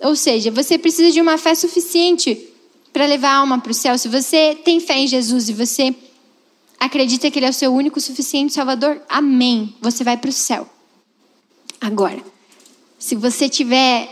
ou 0.00 0.16
seja, 0.16 0.50
você 0.50 0.76
precisa 0.76 1.12
de 1.12 1.20
uma 1.20 1.38
fé 1.38 1.54
suficiente 1.54 2.48
para 2.92 3.06
levar 3.06 3.28
a 3.28 3.36
alma 3.36 3.60
para 3.60 3.70
o 3.70 3.74
céu. 3.74 3.96
Se 3.96 4.08
você 4.08 4.58
tem 4.64 4.80
fé 4.80 4.98
em 4.98 5.06
Jesus 5.06 5.48
e 5.48 5.52
você 5.52 5.94
acredita 6.80 7.30
que 7.30 7.38
Ele 7.38 7.46
é 7.46 7.50
o 7.50 7.54
seu 7.54 7.72
único 7.72 8.00
suficiente 8.00 8.52
Salvador, 8.52 9.00
amém. 9.08 9.74
Você 9.80 10.02
vai 10.02 10.16
para 10.16 10.30
o 10.30 10.32
céu. 10.32 10.68
Agora, 11.80 12.22
se 12.98 13.14
você 13.14 13.48
tiver 13.48 14.08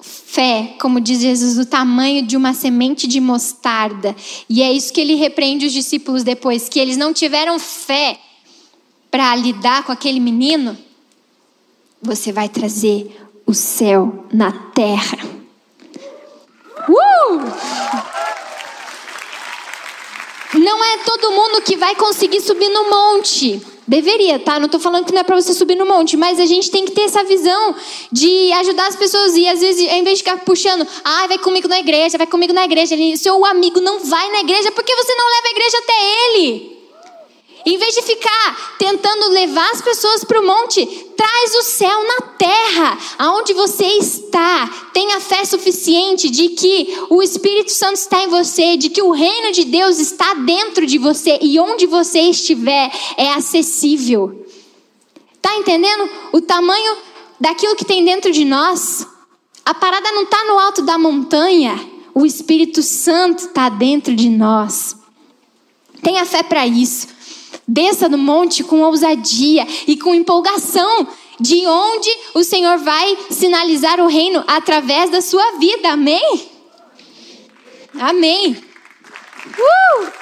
fé, 0.00 0.76
como 0.80 1.00
diz 1.00 1.20
Jesus, 1.20 1.56
do 1.56 1.66
tamanho 1.66 2.22
de 2.22 2.36
uma 2.36 2.54
semente 2.54 3.06
de 3.06 3.20
mostarda. 3.20 4.14
E 4.48 4.62
é 4.62 4.72
isso 4.72 4.92
que 4.92 5.00
ele 5.00 5.14
repreende 5.14 5.66
os 5.66 5.72
discípulos 5.72 6.22
depois, 6.22 6.68
que 6.68 6.78
eles 6.78 6.96
não 6.96 7.12
tiveram 7.12 7.58
fé 7.58 8.18
para 9.10 9.34
lidar 9.34 9.84
com 9.84 9.92
aquele 9.92 10.20
menino. 10.20 10.76
Você 12.00 12.32
vai 12.32 12.48
trazer 12.48 13.16
o 13.44 13.54
céu 13.54 14.26
na 14.32 14.52
terra. 14.52 15.18
Uh! 16.88 17.88
Não 20.58 20.84
é 20.84 20.98
todo 20.98 21.32
mundo 21.32 21.62
que 21.62 21.76
vai 21.76 21.94
conseguir 21.94 22.40
subir 22.40 22.68
no 22.68 22.88
monte. 22.88 23.60
Deveria, 23.88 24.38
tá? 24.38 24.58
Não 24.58 24.66
estou 24.66 24.78
falando 24.78 25.06
que 25.06 25.12
não 25.12 25.20
é 25.22 25.24
para 25.24 25.34
você 25.34 25.54
subir 25.54 25.74
no 25.74 25.86
monte, 25.86 26.14
mas 26.14 26.38
a 26.38 26.44
gente 26.44 26.70
tem 26.70 26.84
que 26.84 26.92
ter 26.92 27.04
essa 27.04 27.24
visão 27.24 27.74
de 28.12 28.52
ajudar 28.52 28.86
as 28.86 28.96
pessoas 28.96 29.34
e 29.34 29.48
às 29.48 29.60
vezes, 29.60 29.80
em 29.90 30.04
vez 30.04 30.18
de 30.18 30.24
ficar 30.24 30.36
puxando, 30.44 30.86
ah, 31.02 31.26
vai 31.26 31.38
comigo 31.38 31.66
na 31.66 31.78
igreja, 31.78 32.18
vai 32.18 32.26
comigo 32.26 32.52
na 32.52 32.66
igreja, 32.66 32.94
seu 33.16 33.42
amigo 33.46 33.80
não 33.80 34.00
vai 34.00 34.30
na 34.30 34.40
igreja 34.40 34.70
porque 34.72 34.94
você 34.94 35.14
não 35.14 35.24
leva 35.24 35.46
a 35.46 35.50
igreja 35.50 35.78
até 35.78 35.92
ele. 36.26 36.77
Em 37.68 37.76
vez 37.76 37.94
de 37.94 38.00
ficar 38.00 38.76
tentando 38.78 39.28
levar 39.28 39.70
as 39.72 39.82
pessoas 39.82 40.24
para 40.24 40.40
o 40.40 40.46
monte, 40.46 40.86
traz 41.14 41.54
o 41.54 41.62
céu 41.62 42.02
na 42.02 42.22
terra, 42.28 42.98
aonde 43.18 43.52
você 43.52 43.84
está. 43.84 44.66
Tenha 44.94 45.20
fé 45.20 45.44
suficiente 45.44 46.30
de 46.30 46.48
que 46.48 46.96
o 47.10 47.22
Espírito 47.22 47.70
Santo 47.70 47.96
está 47.96 48.22
em 48.22 48.28
você, 48.28 48.78
de 48.78 48.88
que 48.88 49.02
o 49.02 49.10
reino 49.10 49.52
de 49.52 49.64
Deus 49.64 49.98
está 49.98 50.32
dentro 50.32 50.86
de 50.86 50.96
você 50.96 51.38
e 51.42 51.60
onde 51.60 51.84
você 51.84 52.20
estiver 52.20 52.90
é 53.18 53.34
acessível. 53.34 54.46
Tá 55.42 55.54
entendendo 55.56 56.08
o 56.32 56.40
tamanho 56.40 56.96
daquilo 57.38 57.76
que 57.76 57.84
tem 57.84 58.02
dentro 58.02 58.32
de 58.32 58.46
nós? 58.46 59.06
A 59.62 59.74
parada 59.74 60.10
não 60.12 60.22
está 60.22 60.42
no 60.44 60.58
alto 60.58 60.80
da 60.80 60.96
montanha, 60.96 61.78
o 62.14 62.24
Espírito 62.24 62.82
Santo 62.82 63.40
está 63.40 63.68
dentro 63.68 64.16
de 64.16 64.30
nós. 64.30 64.96
Tenha 66.02 66.24
fé 66.24 66.42
para 66.42 66.66
isso. 66.66 67.17
Desça 67.68 68.08
no 68.08 68.16
monte 68.16 68.64
com 68.64 68.80
ousadia 68.80 69.66
e 69.86 69.94
com 69.94 70.14
empolgação 70.14 71.06
de 71.38 71.66
onde 71.66 72.10
o 72.34 72.42
Senhor 72.42 72.78
vai 72.78 73.16
sinalizar 73.30 74.00
o 74.00 74.06
reino 74.06 74.42
através 74.46 75.10
da 75.10 75.20
sua 75.20 75.58
vida. 75.58 75.90
Amém? 75.90 76.48
Amém. 78.00 78.56
Uh! 79.46 80.18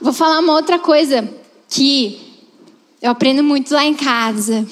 Vou 0.00 0.12
falar 0.12 0.40
uma 0.40 0.52
outra 0.52 0.78
coisa 0.78 1.28
que 1.68 2.20
eu 3.00 3.10
aprendo 3.10 3.42
muito 3.42 3.72
lá 3.72 3.84
em 3.84 3.94
casa. 3.94 4.66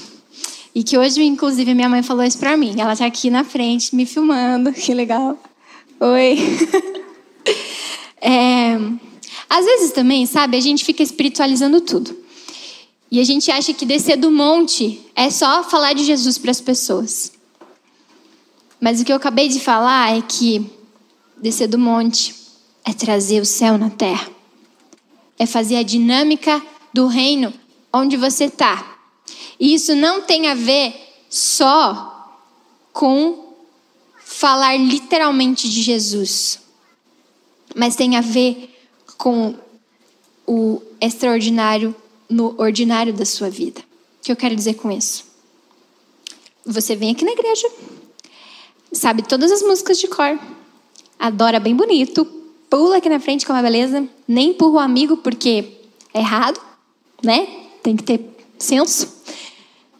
E 0.74 0.84
que 0.84 0.98
hoje, 0.98 1.22
inclusive, 1.22 1.74
minha 1.74 1.88
mãe 1.88 2.02
falou 2.02 2.22
isso 2.22 2.38
pra 2.38 2.56
mim. 2.56 2.74
Ela 2.78 2.94
tá 2.94 3.06
aqui 3.06 3.30
na 3.30 3.42
frente 3.42 3.96
me 3.96 4.04
filmando. 4.04 4.70
Que 4.76 4.92
legal. 4.92 5.38
Oi. 5.98 6.36
é, 8.28 8.76
às 9.48 9.64
vezes 9.64 9.92
também, 9.92 10.26
sabe, 10.26 10.56
a 10.56 10.60
gente 10.60 10.84
fica 10.84 11.00
espiritualizando 11.00 11.80
tudo. 11.80 12.16
E 13.08 13.20
a 13.20 13.24
gente 13.24 13.52
acha 13.52 13.72
que 13.72 13.86
descer 13.86 14.16
do 14.16 14.32
monte 14.32 15.00
é 15.14 15.30
só 15.30 15.62
falar 15.62 15.92
de 15.92 16.04
Jesus 16.04 16.36
para 16.36 16.50
as 16.50 16.60
pessoas. 16.60 17.32
Mas 18.80 19.00
o 19.00 19.04
que 19.04 19.12
eu 19.12 19.16
acabei 19.16 19.48
de 19.48 19.60
falar 19.60 20.16
é 20.16 20.20
que 20.20 20.68
descer 21.36 21.68
do 21.68 21.78
monte 21.78 22.34
é 22.84 22.92
trazer 22.92 23.40
o 23.40 23.46
céu 23.46 23.78
na 23.78 23.90
terra. 23.90 24.28
É 25.38 25.46
fazer 25.46 25.76
a 25.76 25.84
dinâmica 25.84 26.60
do 26.92 27.06
reino 27.06 27.54
onde 27.92 28.16
você 28.16 28.46
está. 28.46 28.98
E 29.60 29.72
isso 29.72 29.94
não 29.94 30.22
tem 30.22 30.48
a 30.48 30.54
ver 30.54 30.94
só 31.30 32.42
com 32.92 33.54
falar 34.18 34.76
literalmente 34.76 35.68
de 35.70 35.80
Jesus, 35.80 36.58
mas 37.74 37.96
tem 37.96 38.16
a 38.16 38.20
ver 38.20 38.74
com 39.18 39.54
o 40.46 40.80
extraordinário 41.00 41.94
no 42.28 42.54
ordinário 42.58 43.12
da 43.12 43.24
sua 43.24 43.50
vida. 43.50 43.80
O 43.80 44.24
que 44.24 44.32
eu 44.32 44.36
quero 44.36 44.54
dizer 44.54 44.74
com 44.74 44.90
isso? 44.90 45.24
Você 46.64 46.96
vem 46.96 47.12
aqui 47.12 47.24
na 47.24 47.32
igreja, 47.32 47.68
sabe 48.92 49.22
todas 49.22 49.52
as 49.52 49.62
músicas 49.62 49.98
de 49.98 50.08
cor, 50.08 50.38
adora 51.18 51.60
bem 51.60 51.76
bonito, 51.76 52.24
pula 52.68 52.96
aqui 52.96 53.08
na 53.08 53.20
frente 53.20 53.46
com 53.46 53.52
uma 53.52 53.62
beleza, 53.62 54.08
nem 54.26 54.50
empurra 54.50 54.72
o 54.74 54.78
amigo 54.80 55.16
porque 55.18 55.78
é 56.12 56.18
errado, 56.18 56.60
né? 57.22 57.46
Tem 57.82 57.96
que 57.96 58.02
ter 58.02 58.36
senso. 58.58 59.14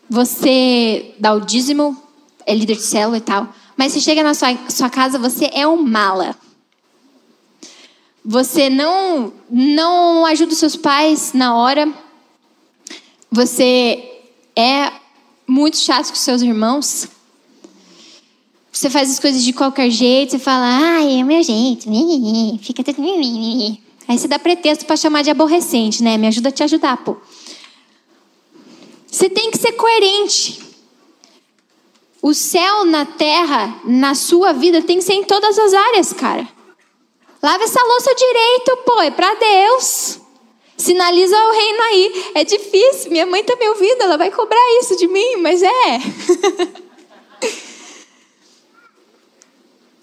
Você 0.08 1.14
dá 1.18 1.34
o 1.34 1.40
dízimo, 1.40 1.96
é 2.44 2.54
líder 2.54 2.76
de 2.76 2.82
célula 2.82 3.18
e 3.18 3.20
tal. 3.20 3.48
Mas 3.76 3.92
se 3.92 4.00
chega 4.00 4.22
na 4.22 4.34
sua, 4.34 4.56
sua 4.68 4.90
casa, 4.90 5.18
você 5.18 5.50
é 5.52 5.66
um 5.66 5.82
mala. 5.82 6.34
Você 8.28 8.68
não, 8.68 9.32
não 9.48 10.26
ajuda 10.26 10.52
os 10.52 10.58
seus 10.58 10.74
pais 10.74 11.32
na 11.32 11.54
hora. 11.54 11.88
Você 13.30 14.02
é 14.56 14.90
muito 15.46 15.76
chato 15.76 16.08
com 16.08 16.16
seus 16.16 16.42
irmãos. 16.42 17.06
Você 18.72 18.90
faz 18.90 19.12
as 19.12 19.20
coisas 19.20 19.44
de 19.44 19.52
qualquer 19.52 19.90
jeito, 19.90 20.32
você 20.32 20.38
fala, 20.40 20.66
ai, 20.66 21.20
é 21.20 21.22
o 21.22 21.26
meu 21.26 21.40
jeito, 21.40 21.88
fica 22.60 22.82
tudo. 22.82 23.06
Aí 24.08 24.18
você 24.18 24.26
dá 24.26 24.40
pretexto 24.40 24.84
para 24.86 24.96
chamar 24.96 25.22
de 25.22 25.30
aborrecente, 25.30 26.02
né? 26.02 26.18
Me 26.18 26.26
ajuda 26.26 26.48
a 26.48 26.52
te 26.52 26.64
ajudar, 26.64 26.96
pô. 26.96 27.16
Você 29.06 29.30
tem 29.30 29.52
que 29.52 29.58
ser 29.58 29.72
coerente. 29.72 30.60
O 32.20 32.34
céu 32.34 32.84
na 32.84 33.06
terra, 33.06 33.80
na 33.84 34.16
sua 34.16 34.52
vida, 34.52 34.82
tem 34.82 34.98
que 34.98 35.04
ser 35.04 35.14
em 35.14 35.24
todas 35.24 35.56
as 35.56 35.72
áreas, 35.72 36.12
cara. 36.12 36.55
Lava 37.46 37.62
essa 37.62 37.80
louça 37.80 38.12
direito, 38.12 38.76
pô, 38.84 39.00
é 39.02 39.10
para 39.12 39.32
Deus. 39.34 40.18
Sinaliza 40.76 41.36
o 41.36 41.52
reino 41.52 41.80
aí. 41.80 42.24
É 42.34 42.42
difícil, 42.42 43.12
minha 43.12 43.24
mãe 43.24 43.44
tá 43.44 43.54
me 43.54 43.68
ouvindo, 43.68 44.02
ela 44.02 44.16
vai 44.16 44.32
cobrar 44.32 44.58
isso 44.80 44.96
de 44.96 45.06
mim, 45.06 45.36
mas 45.36 45.62
é. 45.62 45.70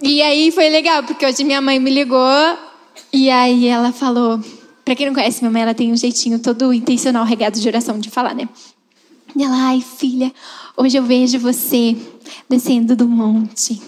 e 0.01 0.21
aí 0.21 0.51
foi 0.51 0.69
legal, 0.69 1.03
porque 1.03 1.25
hoje 1.25 1.43
minha 1.43 1.59
mãe 1.59 1.81
me 1.81 1.91
ligou 1.91 2.57
e 3.11 3.29
aí 3.29 3.67
ela 3.67 3.91
falou. 3.91 4.39
Pra 4.85 4.95
quem 4.95 5.07
não 5.07 5.13
conhece, 5.13 5.41
minha 5.41 5.51
mãe 5.51 5.63
ela 5.63 5.73
tem 5.73 5.91
um 5.91 5.97
jeitinho 5.97 6.39
todo 6.39 6.73
intencional, 6.73 7.25
regado 7.25 7.59
de 7.59 7.67
oração 7.67 7.99
de 7.99 8.09
falar, 8.09 8.33
né? 8.33 8.47
E 9.35 9.43
ela, 9.43 9.67
ai 9.67 9.81
filha, 9.81 10.31
hoje 10.77 10.95
eu 10.95 11.03
vejo 11.03 11.37
você 11.39 11.93
descendo 12.49 12.95
do 12.95 13.05
monte. 13.05 13.81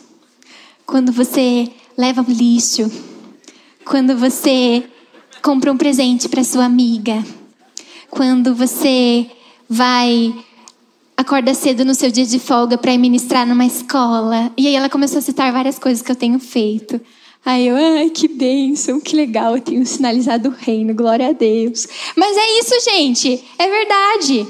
Quando 0.85 1.13
você 1.13 1.71
leva 1.97 2.21
o 2.21 2.29
lixo. 2.29 3.14
Quando 3.85 4.17
você 4.17 4.83
compra 5.41 5.71
um 5.71 5.77
presente 5.77 6.27
para 6.27 6.43
sua 6.43 6.65
amiga. 6.65 7.23
Quando 8.09 8.55
você 8.55 9.29
vai 9.69 10.33
acorda 11.15 11.53
cedo 11.53 11.85
no 11.85 11.95
seu 11.95 12.11
dia 12.11 12.25
de 12.25 12.39
folga 12.39 12.77
para 12.77 12.97
ministrar 12.97 13.47
numa 13.47 13.65
escola. 13.65 14.51
E 14.57 14.67
aí 14.67 14.75
ela 14.75 14.89
começou 14.89 15.19
a 15.19 15.21
citar 15.21 15.51
várias 15.53 15.79
coisas 15.79 16.01
que 16.01 16.11
eu 16.11 16.15
tenho 16.15 16.39
feito. 16.39 16.99
Aí 17.45 17.67
eu, 17.67 17.75
ai, 17.75 18.09
que 18.09 18.27
bênção, 18.27 18.99
que 18.99 19.15
legal, 19.15 19.55
eu 19.55 19.61
tenho 19.61 19.85
sinalizado 19.85 20.49
o 20.49 20.51
reino, 20.51 20.95
glória 20.95 21.29
a 21.29 21.31
Deus. 21.31 21.87
Mas 22.15 22.35
é 22.35 22.59
isso, 22.59 22.89
gente, 22.89 23.43
é 23.57 23.67
verdade. 23.67 24.47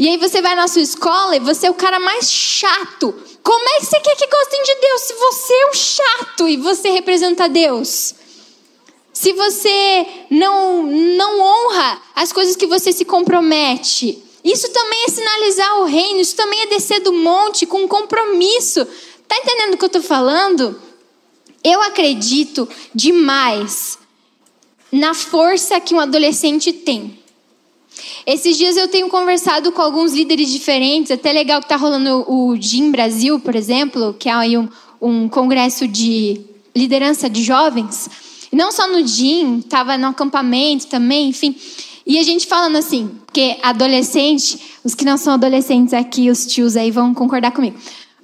E 0.00 0.08
aí 0.08 0.16
você 0.16 0.40
vai 0.40 0.54
na 0.54 0.66
sua 0.66 0.80
escola 0.80 1.36
e 1.36 1.40
você 1.40 1.66
é 1.66 1.70
o 1.70 1.74
cara 1.74 2.00
mais 2.00 2.32
chato. 2.32 3.14
Como 3.42 3.68
é 3.68 3.80
que 3.80 3.84
você 3.84 4.00
quer 4.00 4.16
que 4.16 4.26
gostem 4.28 4.62
de 4.62 4.74
Deus 4.76 5.00
se 5.02 5.12
você 5.12 5.52
é 5.52 5.66
um 5.68 5.74
chato 5.74 6.48
e 6.48 6.56
você 6.56 6.88
representa 6.88 7.46
Deus? 7.46 8.14
Se 9.12 9.34
você 9.34 10.06
não, 10.30 10.84
não 10.84 11.38
honra 11.38 12.00
as 12.14 12.32
coisas 12.32 12.56
que 12.56 12.66
você 12.66 12.94
se 12.94 13.04
compromete. 13.04 14.24
Isso 14.42 14.70
também 14.70 15.04
é 15.04 15.08
sinalizar 15.08 15.80
o 15.80 15.84
reino, 15.84 16.18
isso 16.18 16.34
também 16.34 16.62
é 16.62 16.66
descer 16.68 17.00
do 17.00 17.12
monte 17.12 17.66
com 17.66 17.86
compromisso. 17.86 18.86
Tá 19.28 19.36
entendendo 19.36 19.74
o 19.74 19.76
que 19.76 19.84
eu 19.84 19.90
tô 19.90 20.00
falando? 20.00 20.80
Eu 21.62 21.82
acredito 21.82 22.66
demais 22.94 23.98
na 24.90 25.12
força 25.12 25.78
que 25.78 25.94
um 25.94 26.00
adolescente 26.00 26.72
tem. 26.72 27.19
Esses 28.26 28.56
dias 28.56 28.76
eu 28.76 28.88
tenho 28.88 29.08
conversado 29.08 29.72
com 29.72 29.82
alguns 29.82 30.12
líderes 30.12 30.50
diferentes, 30.50 31.10
até 31.10 31.32
legal 31.32 31.60
que 31.60 31.68
tá 31.68 31.76
rolando 31.76 32.24
o 32.28 32.56
GIM 32.60 32.90
Brasil, 32.90 33.40
por 33.40 33.54
exemplo, 33.54 34.14
que 34.18 34.28
é 34.28 34.58
um, 34.58 34.68
um 35.00 35.28
congresso 35.28 35.88
de 35.88 36.40
liderança 36.74 37.28
de 37.28 37.42
jovens. 37.42 38.08
Não 38.52 38.72
só 38.72 38.88
no 38.88 39.06
GIM, 39.06 39.58
estava 39.58 39.96
no 39.96 40.08
acampamento 40.08 40.86
também, 40.86 41.28
enfim. 41.28 41.54
E 42.06 42.18
a 42.18 42.22
gente 42.22 42.46
falando 42.46 42.76
assim, 42.76 43.10
porque 43.24 43.56
adolescente, 43.62 44.58
os 44.82 44.94
que 44.94 45.04
não 45.04 45.16
são 45.16 45.34
adolescentes 45.34 45.94
aqui, 45.94 46.30
os 46.30 46.46
tios 46.46 46.76
aí 46.76 46.90
vão 46.90 47.14
concordar 47.14 47.52
comigo. 47.52 47.78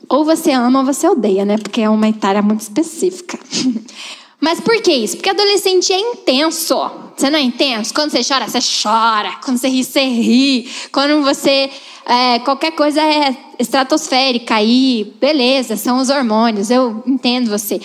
Ou 0.08 0.24
você 0.24 0.52
ama 0.52 0.80
ou 0.80 0.84
você 0.84 1.08
odeia, 1.08 1.44
né? 1.44 1.56
Porque 1.58 1.80
é 1.80 1.88
uma 1.88 2.08
itália 2.08 2.42
muito 2.42 2.60
específica. 2.60 3.38
Mas 4.40 4.60
por 4.60 4.80
que 4.82 4.92
isso? 4.92 5.16
Porque 5.16 5.30
adolescente 5.30 5.92
é 5.92 5.98
intenso. 5.98 6.76
Você 7.16 7.30
não 7.30 7.38
é 7.38 7.42
intenso? 7.42 7.94
Quando 7.94 8.10
você 8.10 8.20
chora, 8.22 8.46
você 8.46 8.58
chora. 8.82 9.32
Quando 9.42 9.56
você 9.56 9.68
ri, 9.68 9.84
você 9.84 10.04
ri. 10.04 10.70
Quando 10.92 11.22
você. 11.22 11.70
É, 12.04 12.38
qualquer 12.40 12.70
coisa 12.72 13.00
é 13.02 13.36
estratosférica 13.58 14.54
aí, 14.54 15.12
beleza, 15.20 15.76
são 15.76 15.98
os 15.98 16.08
hormônios, 16.08 16.70
eu 16.70 17.02
entendo 17.04 17.50
você. 17.50 17.80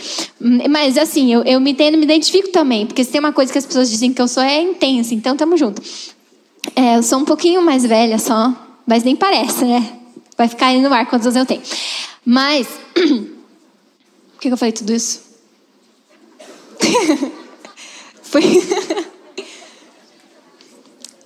Mas 0.69 0.95
assim, 0.95 1.33
eu, 1.33 1.41
eu 1.43 1.59
me 1.59 1.71
entendo, 1.71 1.97
me 1.97 2.03
identifico 2.03 2.49
também, 2.49 2.85
porque 2.85 3.03
se 3.03 3.09
tem 3.09 3.19
uma 3.19 3.33
coisa 3.33 3.51
que 3.51 3.57
as 3.57 3.65
pessoas 3.65 3.89
dizem 3.89 4.13
que 4.13 4.21
eu 4.21 4.27
sou 4.27 4.43
é 4.43 4.61
intensa, 4.61 5.15
então 5.15 5.35
tamo 5.35 5.57
junto. 5.57 5.81
É, 6.75 6.97
eu 6.97 7.03
sou 7.03 7.17
um 7.17 7.25
pouquinho 7.25 7.63
mais 7.63 7.83
velha 7.83 8.19
só, 8.19 8.53
mas 8.85 9.03
nem 9.03 9.15
parece, 9.15 9.65
né? 9.65 9.91
Vai 10.37 10.47
ficar 10.47 10.67
aí 10.67 10.79
no 10.79 10.93
ar 10.93 11.07
quantos 11.07 11.25
anos 11.25 11.37
eu 11.37 11.45
tenho. 11.45 11.63
Mas. 12.23 12.67
Por 12.93 14.39
que 14.39 14.49
eu 14.49 14.57
falei 14.57 14.71
tudo 14.71 14.93
isso? 14.93 15.30
Foi. 18.23 18.43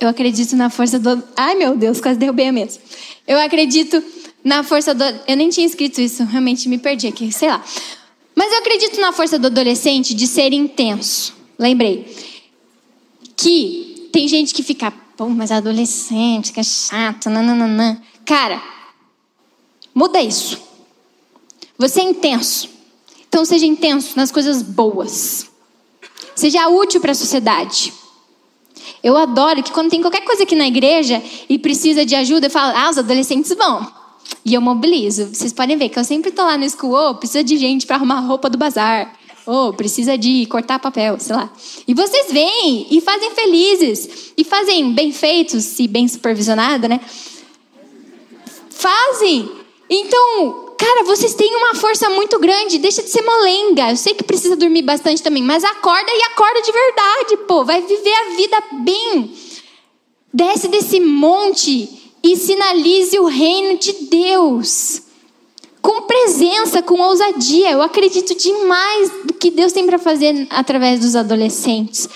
eu 0.00 0.08
acredito 0.08 0.56
na 0.56 0.70
força 0.70 0.98
do. 0.98 1.22
Ai, 1.36 1.54
meu 1.54 1.76
Deus, 1.76 2.00
quase 2.00 2.18
derrubei 2.18 2.48
a 2.48 2.52
mesa. 2.52 2.80
Eu 3.26 3.38
acredito 3.38 4.02
na 4.42 4.62
força 4.62 4.94
do. 4.94 5.04
Eu 5.26 5.36
nem 5.36 5.48
tinha 5.48 5.66
escrito 5.66 6.00
isso, 6.00 6.24
realmente 6.24 6.68
me 6.68 6.78
perdi 6.78 7.06
aqui, 7.06 7.30
sei 7.32 7.48
lá. 7.48 7.62
Mas 8.34 8.52
eu 8.52 8.58
acredito 8.58 9.00
na 9.00 9.12
força 9.12 9.38
do 9.38 9.46
adolescente 9.46 10.14
de 10.14 10.26
ser 10.26 10.52
intenso. 10.52 11.34
Lembrei. 11.58 12.06
Que 13.34 14.08
tem 14.12 14.28
gente 14.28 14.54
que 14.54 14.62
fica, 14.62 14.92
pô, 15.16 15.28
mas 15.28 15.50
adolescente, 15.50 16.52
que 16.52 16.60
é 16.60 16.62
chato, 16.62 17.30
nananã. 17.30 18.00
Cara, 18.24 18.62
muda 19.94 20.20
isso. 20.20 20.60
Você 21.78 22.00
é 22.00 22.04
intenso. 22.04 22.75
Então 23.36 23.44
seja 23.44 23.66
intenso 23.66 24.16
nas 24.16 24.32
coisas 24.32 24.62
boas. 24.62 25.50
Seja 26.34 26.68
útil 26.68 27.02
para 27.02 27.12
a 27.12 27.14
sociedade. 27.14 27.92
Eu 29.04 29.14
adoro 29.14 29.62
que 29.62 29.72
quando 29.72 29.90
tem 29.90 30.00
qualquer 30.00 30.22
coisa 30.22 30.44
aqui 30.44 30.56
na 30.56 30.66
igreja 30.66 31.22
e 31.46 31.58
precisa 31.58 32.06
de 32.06 32.14
ajuda, 32.14 32.46
eu 32.46 32.50
falo, 32.50 32.72
ah, 32.74 32.88
os 32.88 32.96
adolescentes 32.96 33.54
vão. 33.54 33.92
E 34.42 34.54
eu 34.54 34.62
mobilizo. 34.62 35.26
Vocês 35.26 35.52
podem 35.52 35.76
ver 35.76 35.90
que 35.90 35.98
eu 35.98 36.04
sempre 36.04 36.30
estou 36.30 36.46
lá 36.46 36.56
no 36.56 36.66
school, 36.70 36.94
oh, 36.94 37.14
precisa 37.16 37.44
de 37.44 37.58
gente 37.58 37.84
para 37.84 37.96
arrumar 37.96 38.20
roupa 38.20 38.48
do 38.48 38.56
bazar. 38.56 39.14
Ou 39.44 39.68
oh, 39.68 39.72
precisa 39.74 40.16
de 40.16 40.46
cortar 40.46 40.78
papel, 40.78 41.20
sei 41.20 41.36
lá. 41.36 41.52
E 41.86 41.92
vocês 41.92 42.32
vêm 42.32 42.86
e 42.90 43.02
fazem 43.02 43.32
felizes. 43.32 44.32
E 44.34 44.44
fazem 44.44 44.94
bem 44.94 45.12
feitos, 45.12 45.62
se 45.62 45.86
bem 45.86 46.08
supervisionado, 46.08 46.88
né? 46.88 47.02
Fazem. 48.70 49.46
Então, 49.90 50.65
cara, 50.78 51.04
vocês 51.04 51.34
têm 51.34 51.54
uma 51.56 51.74
força 51.74 52.08
muito 52.10 52.38
grande, 52.38 52.78
deixa 52.78 53.02
de 53.02 53.10
ser 53.10 53.22
molenga. 53.22 53.90
Eu 53.90 53.96
sei 53.96 54.14
que 54.14 54.24
precisa 54.24 54.56
dormir 54.56 54.82
bastante 54.82 55.22
também, 55.22 55.42
mas 55.42 55.64
acorda 55.64 56.10
e 56.10 56.22
acorda 56.22 56.62
de 56.62 56.72
verdade, 56.72 57.36
pô. 57.48 57.64
Vai 57.64 57.82
viver 57.82 58.14
a 58.14 58.36
vida 58.36 58.62
bem. 58.84 59.34
Desce 60.32 60.68
desse 60.68 61.00
monte 61.00 61.88
e 62.22 62.36
sinalize 62.36 63.18
o 63.18 63.24
reino 63.24 63.78
de 63.78 63.92
Deus. 64.10 65.02
Com 65.80 66.02
presença, 66.02 66.82
com 66.82 67.00
ousadia. 67.00 67.70
Eu 67.70 67.80
acredito 67.80 68.34
demais 68.34 69.10
do 69.24 69.32
que 69.34 69.50
Deus 69.50 69.72
tem 69.72 69.86
para 69.86 69.98
fazer 69.98 70.46
através 70.50 71.00
dos 71.00 71.14
adolescentes. 71.14 72.08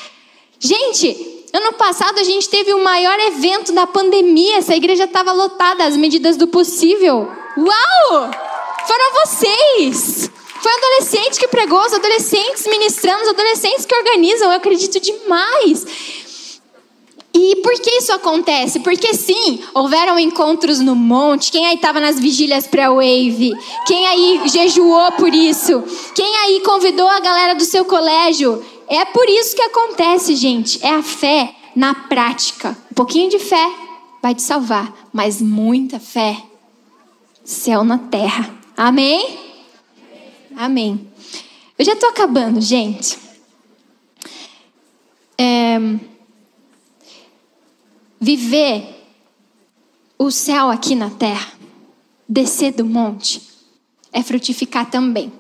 Gente, 0.59 1.47
ano 1.53 1.73
passado 1.75 2.19
a 2.19 2.25
gente 2.25 2.49
teve 2.49 2.75
o 2.75 2.83
maior 2.83 3.19
evento 3.21 3.73
da 3.73 3.87
pandemia. 3.87 4.59
Essa 4.59 4.75
igreja 4.75 5.05
estava 5.05 5.33
lotada, 5.33 5.85
as 5.85 5.97
medidas 5.97 6.37
do 6.37 6.49
possível. 6.49 7.31
Uau! 7.57 8.50
Foram 8.91 9.25
vocês! 9.25 10.29
Foi 10.61 10.73
adolescente 10.73 11.39
que 11.39 11.47
pregou, 11.47 11.79
os 11.79 11.93
adolescentes 11.93 12.67
ministrando, 12.67 13.23
os 13.23 13.29
adolescentes 13.29 13.87
que 13.87 13.95
organizam. 13.95 14.49
Eu 14.51 14.57
acredito 14.57 14.99
demais. 14.99 16.61
E 17.33 17.55
por 17.63 17.73
que 17.75 17.89
isso 17.99 18.13
acontece? 18.13 18.81
Porque 18.81 19.15
sim, 19.15 19.61
houveram 19.73 20.19
encontros 20.19 20.81
no 20.81 20.97
monte. 20.97 21.53
Quem 21.53 21.67
aí 21.67 21.77
estava 21.77 22.01
nas 22.01 22.19
vigílias 22.19 22.67
pré-wave? 22.67 23.53
Quem 23.87 24.09
aí 24.09 24.41
jejuou 24.49 25.13
por 25.13 25.33
isso? 25.33 25.85
Quem 26.13 26.37
aí 26.39 26.61
convidou 26.65 27.07
a 27.07 27.21
galera 27.21 27.55
do 27.55 27.65
seu 27.65 27.85
colégio? 27.85 28.61
É 28.89 29.05
por 29.05 29.29
isso 29.29 29.55
que 29.55 29.63
acontece, 29.63 30.35
gente. 30.35 30.85
É 30.85 30.91
a 30.91 31.03
fé 31.03 31.55
na 31.77 31.95
prática. 31.95 32.77
Um 32.91 32.95
pouquinho 32.95 33.31
de 33.31 33.39
fé 33.39 33.71
vai 34.21 34.35
te 34.35 34.43
salvar, 34.43 34.93
mas 35.13 35.41
muita 35.41 36.01
fé 36.01 36.37
céu 37.45 37.85
na 37.85 37.97
terra. 37.97 38.60
Amém? 38.83 39.39
Amém. 40.57 41.07
Eu 41.79 41.85
já 41.85 41.93
estou 41.93 42.09
acabando, 42.09 42.63
gente. 42.63 43.19
É, 45.37 45.77
viver 48.19 49.05
o 50.19 50.31
céu 50.31 50.71
aqui 50.71 50.95
na 50.95 51.11
terra, 51.11 51.53
descer 52.27 52.73
do 52.73 52.87
monte, 52.87 53.43
é 54.11 54.23
frutificar 54.23 54.91
também. 54.91 55.31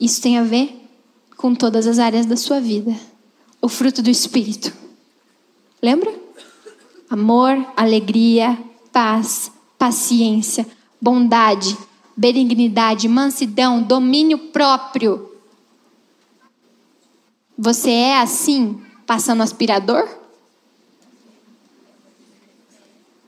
Isso 0.00 0.20
tem 0.20 0.36
a 0.36 0.42
ver 0.42 0.84
com 1.36 1.54
todas 1.54 1.86
as 1.86 2.00
áreas 2.00 2.26
da 2.26 2.36
sua 2.36 2.60
vida. 2.60 2.92
O 3.62 3.68
fruto 3.68 4.02
do 4.02 4.10
Espírito. 4.10 4.72
Lembra? 5.80 6.12
Amor, 7.08 7.54
alegria, 7.76 8.58
paz, 8.90 9.52
paciência, 9.78 10.66
bondade, 11.00 11.76
benignidade, 12.16 13.08
mansidão, 13.08 13.82
domínio 13.82 14.38
próprio. 14.50 15.36
Você 17.56 17.90
é 17.90 18.20
assim, 18.20 18.80
passando 19.06 19.42
aspirador? 19.42 20.08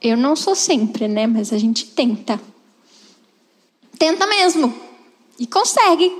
Eu 0.00 0.16
não 0.16 0.34
sou 0.34 0.54
sempre, 0.54 1.06
né? 1.06 1.26
Mas 1.26 1.52
a 1.52 1.58
gente 1.58 1.84
tenta. 1.86 2.40
Tenta 3.98 4.26
mesmo. 4.26 4.74
E 5.38 5.46
consegue. 5.46 6.16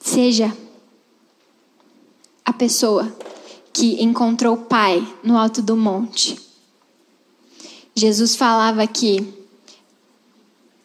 Seja 0.00 0.56
a 2.44 2.52
pessoa 2.52 3.14
que 3.80 4.02
encontrou 4.02 4.56
o 4.56 4.64
Pai 4.66 5.02
no 5.24 5.38
alto 5.38 5.62
do 5.62 5.74
monte. 5.74 6.38
Jesus 7.94 8.36
falava 8.36 8.86
que 8.86 9.26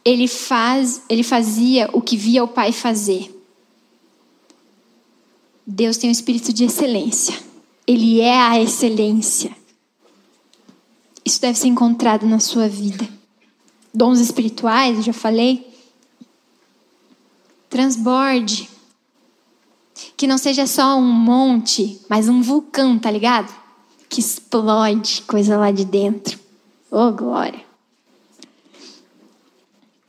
ele, 0.06 0.30
faz, 0.30 1.02
ele 1.10 1.22
fazia 1.22 1.89
o 1.91 2.02
que 2.02 2.16
via 2.16 2.41
o 2.41 2.48
Pai 2.48 2.72
fazer. 2.72 3.30
Deus 5.68 5.98
tem 5.98 6.10
um 6.10 6.14
espírito 6.14 6.54
de 6.54 6.64
excelência. 6.64 7.38
Ele 7.86 8.22
é 8.22 8.39
a 8.39 8.62
excelência. 8.62 9.54
Isso 11.26 11.41
deve 11.41 11.60
ser 11.60 11.68
encontrado 11.68 12.26
na 12.26 12.39
sua 12.39 12.70
vida. 12.70 13.06
Dons 13.93 14.22
espirituais, 14.22 15.04
já 15.04 15.12
falei. 15.12 15.68
Transborde. 17.70 18.70
Que 20.16 20.28
não 20.28 20.38
seja 20.38 20.68
só 20.68 20.98
um 20.98 21.12
monte, 21.12 22.00
mas 22.10 22.28
um 22.28 22.41
vulcão, 22.41 23.00
tá 23.00 23.10
ligado? 23.10 23.54
Que 24.10 24.20
explode 24.20 25.24
coisa 25.24 25.58
lá 25.58 25.72
de 25.72 25.86
dentro. 25.86 26.39
Oh, 26.91 27.12
glória. 27.12 27.64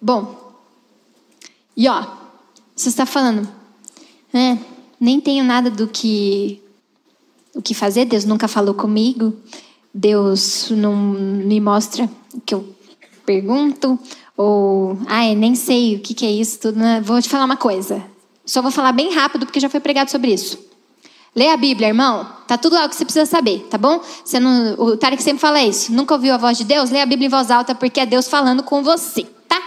Bom, 0.01 0.55
e 1.77 1.89
ó, 1.89 2.05
você 2.75 2.89
está 2.89 3.05
falando, 3.05 3.49
né? 4.33 4.59
Nem 5.01 5.21
tenho 5.21 5.45
nada 5.45 5.71
do 5.71 5.89
que 5.89 6.63
o 7.55 7.63
que 7.63 7.75
fazer, 7.75 8.05
Deus 8.05 8.25
nunca 8.25 8.47
falou 8.47 8.75
comigo, 8.75 9.35
Deus 9.93 10.71
não 10.71 10.95
me 10.95 11.59
mostra 11.59 12.09
o 12.35 12.41
que 12.41 12.55
eu 12.55 12.75
pergunto, 13.25 13.99
ou, 14.37 14.99
ai, 15.07 15.35
nem 15.35 15.55
sei 15.55 15.97
o 15.97 16.01
que, 16.01 16.13
que 16.13 16.27
é 16.27 16.31
isso 16.31 16.61
tudo. 16.61 16.79
Né? 16.79 17.01
Vou 17.01 17.21
te 17.21 17.29
falar 17.29 17.47
uma 17.47 17.57
coisa. 17.57 18.05
Só 18.47 18.63
vou 18.63 18.71
falar 18.71 18.93
bem 18.93 19.13
rápido 19.13 19.45
porque 19.45 19.61
já 19.61 19.69
foi 19.69 19.81
pregado 19.81 20.11
sobre 20.11 20.33
isso. 20.33 20.59
Lê 21.35 21.51
a 21.51 21.57
Bíblia, 21.57 21.89
irmão. 21.89 22.27
Tá 22.47 22.57
tudo 22.57 22.77
lá 22.77 22.87
o 22.87 22.89
que 22.89 22.97
você 22.97 23.05
precisa 23.05 23.27
saber, 23.27 23.67
tá 23.69 23.77
bom? 23.77 24.01
Você 24.25 24.41
não, 24.41 24.73
o 24.79 24.97
Tarek 24.97 25.23
sempre 25.23 25.41
fala 25.41 25.63
isso. 25.63 25.93
Nunca 25.93 26.15
ouviu 26.15 26.33
a 26.33 26.39
voz 26.39 26.57
de 26.57 26.65
Deus? 26.65 26.91
Lê 26.91 27.03
a 27.03 27.07
Bíblia 27.07 27.27
em 27.27 27.31
voz 27.31 27.51
alta 27.51 27.75
porque 27.75 28.01
é 28.01 28.07
Deus 28.07 28.29
falando 28.29 28.63
com 28.63 28.83
você, 28.83 29.25
tá? 29.47 29.61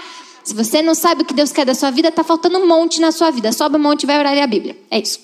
Se 0.44 0.56
você 0.56 0.82
não 0.82 0.96
sabe 0.96 1.22
o 1.22 1.26
que 1.26 1.34
Deus 1.34 1.52
quer 1.52 1.66
da 1.66 1.76
sua 1.76 1.92
vida, 1.92 2.12
tá 2.12 2.24
faltando 2.24 2.58
um 2.58 2.66
monte 2.66 3.00
na 3.00 3.12
sua 3.12 3.30
vida. 3.30 3.52
Sobe 3.52 3.76
um 3.76 3.80
monte 3.80 4.04
e 4.04 4.06
vai 4.08 4.18
orar 4.18 4.36
e 4.36 4.42
a 4.42 4.48
Bíblia. 4.48 4.76
É 4.90 4.98
isso. 4.98 5.20